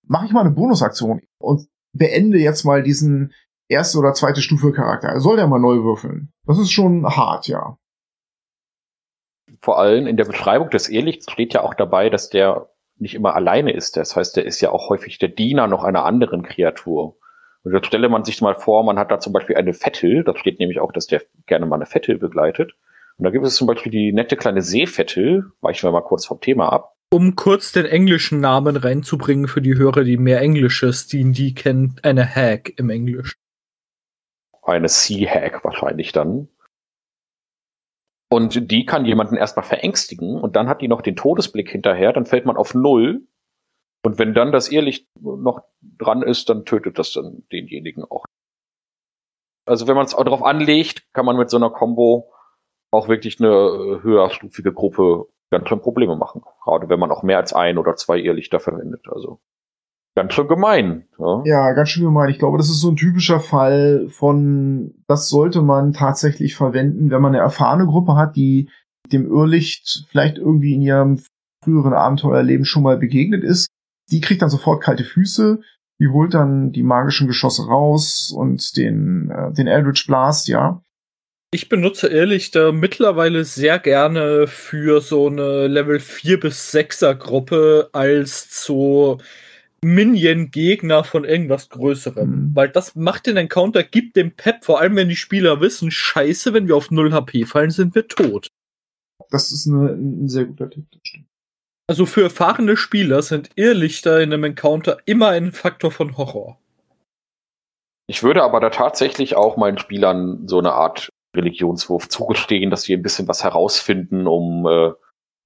[0.06, 3.34] mache ich mal eine Bonusaktion und beende jetzt mal diesen
[3.70, 5.20] erste oder zweite Stufe Charakter.
[5.20, 6.34] Soll der mal neu würfeln?
[6.46, 7.78] Das ist schon hart, ja.
[9.62, 13.36] Vor allem in der Beschreibung des Irrlichts steht ja auch dabei, dass der nicht immer
[13.36, 13.96] alleine ist.
[13.96, 17.19] Das heißt, der ist ja auch häufig der Diener noch einer anderen Kreatur.
[17.64, 20.36] Und jetzt stelle man sich mal vor, man hat da zum Beispiel eine Vettel, da
[20.36, 22.74] steht nämlich auch, dass der gerne mal eine Vettel begleitet.
[23.18, 26.40] Und da gibt es zum Beispiel die nette kleine Seevettel, weichen wir mal kurz vom
[26.40, 26.96] Thema ab.
[27.12, 31.96] Um kurz den englischen Namen reinzubringen für die Hörer, die mehr Englisches, die die kennen,
[32.04, 33.36] eine Hag im Englisch
[34.70, 36.48] eine Sea-Hack wahrscheinlich dann.
[38.32, 42.28] Und die kann jemanden erstmal verängstigen und dann hat die noch den Todesblick hinterher, dann
[42.28, 43.28] fällt man auf Null.
[44.06, 48.26] Und wenn dann das Irrlicht noch dran ist, dann tötet das dann denjenigen auch.
[49.68, 52.32] Also wenn man es auch darauf anlegt, kann man mit so einer Combo
[52.92, 56.42] auch wirklich eine äh, höherstufige Gruppe ganz schön Probleme machen.
[56.64, 59.06] Gerade wenn man auch mehr als ein oder zwei Irrlichter verwendet.
[59.10, 59.42] Also
[60.20, 61.06] Ganz schön gemein.
[61.18, 61.42] Ja.
[61.46, 62.30] ja, ganz schön gemein.
[62.30, 67.22] Ich glaube, das ist so ein typischer Fall von, das sollte man tatsächlich verwenden, wenn
[67.22, 68.70] man eine erfahrene Gruppe hat, die
[69.14, 71.24] dem Irrlicht vielleicht irgendwie in ihrem
[71.64, 73.70] früheren Abenteuerleben schon mal begegnet ist.
[74.12, 75.60] Die kriegt dann sofort kalte Füße,
[76.00, 80.82] die holt dann die magischen Geschosse raus und den, äh, den Eldritch Blast, ja.
[81.52, 88.64] Ich benutze Irrlichter mittlerweile sehr gerne für so eine Level 4 bis 6er Gruppe als
[88.64, 89.18] so
[89.84, 92.30] Minion-Gegner von irgendwas Größerem.
[92.30, 92.56] Mhm.
[92.56, 96.54] Weil das macht den Encounter, gibt dem Pep, vor allem wenn die Spieler wissen, scheiße,
[96.54, 98.48] wenn wir auf 0 HP fallen, sind wir tot.
[99.32, 101.26] Das ist eine, ein sehr guter Tipp, das stimmt.
[101.90, 106.60] Also für erfahrene Spieler sind Irrlichter in einem Encounter immer ein Faktor von Horror.
[108.06, 112.94] Ich würde aber da tatsächlich auch meinen Spielern so eine Art Religionswurf zugestehen, dass sie
[112.94, 114.92] ein bisschen was herausfinden, um äh,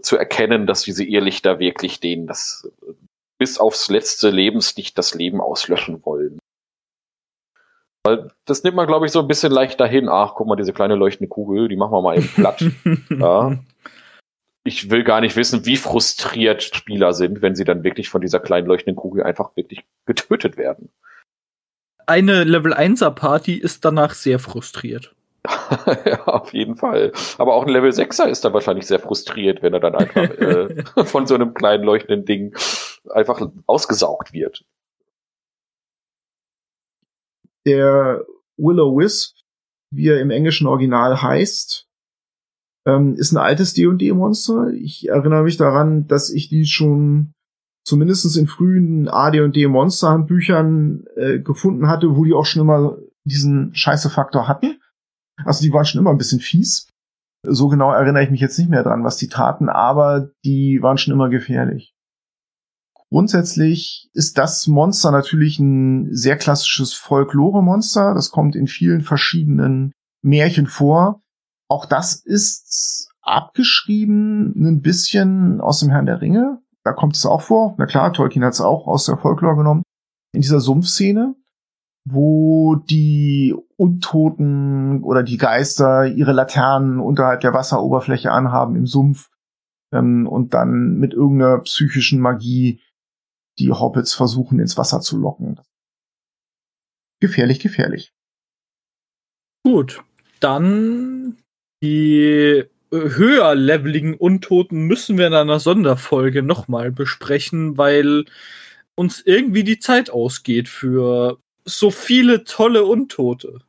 [0.02, 2.70] zu erkennen, dass diese Irrlichter wirklich denen das
[3.38, 6.40] bis aufs letzte Lebenslicht das Leben auslöschen wollen.
[8.06, 10.10] Weil das nimmt man, glaube ich, so ein bisschen leicht dahin.
[10.10, 12.66] Ach, guck mal, diese kleine leuchtende Kugel, die machen wir mal eben platt.
[13.10, 13.60] ja.
[14.66, 18.40] Ich will gar nicht wissen, wie frustriert Spieler sind, wenn sie dann wirklich von dieser
[18.40, 20.90] kleinen leuchtenden Kugel einfach wirklich getötet werden.
[22.06, 25.16] Eine Level 1er Party ist danach sehr frustriert.
[26.06, 27.12] ja, auf jeden Fall.
[27.38, 30.22] Aber auch ein Level 6er ist dann wahrscheinlich sehr frustriert, wenn er dann einfach
[30.98, 32.56] äh, von so einem kleinen leuchtenden Ding
[33.10, 34.66] einfach ausgesaugt wird.
[37.66, 38.26] Der
[38.58, 39.38] Willow-Wisp,
[39.92, 41.88] wie er im englischen Original heißt,
[42.86, 44.72] ähm, ist ein altes D&D-Monster.
[44.74, 47.34] Ich erinnere mich daran, dass ich die schon
[47.86, 54.48] zumindest in frühen AD&D Monsterhandbüchern äh, gefunden hatte, wo die auch schon immer diesen Scheiße-Faktor
[54.48, 54.80] hatten.
[55.44, 56.90] Also die waren schon immer ein bisschen fies.
[57.46, 60.98] So genau erinnere ich mich jetzt nicht mehr dran, was die taten, aber die waren
[60.98, 61.94] schon immer gefährlich.
[63.10, 68.14] Grundsätzlich ist das Monster natürlich ein sehr klassisches Folklore-Monster.
[68.16, 69.92] Das kommt in vielen verschiedenen
[70.24, 71.22] Märchen vor.
[71.70, 76.62] Auch das ist abgeschrieben ein bisschen aus dem Herrn der Ringe.
[76.84, 77.76] Da kommt es auch vor.
[77.78, 79.84] Na klar, Tolkien hat es auch aus der Folklore genommen.
[80.34, 81.36] In dieser Sumpfszene
[82.06, 89.30] wo die Untoten oder die Geister ihre Laternen unterhalb der Wasseroberfläche anhaben im Sumpf
[89.94, 92.82] ähm, und dann mit irgendeiner psychischen Magie
[93.60, 95.62] die Hobbits versuchen ins Wasser zu locken.
[97.22, 98.14] Gefährlich, gefährlich.
[99.64, 100.04] Gut,
[100.42, 101.23] dann
[101.84, 108.26] die höher leveligen Untoten müssen wir in einer Sonderfolge nochmal besprechen, weil
[108.96, 113.60] uns irgendwie die Zeit ausgeht für so viele tolle Untote.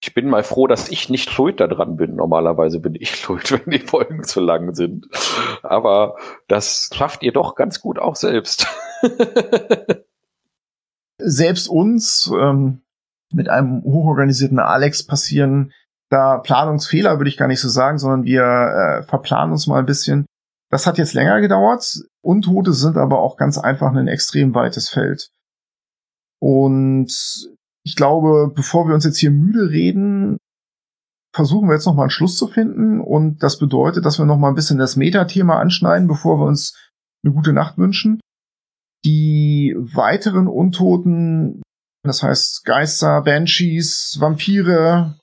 [0.00, 2.14] Ich bin mal froh, dass ich nicht schuld daran bin.
[2.14, 5.08] Normalerweise bin ich schuld, wenn die Folgen zu lang sind.
[5.62, 6.16] Aber
[6.46, 8.66] das schafft ihr doch ganz gut auch selbst.
[11.18, 12.80] selbst uns ähm,
[13.30, 15.72] mit einem hochorganisierten Alex passieren
[16.10, 19.86] da Planungsfehler würde ich gar nicht so sagen, sondern wir äh, verplanen uns mal ein
[19.86, 20.26] bisschen.
[20.70, 22.02] Das hat jetzt länger gedauert.
[22.22, 25.30] Untote sind aber auch ganz einfach ein extrem weites Feld.
[26.40, 27.10] Und
[27.84, 30.38] ich glaube, bevor wir uns jetzt hier müde reden,
[31.34, 33.00] versuchen wir jetzt noch mal einen Schluss zu finden.
[33.00, 36.90] Und das bedeutet, dass wir noch mal ein bisschen das Metathema anschneiden, bevor wir uns
[37.24, 38.20] eine gute Nacht wünschen.
[39.04, 41.62] Die weiteren Untoten,
[42.04, 45.18] das heißt Geister, Banshees, Vampire,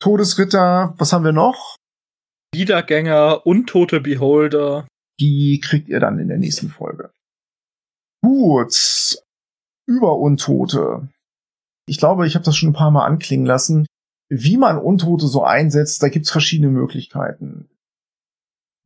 [0.00, 1.76] Todesritter, was haben wir noch?
[2.54, 4.86] Wiedergänger, untote Beholder.
[5.20, 7.10] Die kriegt ihr dann in der nächsten Folge.
[8.22, 9.16] Gut.
[9.86, 11.08] Über Untote.
[11.88, 13.86] Ich glaube, ich habe das schon ein paar Mal anklingen lassen.
[14.28, 17.68] Wie man Untote so einsetzt, da gibt's verschiedene Möglichkeiten.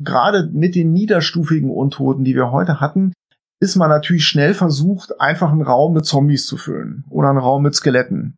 [0.03, 3.12] Gerade mit den niederstufigen Untoten, die wir heute hatten,
[3.61, 7.62] ist man natürlich schnell versucht, einfach einen Raum mit Zombies zu füllen oder einen Raum
[7.62, 8.37] mit Skeletten.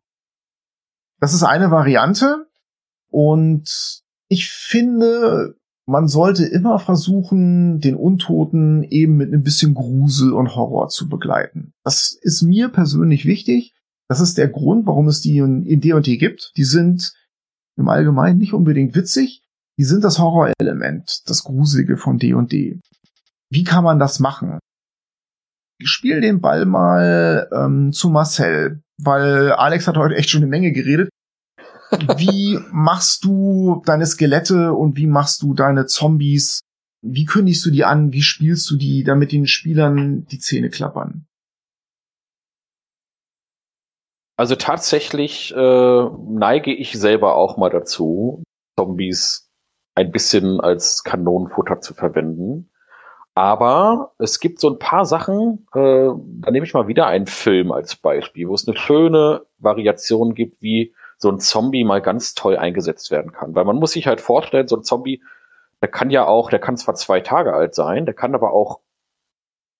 [1.19, 2.47] Das ist eine Variante
[3.13, 10.55] und ich finde, man sollte immer versuchen, den Untoten eben mit ein bisschen Grusel und
[10.55, 11.73] Horror zu begleiten.
[11.83, 13.75] Das ist mir persönlich wichtig.
[14.09, 16.53] Das ist der Grund, warum es die in D&D gibt.
[16.57, 17.13] Die sind
[17.77, 19.43] im Allgemeinen nicht unbedingt witzig.
[19.77, 22.79] Die sind das Horrorelement, das Gruselige von D&D.
[23.51, 24.57] Wie kann man das machen?
[25.79, 30.49] Ich spiele den Ball mal ähm, zu Marcel, weil Alex hat heute echt schon eine
[30.49, 31.09] Menge geredet.
[32.17, 36.61] Wie machst du deine Skelette und wie machst du deine Zombies?
[37.01, 38.13] Wie kündigst du die an?
[38.13, 41.25] Wie spielst du die, damit den Spielern die Zähne klappern?
[44.35, 48.43] Also tatsächlich äh, neige ich selber auch mal dazu,
[48.77, 49.49] Zombies
[49.95, 52.71] ein bisschen als Kanonenfutter zu verwenden.
[53.35, 57.71] Aber es gibt so ein paar Sachen, äh, da nehme ich mal wieder einen Film
[57.71, 60.93] als Beispiel, wo es eine schöne Variation gibt, wie
[61.23, 63.55] so ein Zombie mal ganz toll eingesetzt werden kann.
[63.55, 65.23] Weil man muss sich halt vorstellen, so ein Zombie,
[65.81, 68.81] der kann ja auch, der kann zwar zwei Tage alt sein, der kann aber auch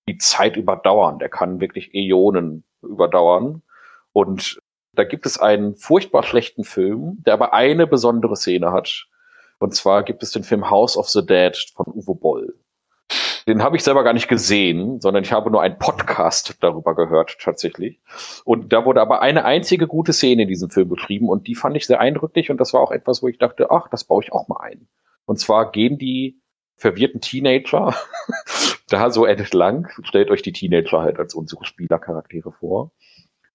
[0.08, 3.62] die Zeit überdauern, der kann wirklich Äonen überdauern.
[4.12, 4.58] Und
[4.94, 9.06] da gibt es einen furchtbar schlechten Film, der aber eine besondere Szene hat.
[9.58, 12.54] Und zwar gibt es den Film House of the Dead von Uwe Boll.
[13.46, 17.36] Den habe ich selber gar nicht gesehen, sondern ich habe nur einen Podcast darüber gehört
[17.40, 18.00] tatsächlich.
[18.44, 21.76] Und da wurde aber eine einzige gute Szene in diesem Film beschrieben und die fand
[21.76, 24.32] ich sehr eindrücklich und das war auch etwas, wo ich dachte, ach, das baue ich
[24.32, 24.88] auch mal ein.
[25.26, 26.40] Und zwar gehen die
[26.76, 27.94] verwirrten Teenager
[28.88, 32.92] da so entlang, stellt euch die Teenager halt als unsere Spielercharaktere vor.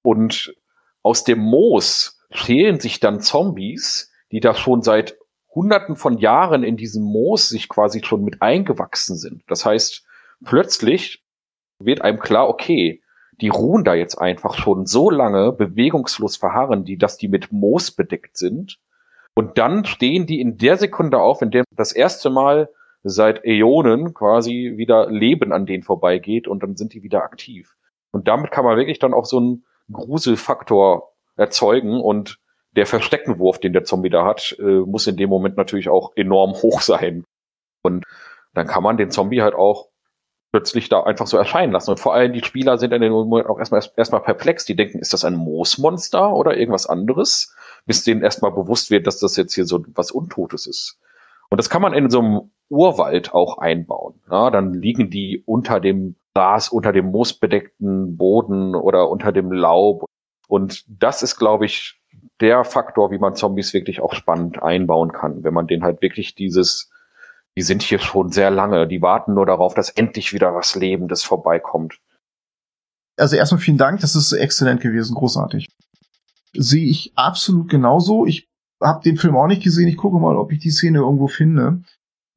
[0.04, 0.54] Und
[1.02, 5.18] aus dem Moos schälen sich dann Zombies, die da schon seit
[5.60, 9.44] Hunderten von Jahren in diesem Moos sich quasi schon mit eingewachsen sind.
[9.48, 10.06] Das heißt,
[10.46, 11.22] plötzlich
[11.80, 13.02] wird einem klar, okay,
[13.42, 17.92] die ruhen da jetzt einfach schon so lange bewegungslos verharren, die, dass die mit Moos
[17.92, 18.80] bedeckt sind.
[19.36, 22.70] Und dann stehen die in der Sekunde auf, in der das erste Mal
[23.04, 27.76] seit Äonen quasi wieder Leben an denen vorbeigeht und dann sind die wieder aktiv.
[28.12, 32.40] Und damit kann man wirklich dann auch so einen Gruselfaktor erzeugen und
[32.80, 36.54] der Versteckenwurf, den der Zombie da hat, äh, muss in dem Moment natürlich auch enorm
[36.54, 37.26] hoch sein.
[37.84, 38.06] Und
[38.54, 39.90] dann kann man den Zombie halt auch
[40.54, 41.92] plötzlich da einfach so erscheinen lassen.
[41.92, 44.64] Und vor allem die Spieler sind in dem Moment auch erstmal erstmal perplex.
[44.64, 47.54] Die denken, ist das ein Moosmonster oder irgendwas anderes?
[47.86, 50.98] Bis denen erstmal bewusst wird, dass das jetzt hier so was Untotes ist.
[51.50, 54.22] Und das kann man in so einem Urwald auch einbauen.
[54.32, 60.06] Ja, dann liegen die unter dem Gras, unter dem moosbedeckten Boden oder unter dem Laub.
[60.48, 61.99] Und das ist, glaube ich,
[62.40, 66.36] der Faktor, wie man Zombies wirklich auch spannend einbauen kann, wenn man den halt wirklich
[66.36, 66.90] dieses,
[67.56, 71.24] die sind hier schon sehr lange, die warten nur darauf, dass endlich wieder was Lebendes
[71.24, 72.00] vorbeikommt.
[73.18, 75.68] Also erstmal vielen Dank, das ist exzellent gewesen, großartig.
[76.54, 78.26] Sehe ich absolut genauso.
[78.26, 78.48] Ich
[78.82, 79.88] habe den Film auch nicht gesehen.
[79.88, 81.84] Ich gucke mal, ob ich die Szene irgendwo finde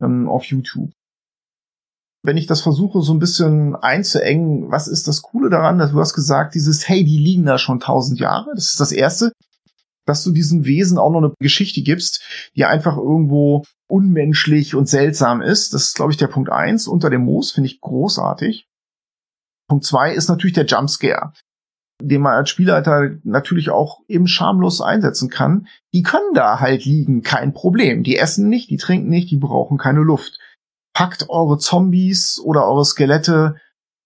[0.03, 0.91] ähm, auf YouTube.
[2.25, 5.79] Wenn ich das versuche, so ein bisschen einzuengen, was ist das Coole daran?
[5.79, 8.51] Dass du hast gesagt, dieses, hey, die liegen da schon tausend Jahre.
[8.55, 9.33] Das ist das Erste
[10.05, 12.23] dass du diesen Wesen auch noch eine Geschichte gibst,
[12.57, 15.75] die einfach irgendwo unmenschlich und seltsam ist.
[15.75, 16.89] Das ist, glaube ich, der Punkt eins.
[16.89, 18.67] Unter dem Moos finde ich großartig.
[19.69, 21.33] Punkt zwei ist natürlich der Jumpscare,
[22.03, 25.67] den man als Spielleiter natürlich auch eben schamlos einsetzen kann.
[25.93, 28.03] Die können da halt liegen, kein Problem.
[28.03, 30.39] Die essen nicht, die trinken nicht, die brauchen keine Luft.
[30.95, 33.57] Packt eure Zombies oder eure Skelette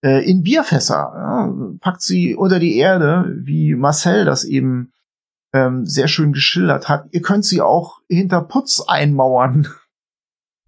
[0.03, 1.11] äh, in Bierfässer.
[1.15, 4.93] Ja, packt sie unter die Erde, wie Marcel das eben
[5.53, 7.07] ähm, sehr schön geschildert hat.
[7.11, 9.67] Ihr könnt sie auch hinter Putz einmauern.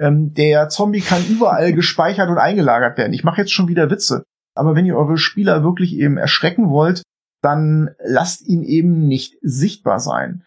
[0.01, 3.11] Ähm, der Zombie kann überall gespeichert und eingelagert werden.
[3.11, 4.23] Ich mache jetzt schon wieder Witze.
[4.55, 7.03] Aber wenn ihr eure Spieler wirklich eben erschrecken wollt,
[7.41, 10.45] dann lasst ihn eben nicht sichtbar sein.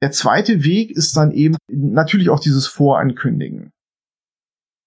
[0.00, 3.72] Der zweite Weg ist dann eben natürlich auch dieses Vorankündigen.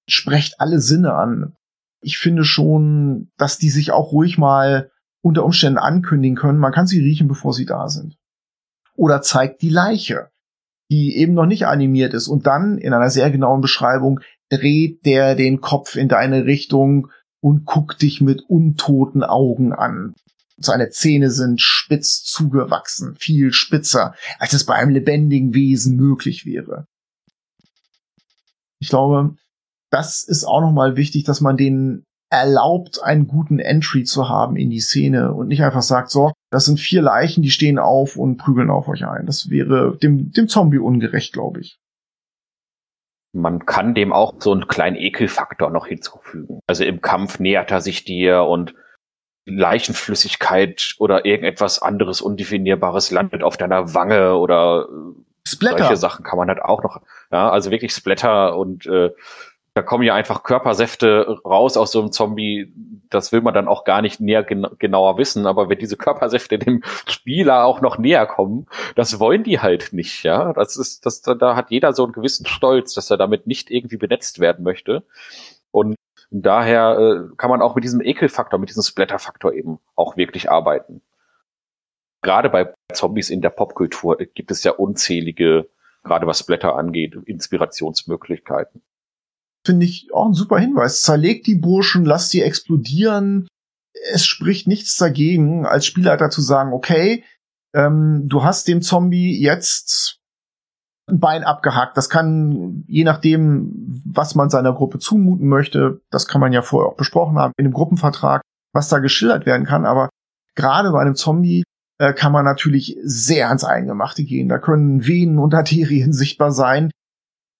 [0.09, 1.55] Sprecht alle Sinne an.
[2.01, 4.91] Ich finde schon, dass die sich auch ruhig mal
[5.22, 6.59] unter Umständen ankündigen können.
[6.59, 8.15] Man kann sie riechen, bevor sie da sind.
[8.98, 10.30] Oder zeigt die Leiche,
[10.91, 14.19] die eben noch nicht animiert ist und dann in einer sehr genauen Beschreibung
[14.49, 17.10] dreht der den Kopf in deine Richtung
[17.41, 20.15] und guckt dich mit untoten Augen an.
[20.57, 26.88] Seine Zähne sind spitz zugewachsen, viel spitzer, als es bei einem lebendigen Wesen möglich wäre.
[28.80, 29.36] Ich glaube,
[29.91, 34.70] das ist auch nochmal wichtig, dass man den erlaubt, einen guten Entry zu haben in
[34.70, 38.38] die Szene und nicht einfach sagt, so, das sind vier Leichen, die stehen auf und
[38.38, 39.26] prügeln auf euch ein.
[39.26, 41.80] Das wäre dem, dem Zombie ungerecht, glaube ich.
[43.34, 46.60] Man kann dem auch so einen kleinen Ekelfaktor noch hinzufügen.
[46.68, 48.74] Also im Kampf nähert er sich dir und
[49.45, 54.88] Leichenflüssigkeit oder irgendetwas anderes Undefinierbares landet auf deiner Wange oder
[55.48, 55.78] Splatter.
[55.78, 57.02] solche Sachen kann man halt auch noch,
[57.32, 59.12] ja, also wirklich Splatter und äh,
[59.78, 62.74] da kommen ja einfach Körpersäfte raus aus so einem Zombie.
[63.12, 65.45] Das will man dann auch gar nicht näher gen genauer wissen.
[65.45, 70.24] Aber wenn diese Körpersäfte dem Spieler auch noch näher kommen, das wollen die halt nicht,
[70.24, 70.52] ja.
[70.54, 73.98] Das ist, das, da hat jeder so einen gewissen Stolz, dass er damit nicht irgendwie
[73.98, 75.04] benetzt werden möchte.
[75.70, 75.95] Und
[76.32, 81.04] daher äh, kann man auch mit diesem Ekelfaktor, mit diesem Splatterfaktor eben auch wirklich arbeiten.
[82.24, 85.70] Gerade bei Zombies in der Popkultur gibt es ja unzählige,
[86.04, 88.82] gerade was Splatter angeht, Inspirationsmöglichkeiten
[89.68, 91.03] finde ich auch ein super Hinweis.
[91.03, 93.48] Zerlegt die Burschen, lasst sie explodieren.
[94.11, 97.23] Es spricht nichts dagegen, als Spielleiter zu sagen, okay,
[97.76, 100.19] ähm, du hast dem Zombie jetzt
[101.07, 101.98] ein Bein abgehakt.
[101.98, 106.91] Das kann, je nachdem, was man seiner Gruppe zumuten möchte, das kann man ja vorher
[106.91, 108.41] auch besprochen haben in dem Gruppenvertrag,
[108.73, 109.85] was da geschildert werden kann.
[109.85, 110.10] Aber
[110.56, 111.64] gerade bei einem Zombie
[111.99, 114.49] äh, kann man natürlich sehr ans Eingemachte gehen.
[114.49, 116.91] Da können Venen und Arterien sichtbar sein,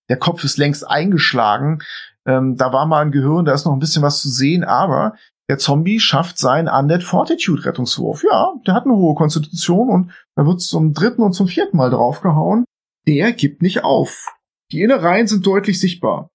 [0.10, 1.80] der Kopf ist längst eingeschlagen.
[2.26, 5.16] Ähm, da war mal ein Gehirn, da ist noch ein bisschen was zu sehen, aber
[5.50, 8.24] der Zombie schafft seinen Undead Fortitude Rettungswurf.
[8.24, 11.90] Ja, der hat eine hohe Konstitution und da wird zum dritten und zum vierten Mal
[11.90, 12.66] draufgehauen.
[13.08, 14.36] Der gibt nicht auf.
[14.72, 16.30] Die Innereien sind deutlich sichtbar.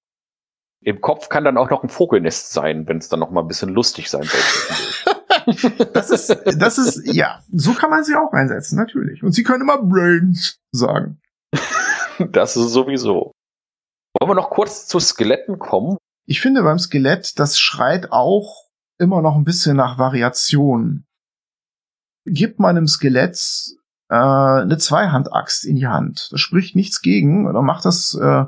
[0.82, 3.48] Im Kopf kann dann auch noch ein Vogelnest sein, wenn es dann noch mal ein
[3.48, 4.40] bisschen lustig sein soll.
[5.92, 9.22] das ist, das ist, ja, so kann man sie auch einsetzen, natürlich.
[9.22, 11.20] Und sie können immer Brains sagen.
[12.18, 13.32] das ist sowieso.
[14.22, 15.96] Wollen wir noch kurz zu Skeletten kommen?
[16.28, 21.06] Ich finde beim Skelett, das schreit auch immer noch ein bisschen nach Variation.
[22.24, 23.36] Gibt man einem Skelett
[24.10, 26.28] äh, eine Zweihandaxt in die Hand.
[26.30, 27.48] Da spricht nichts gegen.
[27.48, 28.44] Oder macht das, äh,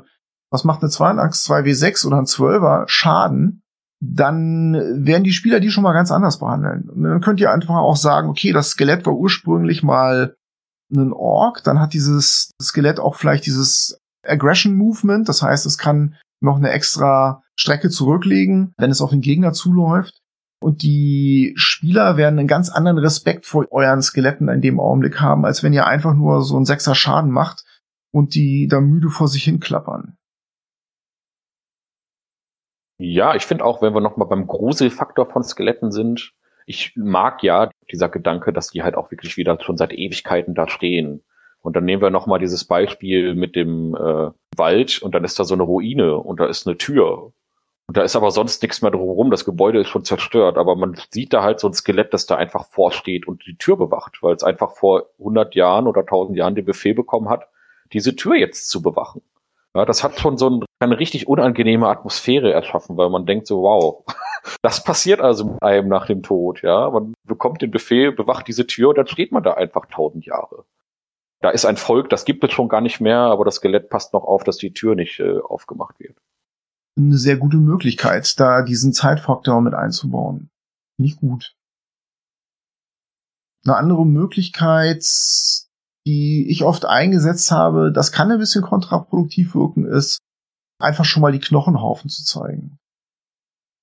[0.49, 1.45] was macht eine Zweihandaxt?
[1.45, 3.61] 2W6 oder ein 12er Schaden.
[3.99, 6.89] Dann werden die Spieler die schon mal ganz anders behandeln.
[6.95, 10.37] Dann könnt ihr einfach auch sagen, okay, das Skelett war ursprünglich mal
[10.95, 15.27] ein Ork, dann hat dieses Skelett auch vielleicht dieses Aggression Movement.
[15.29, 20.21] Das heißt, es kann noch eine extra Strecke zurücklegen, wenn es auf den Gegner zuläuft.
[20.61, 25.45] Und die Spieler werden einen ganz anderen Respekt vor euren Skeletten in dem Augenblick haben,
[25.45, 27.63] als wenn ihr einfach nur so einen Sechser Schaden macht
[28.11, 30.17] und die da müde vor sich hinklappern.
[32.97, 36.33] Ja, ich finde auch, wenn wir nochmal beim Gruselfaktor von Skeletten sind,
[36.65, 40.67] ich mag ja dieser Gedanke, dass die halt auch wirklich wieder schon seit Ewigkeiten da
[40.67, 41.23] stehen.
[41.65, 45.45] Und dann nehmen wir nochmal dieses Beispiel mit dem äh, Wald und dann ist da
[45.45, 47.33] so eine Ruine und da ist eine Tür.
[47.87, 49.31] Und da ist aber sonst nichts mehr drumherum.
[49.31, 52.35] Das Gebäude ist schon zerstört, aber man sieht da halt so ein Skelett, das da
[52.35, 56.53] einfach vorsteht und die Tür bewacht, weil es einfach vor 100 Jahren oder 1000 Jahren
[56.53, 57.47] den Befehl bekommen hat,
[57.93, 59.23] diese Tür jetzt zu bewachen.
[59.73, 63.63] Ja, das hat schon so ein, eine richtig unangenehme Atmosphäre erschaffen, weil man denkt so,
[63.63, 64.03] wow,
[64.61, 66.91] das passiert also mit einem nach dem Tod, ja.
[66.91, 70.65] Man bekommt den Befehl, bewacht diese Tür und dann steht man da einfach tausend Jahre
[71.45, 74.13] da ist ein Volk, das gibt es schon gar nicht mehr, aber das Skelett passt
[74.13, 76.17] noch auf, dass die Tür nicht äh, aufgemacht wird.
[76.97, 80.49] Eine sehr gute Möglichkeit, da diesen Zeitfaktor mit einzubauen.
[80.97, 81.55] Nicht gut.
[83.63, 85.05] Eine andere Möglichkeit,
[86.07, 90.17] die ich oft eingesetzt habe, das kann ein bisschen kontraproduktiv wirken, ist,
[90.81, 92.79] einfach schon mal die Knochenhaufen zu zeigen.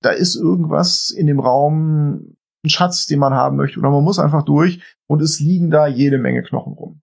[0.01, 2.35] Da ist irgendwas in dem Raum,
[2.65, 5.87] ein Schatz, den man haben möchte, oder man muss einfach durch und es liegen da
[5.87, 7.02] jede Menge Knochen rum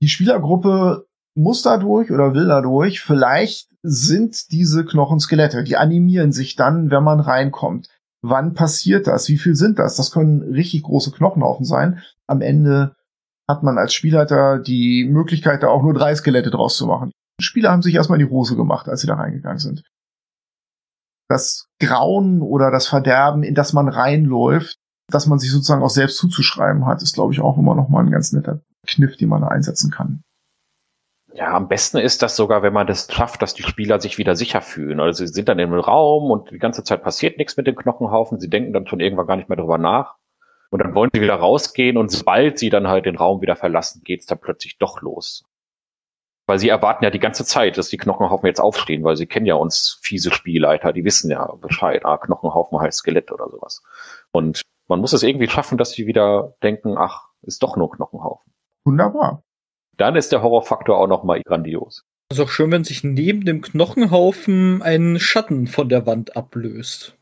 [0.00, 6.56] die Spielergruppe muss dadurch oder will dadurch, vielleicht sind diese Knochen Skelette, die animieren sich
[6.56, 7.88] dann, wenn man reinkommt.
[8.22, 9.28] Wann passiert das?
[9.28, 9.96] Wie viel sind das?
[9.96, 12.02] Das können richtig große Knochenhaufen sein.
[12.26, 12.96] Am Ende
[13.48, 17.12] hat man als Spielleiter die Möglichkeit, da auch nur drei Skelette draus zu machen.
[17.40, 19.84] Die Spieler haben sich erstmal in die Hose gemacht, als sie da reingegangen sind.
[21.28, 24.76] Das Grauen oder das Verderben, in das man reinläuft,
[25.10, 28.04] dass man sich sozusagen auch selbst zuzuschreiben hat, ist, glaube ich, auch immer noch mal
[28.04, 30.24] ein ganz netter Kniff, den man da einsetzen kann.
[31.34, 34.34] Ja, am besten ist das sogar, wenn man das schafft, dass die Spieler sich wieder
[34.34, 34.98] sicher fühlen.
[34.98, 38.40] Also sie sind dann im Raum und die ganze Zeit passiert nichts mit dem Knochenhaufen.
[38.40, 40.16] Sie denken dann schon irgendwann gar nicht mehr drüber nach.
[40.70, 44.02] Und dann wollen sie wieder rausgehen und sobald sie dann halt den Raum wieder verlassen,
[44.04, 45.44] geht's dann plötzlich doch los.
[46.46, 49.46] Weil sie erwarten ja die ganze Zeit, dass die Knochenhaufen jetzt aufstehen, weil sie kennen
[49.46, 53.82] ja uns fiese Spielleiter, die wissen ja Bescheid, ah, Knochenhaufen heißt Skelett oder sowas.
[54.32, 58.52] Und man muss es irgendwie schaffen, dass sie wieder denken, ach, ist doch nur Knochenhaufen.
[58.88, 59.42] Wunderbar.
[59.98, 62.06] Dann ist der Horrorfaktor auch nochmal grandios.
[62.30, 67.14] Es ist auch schön, wenn sich neben dem Knochenhaufen ein Schatten von der Wand ablöst.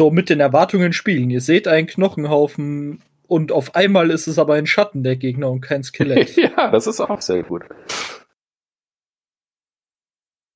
[0.00, 1.28] So mit den Erwartungen spielen.
[1.28, 5.60] Ihr seht einen Knochenhaufen und auf einmal ist es aber ein Schatten der Gegner und
[5.60, 6.36] kein Skelett.
[6.36, 7.64] ja, das ist auch sehr gut.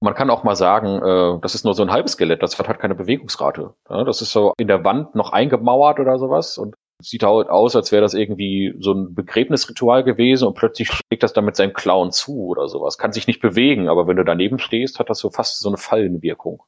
[0.01, 2.69] Man kann auch mal sagen, äh, das ist nur so ein halbes Skelett, das hat
[2.69, 3.75] halt keine Bewegungsrate.
[3.91, 7.77] Ja, das ist so in der Wand noch eingemauert oder sowas und sieht halt aus,
[7.77, 11.73] als wäre das irgendwie so ein Begräbnisritual gewesen und plötzlich schlägt das dann mit seinem
[11.73, 12.99] Clown zu oder sowas.
[12.99, 15.77] Kann sich nicht bewegen, aber wenn du daneben stehst, hat das so fast so eine
[15.77, 16.63] Fallenwirkung.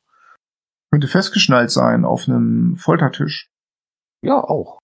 [0.90, 3.48] Könnte festgeschnallt sein auf einem Foltertisch.
[4.22, 4.78] Ja, auch.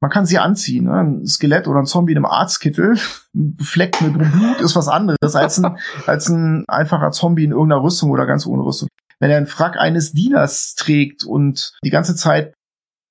[0.00, 0.84] Man kann sie anziehen.
[0.84, 0.92] Ne?
[0.92, 2.98] Ein Skelett oder ein Zombie in einem Arztkittel,
[3.32, 8.10] befleckt mit Blut, ist was anderes als ein, als ein einfacher Zombie in irgendeiner Rüstung
[8.10, 8.88] oder ganz ohne Rüstung.
[9.20, 12.52] Wenn er einen Frack eines Dieners trägt und die ganze Zeit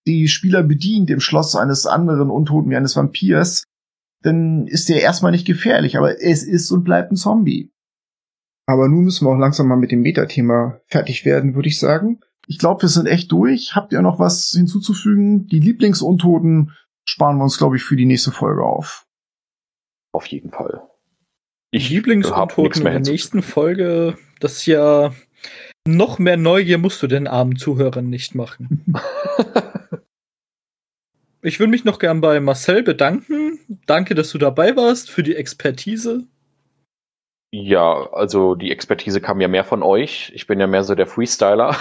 [0.08, 3.64] die Spieler bedient im Schloss eines anderen Untoten wie eines Vampirs,
[4.22, 7.72] dann ist der erstmal nicht gefährlich, aber es ist und bleibt ein Zombie.
[8.66, 12.22] Aber nun müssen wir auch langsam mal mit dem Metathema fertig werden, würde ich sagen.
[12.48, 13.76] Ich glaube, wir sind echt durch.
[13.76, 15.48] Habt ihr noch was hinzuzufügen?
[15.48, 16.72] Die Lieblingsuntoten
[17.06, 19.06] sparen wir uns, glaube ich, für die nächste Folge auf.
[20.14, 20.84] Auf jeden Fall.
[21.72, 25.14] Ich Lieblingsuntoten in der nächsten Folge, das ist ja
[25.88, 28.94] noch mehr Neugier musst du den armen Zuhörern nicht machen.
[31.42, 33.60] ich würde mich noch gern bei Marcel bedanken.
[33.86, 36.24] Danke, dass du dabei warst für die Expertise.
[37.52, 40.32] Ja, also die Expertise kam ja mehr von euch.
[40.34, 41.76] Ich bin ja mehr so der Freestyler.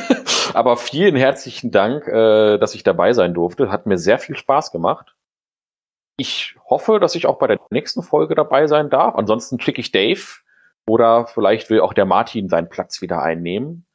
[0.54, 3.70] Aber vielen herzlichen Dank, äh, dass ich dabei sein durfte.
[3.70, 5.14] Hat mir sehr viel Spaß gemacht.
[6.16, 9.14] Ich hoffe, dass ich auch bei der nächsten Folge dabei sein darf.
[9.16, 10.20] Ansonsten schicke ich Dave
[10.86, 13.86] oder vielleicht will auch der Martin seinen Platz wieder einnehmen.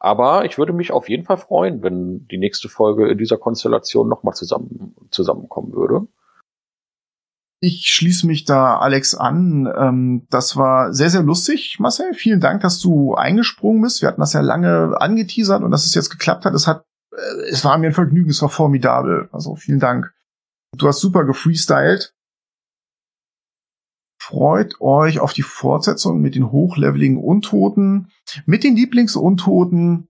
[0.00, 4.08] Aber ich würde mich auf jeden Fall freuen, wenn die nächste Folge in dieser Konstellation
[4.08, 6.08] nochmal zusammen, zusammenkommen würde.
[7.60, 9.72] Ich schließe mich da Alex an.
[9.78, 12.12] Ähm, das war sehr, sehr lustig, Marcel.
[12.14, 14.02] Vielen Dank, dass du eingesprungen bist.
[14.02, 16.54] Wir hatten das ja lange angeteasert und dass es jetzt geklappt hat.
[16.54, 19.28] Es hat, äh, es war mir ein Vergnügen, es war formidabel.
[19.30, 20.12] Also vielen Dank.
[20.76, 22.12] Du hast super gefreestylt.
[24.24, 28.12] Freut euch auf die Fortsetzung mit den hochleveligen Untoten,
[28.46, 30.08] mit den Lieblingsuntoten,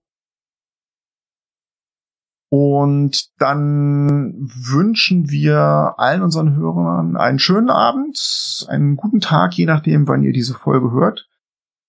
[2.55, 10.07] und dann wünschen wir allen unseren Hörern einen schönen Abend, einen guten Tag, je nachdem,
[10.07, 11.27] wann ihr diese Folge hört.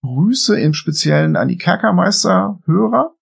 [0.02, 3.14] Grüße im Speziellen an die Kerkermeister-Hörer.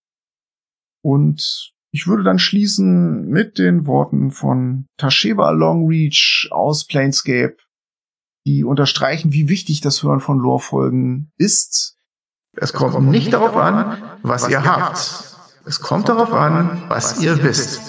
[1.02, 7.56] Und ich würde dann schließen mit den Worten von Tasheba Longreach aus Planescape,
[8.46, 11.96] die unterstreichen, wie wichtig das Hören von Lore-Folgen ist.
[12.54, 15.32] Es kommt nicht darauf an, was ihr habt
[15.64, 17.80] es kommt darauf an, was ihr wisst.